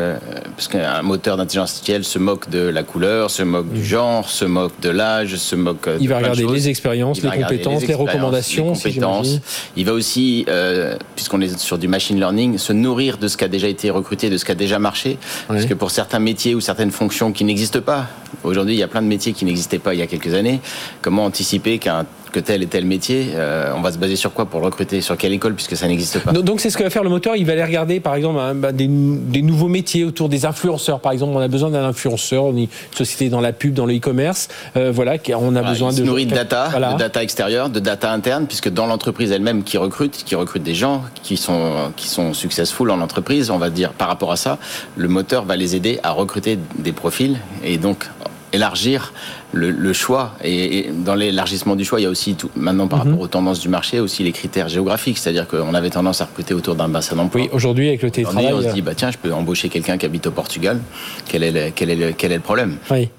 parce 0.56 0.68
qu'un 0.68 1.02
moteur 1.02 1.38
d'intelligence 1.38 1.72
artificielle 1.72 2.04
se 2.04 2.20
moque 2.20 2.50
de 2.50 2.60
la 2.60 2.84
couleur, 2.84 3.30
se 3.30 3.44
moque 3.44 3.72
du 3.72 3.84
genre, 3.84 4.30
se 4.30 4.46
moque 4.46 4.80
de 4.82 4.90
l'âge, 4.90 5.36
se 5.36 5.56
moque. 5.56 5.90
Il 6.00 6.10
va 6.10 6.18
regarder 6.18 6.46
les 6.46 6.70
expériences, 6.70 7.22
les 7.22 7.30
compétences, 7.30 7.86
les, 7.86 7.94
recommandations. 7.94 8.74
Les 8.74 8.78
compétences. 8.78 9.40
Il 9.76 9.86
va 9.86 9.94
aussi, 9.94 10.46
euh, 10.50 10.96
puisqu'on 11.16 11.42
est 11.42 11.58
sur 11.60 11.78
du 11.78 11.88
machine 11.88 12.18
learning, 12.18 12.58
se 12.58 12.74
nourrir 12.74 13.18
de 13.18 13.28
ce 13.28 13.38
qui 13.38 13.44
a 13.44 13.48
déjà 13.48 13.68
été 13.68 13.90
recruté, 13.90 14.30
de 14.30 14.38
ce 14.38 14.46
qui 14.46 14.52
a 14.52 14.56
déjà 14.56 14.80
marché. 14.80 15.18
Parce 15.48 15.66
que 15.66 15.74
pour 15.74 15.92
certains 15.92 16.20
métiers 16.20 16.56
ou 16.56 16.62
certaines 16.62 16.92
fonctions 16.92 17.32
qui 17.32 17.44
n'existent 17.44 17.82
pas, 17.82 18.08
aujourd'hui 18.44 18.76
il 18.76 18.80
y 18.80 18.84
a 18.84 18.88
plein 18.88 19.02
de 19.02 19.08
métiers 19.08 19.34
qui 19.34 19.46
n'existaient 19.46 19.80
pas 19.80 19.94
il 19.94 20.00
y 20.00 20.04
a 20.04 20.08
quelques 20.08 20.34
années. 20.34 20.60
Comment 21.02 21.26
anticiper 21.26 21.80
qu'un 21.80 22.06
que 22.36 22.42
tel 22.42 22.64
et 22.64 22.68
tel 22.68 22.84
métier, 22.84 23.30
euh, 23.34 23.72
on 23.78 23.82
va 23.82 23.94
se 23.94 23.98
baser 23.98 24.18
sur 24.18 24.34
quoi 24.34 24.46
pour 24.46 24.60
le 24.60 24.66
recruter? 24.66 25.00
Sur 25.00 25.16
quelle 25.16 25.32
école 25.32 25.54
puisque 25.54 25.78
ça 25.78 25.88
n'existe 25.88 26.20
pas? 26.20 26.34
Donc 26.34 26.60
c'est 26.60 26.70
ce 26.70 26.78
que 26.78 26.84
va 26.84 26.90
faire 26.90 27.04
le 27.04 27.10
moteur. 27.10 27.38
Il 27.38 27.46
va 27.46 27.54
aller 27.54 27.64
regarder 27.64 28.02
par 28.02 28.14
exemple 28.14 28.40
hein, 28.40 28.54
bah, 28.54 28.74
des, 28.74 28.88
nouveaux 28.88 29.70
métiers 29.70 30.04
autour 30.04 30.28
des 30.28 30.46
influenceurs. 30.46 31.00
Par 31.00 31.14
exemple, 31.14 31.32
on 31.34 31.40
a 31.40 31.48
besoin 31.48 31.70
d'un 31.70 31.86
influenceur. 31.86 32.50
Une 32.50 32.68
société 32.94 33.30
dans 33.30 33.40
la 33.40 33.54
pub, 33.54 33.74
dans 33.74 33.86
le 33.86 33.96
e-commerce. 33.96 34.50
Euh, 34.76 34.92
voilà, 34.94 35.16
on 35.38 35.56
a 35.56 35.62
besoin 35.62 35.94
de 35.94 36.04
nourrir 36.04 36.28
de 36.28 36.36
data, 36.36 36.70
de 36.94 36.98
data 37.00 37.24
extérieure, 37.24 37.70
de 37.70 37.80
data 37.80 38.12
interne, 38.12 38.48
puisque 38.48 38.70
dans 38.70 38.86
l'entreprise 38.86 39.32
elle-même 39.32 39.64
qui 39.64 39.78
recrute, 39.78 40.24
qui 40.26 40.36
recrute 40.36 40.64
des 40.64 40.76
gens 40.76 41.04
qui 41.24 41.38
sont 41.38 41.94
qui 41.96 42.10
sont 42.10 42.34
successful 42.34 42.92
en 42.92 43.00
entreprise, 43.00 43.50
on 43.50 43.58
va 43.58 43.70
dire 43.70 43.94
par 43.94 44.10
rapport 44.10 44.34
à 44.34 44.36
ça, 44.36 44.58
le 44.98 45.08
moteur 45.08 45.46
va 45.46 45.56
les 45.56 45.78
aider 45.78 46.00
à 46.04 46.12
recruter 46.12 46.60
des 46.80 46.92
profils 46.92 47.38
et 47.64 47.78
donc 47.78 48.10
élargir 48.54 49.14
le, 49.54 49.94
choix. 49.94 50.34
Et, 50.44 50.90
dans 51.06 51.16
l'élargissement 51.16 51.76
du 51.76 51.86
choix, 51.86 52.00
il 52.00 52.04
y 52.04 52.06
a 52.06 52.10
aussi, 52.10 52.36
tout, 52.36 52.50
maintenant 52.56 52.88
par 52.88 53.06
mhm. 53.06 53.12
rapport 53.12 53.24
aux 53.24 53.28
tendances 53.28 53.60
du 53.60 53.70
marché, 53.70 54.00
aussi 54.00 54.24
les 54.24 54.32
critères 54.32 54.68
géographiques. 54.68 55.18
C'est-à-dire 55.18 55.48
qu'on 55.48 55.74
avait 55.74 55.90
tendance 55.90 56.22
à 56.22 56.26
recruter 56.26 56.54
autour 56.54 56.76
d'un 56.76 56.90
bassin 56.90 57.16
d'emploi. 57.16 57.42
Oui, 57.42 57.50
aujourd'hui, 57.54 57.88
avec 57.88 58.02
le 58.02 58.12
télétravail. 58.12 58.54
On 58.54 58.62
se 58.62 58.74
dit, 58.74 58.82
bah, 58.82 58.94
tiens, 58.96 59.12
je 59.12 59.18
peux 59.18 59.34
embaucher 59.34 59.70
quelqu'un 59.70 59.98
qui 59.98 60.06
habite 60.06 60.28
au 60.28 60.32
Portugal. 60.32 60.80
Quel 61.26 61.44
est 61.44 61.52
le, 61.52 61.72
quel 61.74 61.90
est 61.90 61.96
le, 61.96 62.12
quel 62.12 62.32
est 62.32 62.38
le 62.38 62.42
problème? 62.42 62.78
Oui. 62.92 63.10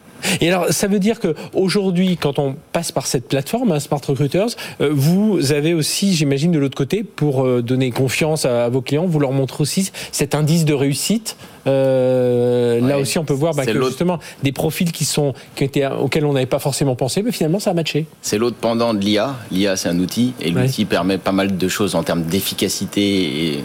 Et 0.41 0.49
alors, 0.49 0.66
ça 0.70 0.87
veut 0.87 0.99
dire 0.99 1.20
que 1.20 1.35
aujourd'hui, 1.53 2.16
quand 2.16 2.39
on 2.39 2.57
passe 2.72 2.93
par 2.93 3.07
cette 3.07 3.29
plateforme, 3.29 3.72
hein, 3.72 3.81
Smart 3.81 4.01
Recruiters, 4.07 4.49
euh, 4.81 4.91
vous 4.93 5.53
avez 5.53 5.74
aussi, 5.74 6.14
j'imagine, 6.14 6.53
de 6.53 6.59
l'autre 6.59 6.77
côté, 6.77 7.05
pour 7.05 7.45
euh, 7.45 7.62
donner 7.62 7.91
confiance 7.91 8.45
à, 8.45 8.68
vos 8.68 8.81
clients, 8.81 9.07
vous 9.07 9.20
leur 9.20 9.33
montrez 9.33 9.62
aussi 9.62 9.91
cet 10.12 10.35
indice 10.35 10.64
de 10.64 10.74
réussite. 10.74 11.37
Euh, 11.67 12.81
là 12.81 12.99
aussi, 12.99 13.19
on 13.19 13.25
peut 13.25 13.35
voir 13.35 13.55
bah, 13.55 13.67
que 13.67 13.85
justement 13.85 14.19
des 14.43 14.53
profils 14.53 14.93
qui 14.93 15.05
sont 15.05 15.35
qui 15.55 15.64
étaient, 15.64 15.87
auxquels 15.87 16.25
on 16.25 16.33
n'avait 16.33 16.47
pas 16.47 16.59
forcément 16.59 16.95
pensé, 16.95 17.23
mais 17.23 17.33
finalement, 17.33 17.59
ça 17.59 17.71
a 17.71 17.75
matché. 17.75 18.07
C'est 18.23 18.39
l'autre 18.39 18.57
pendant 18.61 18.95
de 18.95 19.01
l'IA. 19.01 19.35
L'IA, 19.51 19.77
c'est 19.77 19.89
un 19.89 19.99
outil, 19.99 20.35
et 20.41 20.51
l'outil 20.51 20.85
permet 20.85 21.19
pas 21.19 21.33
mal 21.33 21.57
de 21.57 21.69
choses 21.69 21.95
en 21.95 22.03
termes 22.03 22.23
d'efficacité 22.23 23.03
et 23.03 23.64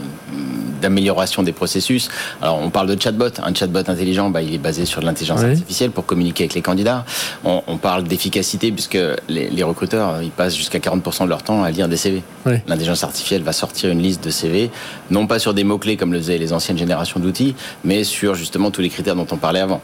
d'amélioration 0.82 1.44
des 1.44 1.52
processus. 1.52 2.10
Alors, 2.42 2.60
on 2.62 2.70
parle 2.70 2.94
de 2.94 3.02
chatbot. 3.02 3.30
Un 3.44 3.54
chatbot 3.54 3.80
intelligent, 3.88 4.30
bah, 4.30 4.42
il 4.42 4.54
est 4.54 4.58
basé 4.58 4.86
sur 4.86 5.02
l'intelligence 5.02 5.44
artificielle 5.44 5.92
pour 5.92 6.06
communiquer 6.06 6.46
avec 6.46 6.56
les 6.56 6.62
candidats. 6.62 7.06
On, 7.46 7.62
on 7.68 7.78
parle 7.78 8.04
d'efficacité 8.04 8.72
puisque 8.72 8.98
les, 9.30 9.50
les, 9.50 9.64
recruteurs, 9.64 10.22
ils 10.22 10.32
passent 10.32 10.56
jusqu'à 10.56 10.80
40% 10.80 11.26
de 11.26 11.30
leur 11.30 11.44
temps 11.44 11.64
à 11.64 11.72
lire 11.72 11.88
des 11.88 11.98
CV. 11.98 12.24
L'intelligence 12.46 13.04
artificielle 13.04 13.44
va 13.44 13.54
sortir 13.54 13.92
une 13.92 14.02
liste 14.02 14.24
de 14.24 14.32
CV, 14.32 14.72
non 15.12 15.28
pas 15.28 15.38
sur 15.38 15.54
des 15.54 15.64
mots-clés 15.64 15.96
comme 15.96 16.12
le 16.12 16.20
faisaient 16.20 16.40
les 16.40 16.54
anciennes 16.54 16.78
générations 16.78 17.20
d'outils, 17.20 17.56
mais 17.84 17.91
sur 18.04 18.36
justement 18.36 18.72
tous 18.72 18.82
les 18.82 18.90
critères 18.90 19.16
dont 19.16 19.28
on 19.32 19.38
parlait 19.38 19.60
avant. 19.60 19.82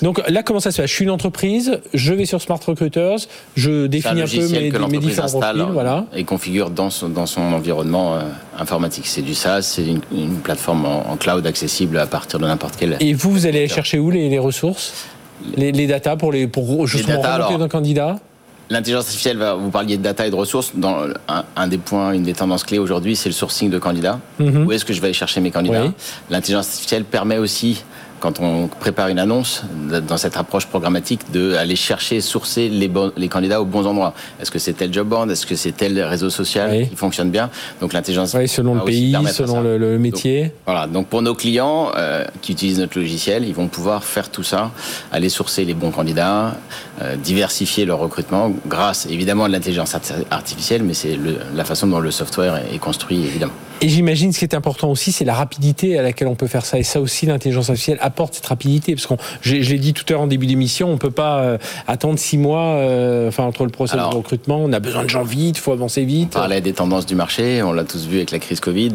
Donc 0.00 0.22
là, 0.28 0.42
comment 0.42 0.60
ça 0.60 0.70
se 0.70 0.80
fait? 0.80 0.86
Je 0.86 0.92
suis 0.92 1.04
une 1.04 1.10
entreprise, 1.10 1.80
je 1.94 2.12
vais 2.12 2.26
sur 2.26 2.40
Smart 2.40 2.60
Recruiters, 2.64 3.18
je 3.56 3.86
définis 3.86 4.22
un, 4.22 4.26
peu 4.26 4.48
mes, 4.48 4.70
mes 4.88 4.98
différents 4.98 5.28
profils, 5.28 5.66
voilà. 5.72 6.06
et 6.14 6.24
configure 6.24 6.70
dans 6.70 6.90
son, 6.90 7.08
dans 7.08 7.26
son 7.26 7.40
environnement 7.40 8.14
euh, 8.14 8.20
informatique. 8.58 9.06
C'est 9.06 9.22
du 9.22 9.34
SaaS, 9.34 9.62
c'est 9.62 9.86
une, 9.86 10.00
une, 10.12 10.36
plateforme 10.36 10.86
en, 10.86 11.16
cloud 11.16 11.46
accessible 11.46 11.98
à 11.98 12.06
partir 12.06 12.38
de 12.38 12.46
n'importe 12.46 12.76
quel. 12.78 12.96
Et 13.00 13.14
vous, 13.14 13.30
vous 13.30 13.46
allez 13.46 13.68
chercher 13.68 13.98
où 13.98 14.10
les, 14.10 14.28
les 14.28 14.38
ressources? 14.38 15.06
Les, 15.56 15.72
les 15.72 15.86
data 15.86 16.16
pour, 16.16 16.32
les, 16.32 16.46
pour 16.46 16.86
justement 16.86 17.20
data, 17.20 17.56
d'un 17.58 17.68
candidat? 17.68 18.18
L'intelligence 18.72 19.04
artificielle, 19.04 19.38
vous 19.58 19.70
parliez 19.70 19.98
de 19.98 20.02
data 20.02 20.26
et 20.26 20.30
de 20.30 20.34
ressources. 20.34 20.72
Dans 20.74 21.04
un, 21.28 21.66
des 21.68 21.76
points, 21.76 22.12
une 22.12 22.22
des 22.22 22.32
tendances 22.32 22.64
clés 22.64 22.78
aujourd'hui, 22.78 23.16
c'est 23.16 23.28
le 23.28 23.34
sourcing 23.34 23.68
de 23.68 23.78
candidats. 23.78 24.18
Mhm. 24.38 24.66
Où 24.66 24.72
est-ce 24.72 24.86
que 24.86 24.94
je 24.94 25.00
vais 25.02 25.08
aller 25.08 25.14
chercher 25.14 25.42
mes 25.42 25.50
candidats? 25.50 25.92
L'intelligence 26.30 26.68
artificielle 26.68 27.04
permet 27.04 27.36
aussi 27.36 27.84
quand 28.22 28.38
on 28.38 28.68
prépare 28.68 29.08
une 29.08 29.18
annonce, 29.18 29.64
dans 30.08 30.16
cette 30.16 30.36
approche 30.36 30.66
programmatique, 30.66 31.22
d'aller 31.32 31.74
chercher, 31.74 32.20
sourcer 32.20 32.68
les, 32.68 32.88
les 33.16 33.28
candidats 33.28 33.60
aux 33.60 33.64
bons 33.64 33.84
endroits. 33.84 34.14
Est-ce 34.40 34.52
que 34.52 34.60
c'est 34.60 34.74
tel 34.74 34.92
job 34.92 35.08
board? 35.08 35.28
Est-ce 35.28 35.44
que 35.44 35.56
c'est 35.56 35.72
tel 35.72 36.00
réseau 36.00 36.30
social 36.30 36.88
qui 36.88 36.94
fonctionne 36.94 37.30
bien? 37.30 37.50
Donc 37.80 37.92
l'intelligence 37.92 38.32
oui, 38.34 38.46
selon 38.46 38.76
le 38.76 38.84
pays, 38.84 39.16
selon 39.32 39.60
le, 39.60 39.98
métier. 39.98 40.52
voilà. 40.64 40.86
Donc 40.86 41.08
pour 41.08 41.20
nos 41.20 41.34
clients 41.34 41.90
euh, 41.96 42.24
qui 42.42 42.52
utilisent 42.52 42.78
notre 42.78 42.96
logiciel, 42.96 43.44
ils 43.44 43.54
vont 43.54 43.66
pouvoir 43.66 44.04
faire 44.04 44.30
tout 44.30 44.44
ça, 44.44 44.70
aller 45.10 45.28
sourcer 45.28 45.64
les 45.64 45.74
bons 45.74 45.90
candidats, 45.90 46.54
euh, 47.02 47.16
diversifier 47.16 47.84
leur 47.84 47.98
recrutement 47.98 48.52
grâce 48.68 49.06
évidemment 49.06 49.44
à 49.44 49.48
l'intelligence 49.48 49.96
artificielle, 50.30 50.84
mais 50.84 50.94
c'est 50.94 51.18
la 51.56 51.64
façon 51.64 51.88
dont 51.88 51.98
le 51.98 52.12
software 52.12 52.62
est 52.72 52.78
construit 52.78 53.18
évidemment. 53.24 53.54
Et 53.82 53.88
j'imagine 53.88 54.32
ce 54.32 54.38
qui 54.38 54.44
est 54.44 54.54
important 54.54 54.88
aussi, 54.90 55.10
c'est 55.10 55.24
la 55.24 55.34
rapidité 55.34 55.98
à 55.98 56.02
laquelle 56.02 56.28
on 56.28 56.36
peut 56.36 56.46
faire 56.46 56.64
ça. 56.64 56.78
Et 56.78 56.84
ça 56.84 57.00
aussi, 57.00 57.26
l'intelligence 57.26 57.68
artificielle 57.68 57.98
apporte 58.00 58.34
cette 58.34 58.46
rapidité. 58.46 58.94
Parce 58.94 59.08
que 59.08 59.14
je, 59.40 59.56
l'ai 59.56 59.78
dit 59.80 59.92
tout 59.92 60.04
à 60.08 60.12
l'heure 60.12 60.20
en 60.22 60.28
début 60.28 60.46
d'émission, 60.46 60.88
on 60.88 60.98
peut 60.98 61.10
pas 61.10 61.40
euh, 61.40 61.58
attendre 61.88 62.16
six 62.16 62.38
mois 62.38 62.76
euh, 62.76 63.26
enfin, 63.26 63.42
entre 63.42 63.64
le 63.64 63.70
processus 63.70 64.08
de 64.08 64.14
recrutement. 64.14 64.60
On 64.62 64.72
a 64.72 64.78
besoin 64.78 65.02
de 65.02 65.10
gens 65.10 65.24
vite, 65.24 65.58
il 65.58 65.60
faut 65.60 65.72
avancer 65.72 66.04
vite. 66.04 66.34
On 66.36 66.38
parlait 66.38 66.60
des 66.60 66.74
tendances 66.74 67.06
du 67.06 67.16
marché, 67.16 67.60
on 67.64 67.72
l'a 67.72 67.82
tous 67.82 68.06
vu 68.06 68.18
avec 68.18 68.30
la 68.30 68.38
crise 68.38 68.60
Covid, 68.60 68.92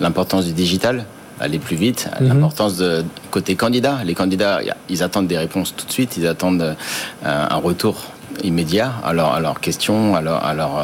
l'importance 0.00 0.44
du 0.44 0.52
digital 0.52 1.04
aller 1.40 1.58
plus 1.58 1.76
vite, 1.76 2.08
mhm. 2.20 2.28
l'importance 2.28 2.76
de 2.76 3.04
côté 3.32 3.56
candidat. 3.56 3.98
Les 4.04 4.14
candidats, 4.14 4.60
ils 4.88 5.02
attendent 5.02 5.26
des 5.26 5.38
réponses 5.38 5.74
tout 5.76 5.86
de 5.86 5.92
suite, 5.92 6.16
ils 6.16 6.28
attendent 6.28 6.62
euh, 6.62 6.74
un 7.22 7.56
retour 7.56 7.96
immédiat 8.44 8.92
à, 9.04 9.12
leur, 9.12 9.32
à 9.32 9.40
leurs 9.40 9.58
questions, 9.58 10.14
à 10.14 10.20
leur, 10.20 10.44
à 10.44 10.54
leur 10.54 10.78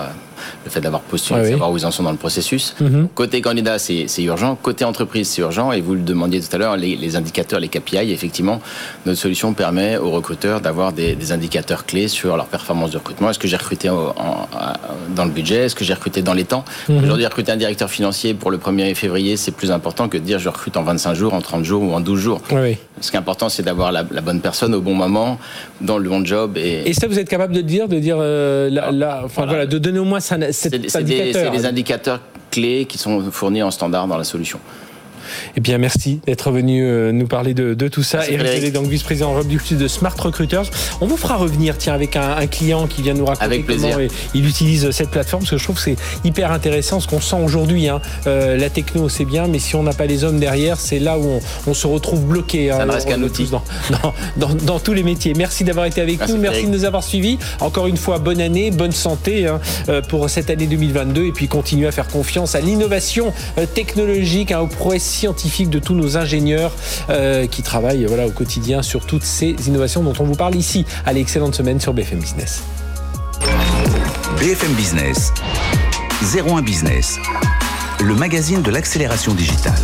le 0.65 0.71
fait 0.71 0.81
d'avoir 0.81 1.03
postulé, 1.03 1.51
savoir 1.51 1.71
où 1.71 1.77
ils 1.77 1.87
en 1.87 1.91
sont 1.91 2.03
dans 2.03 2.13
le 2.13 2.17
processus. 2.17 2.75
Mhm. 2.81 3.09
Côté 3.15 3.41
candidat, 3.41 3.79
c'est 3.79 4.23
urgent. 4.23 4.57
Côté 4.61 4.85
entreprise, 4.85 5.29
c'est 5.29 5.43
urgent. 5.43 5.73
Et 5.73 5.81
vous 5.81 5.95
le 5.95 6.01
demandiez 6.01 6.41
tout 6.41 6.55
à 6.55 6.59
l'heure, 6.59 6.77
les, 6.77 7.17
indicateurs, 7.17 7.61
les 7.61 7.69
KPI, 7.69 8.13
effectivement, 8.13 8.61
notre 9.07 9.19
solution 9.19 9.53
permet 9.55 9.97
aux 9.97 10.11
recruteurs 10.11 10.61
d'avoir 10.61 10.93
des, 10.93 11.33
indicateurs 11.33 11.87
clés 11.87 12.09
sur 12.09 12.37
leur 12.37 12.47
performance 12.47 12.91
de 12.91 12.99
recrutement. 12.99 13.31
Est-ce 13.31 13.39
que 13.39 13.49
j'ai 13.49 13.57
recruté 13.57 13.89
dans 13.89 15.25
le 15.25 15.31
budget? 15.31 15.65
Est-ce 15.65 15.75
que 15.75 15.85
j'ai 15.85 15.95
recruté 15.95 16.23
dans 16.23 16.35
les 16.35 16.45
temps? 16.45 16.65
Mhm. 16.89 17.05
Aujourd'hui, 17.05 17.27
recruter 17.27 17.53
un 17.53 17.57
directeur 17.57 17.91
financier 17.91 18.35
pour 18.35 18.51
le 18.51 18.59
1er 18.59 18.95
février, 18.95 19.37
c'est 19.37 19.53
plus 19.53 19.71
important 19.71 20.09
que 20.09 20.19
de 20.19 20.23
dire 20.23 20.39
je 20.39 20.49
recrute 20.49 20.77
en 20.77 20.83
25 20.83 21.15
jours, 21.15 21.35
en 21.35 21.41
30 21.41 21.65
jours 21.65 21.83
ou 21.83 21.93
en 21.93 22.01
12 22.01 22.21
jours. 22.21 22.41
Ce 23.01 23.11
qui 23.11 23.17
est 23.17 23.19
important, 23.19 23.49
c'est 23.49 23.63
d'avoir 23.63 23.93
la, 23.93 24.03
bonne 24.03 24.41
personne 24.41 24.75
au 24.75 24.81
bon 24.81 24.95
moment, 24.95 25.39
dans 25.81 25.99
le 25.99 26.09
bon 26.09 26.25
job. 26.25 26.57
Et, 26.57 26.89
et 26.89 26.93
ça, 26.95 27.07
vous 27.07 27.19
êtes 27.19 27.29
capable 27.29 27.53
de 27.53 27.61
dire, 27.61 27.89
de 27.89 27.99
dire, 27.99 28.17
euh, 28.21 28.71
la, 28.71 29.23
enfin, 29.25 29.47
voilà. 29.47 29.67
de 29.67 29.79
donner 29.79 29.99
au 29.99 30.05
moins 30.05 30.21
ça 30.25 30.39
c'est 30.53 30.71
des, 30.71 31.67
indicateurs 31.67 32.21
clés 32.51 32.87
qui 32.87 32.97
sont 32.97 33.31
fournis 33.31 33.63
en 33.63 33.71
standard 33.71 34.07
dans 34.07 34.17
la 34.17 34.25
solution. 34.25 34.59
Eh 35.57 35.61
bien, 35.61 35.79
merci 35.79 36.21
d'être 36.27 36.51
venu 36.51 36.85
euh, 36.85 37.13
nous 37.13 37.27
parler 37.27 37.55
de, 37.55 37.75
tout 37.89 38.03
ça. 38.03 38.29
Eric 38.29 38.39
Pellet, 38.39 38.71
donc 38.71 38.87
vice-président 38.87 39.33
Europe 39.33 39.47
du 39.47 39.59
de 39.75 39.89
Smart 39.89 40.15
Recruiters. 40.19 40.71
On 41.01 41.07
vous 41.07 41.17
fera 41.17 41.37
revenir, 41.37 41.79
tiens, 41.79 41.95
avec 41.95 42.17
un, 42.17 42.47
client 42.47 42.87
qui 42.87 43.03
vient 43.03 43.15
nous 43.15 43.25
raconter 43.25 43.63
comment 43.63 43.89
il 44.35 44.47
utilise 44.47 44.91
cette 44.91 45.11
plateforme, 45.11 45.43
parce 45.43 45.51
que 45.51 45.59
je 45.59 45.65
trouve 45.65 45.77
que 45.77 45.83
c'est 45.83 45.97
hyper 46.25 46.53
intéressant, 46.53 47.01
ce 47.01 47.09
qu'on 47.09 47.21
sent 47.21 47.37
aujourd'hui. 47.43 47.89
Hein. 47.89 48.01
Euh, 48.27 48.57
la 48.57 48.71
techno, 48.71 49.09
c'est 49.09 49.25
bien, 49.25 49.49
mais 49.49 49.59
si 49.59 49.77
on 49.77 49.83
n'a 49.83 49.93
pas 49.93 50.07
les 50.07 50.25
hommes 50.25 50.39
derrière, 50.39 50.79
c'est 50.79 50.99
là 50.99 51.19
où 51.19 51.41
on, 51.67 51.75
se 51.75 51.87
retrouve 51.87 52.25
bloqué. 52.25 52.71
Hein, 52.71 52.79
ça 52.79 52.93
reste 52.93 53.09
qu'un 53.09 53.23
outil. 53.23 53.49
Dans, 54.37 54.79
tous 54.79 54.93
les 54.93 55.03
métiers. 55.03 55.33
Merci 55.37 55.65
d'avoir 55.65 55.87
été 55.87 56.01
avec 56.01 56.29
nous, 56.29 56.37
merci 56.37 56.67
de 56.67 56.71
nous 56.71 56.85
avoir 56.85 57.03
suivis. 57.03 57.39
Encore 57.61 57.87
une 57.87 57.97
fois, 57.97 58.19
bonne 58.19 58.41
année, 58.41 58.71
bonne 58.71 58.93
santé 58.93 59.47
hein, 59.47 59.61
euh, 59.89 60.03
pour 60.03 60.29
cette 60.29 60.51
année 60.51 60.67
2022, 60.67 61.27
et 61.27 61.33
puis 61.33 61.49
continuer 61.49 61.87
à 61.87 61.93
faire 61.93 62.09
confiance 62.09 62.55
à 62.55 62.61
l'innovation 62.61 63.33
technologique, 63.75 64.53
aux 64.53 64.67
prouesses 64.67 65.03
de 65.25 65.79
tous 65.79 65.95
nos 65.95 66.17
ingénieurs 66.17 66.73
qui 67.51 67.63
travaillent 67.63 68.05
voilà, 68.05 68.27
au 68.27 68.31
quotidien 68.31 68.83
sur 68.83 69.07
toutes 69.07 69.23
ces 69.23 69.57
innovations 69.67 70.03
dont 70.03 70.13
on 70.19 70.25
vous 70.25 70.35
parle 70.35 70.55
ici. 70.55 70.85
Allez, 71.07 71.21
excellente 71.21 71.55
semaine 71.55 71.81
sur 71.81 71.95
BFM 71.95 72.19
Business. 72.19 72.63
BFM 74.39 74.73
Business, 74.75 75.33
01 76.35 76.63
Business, 76.63 77.19
le 78.01 78.15
magazine 78.15 78.63
de 78.63 78.71
l'accélération 78.71 79.35
digitale. 79.35 79.75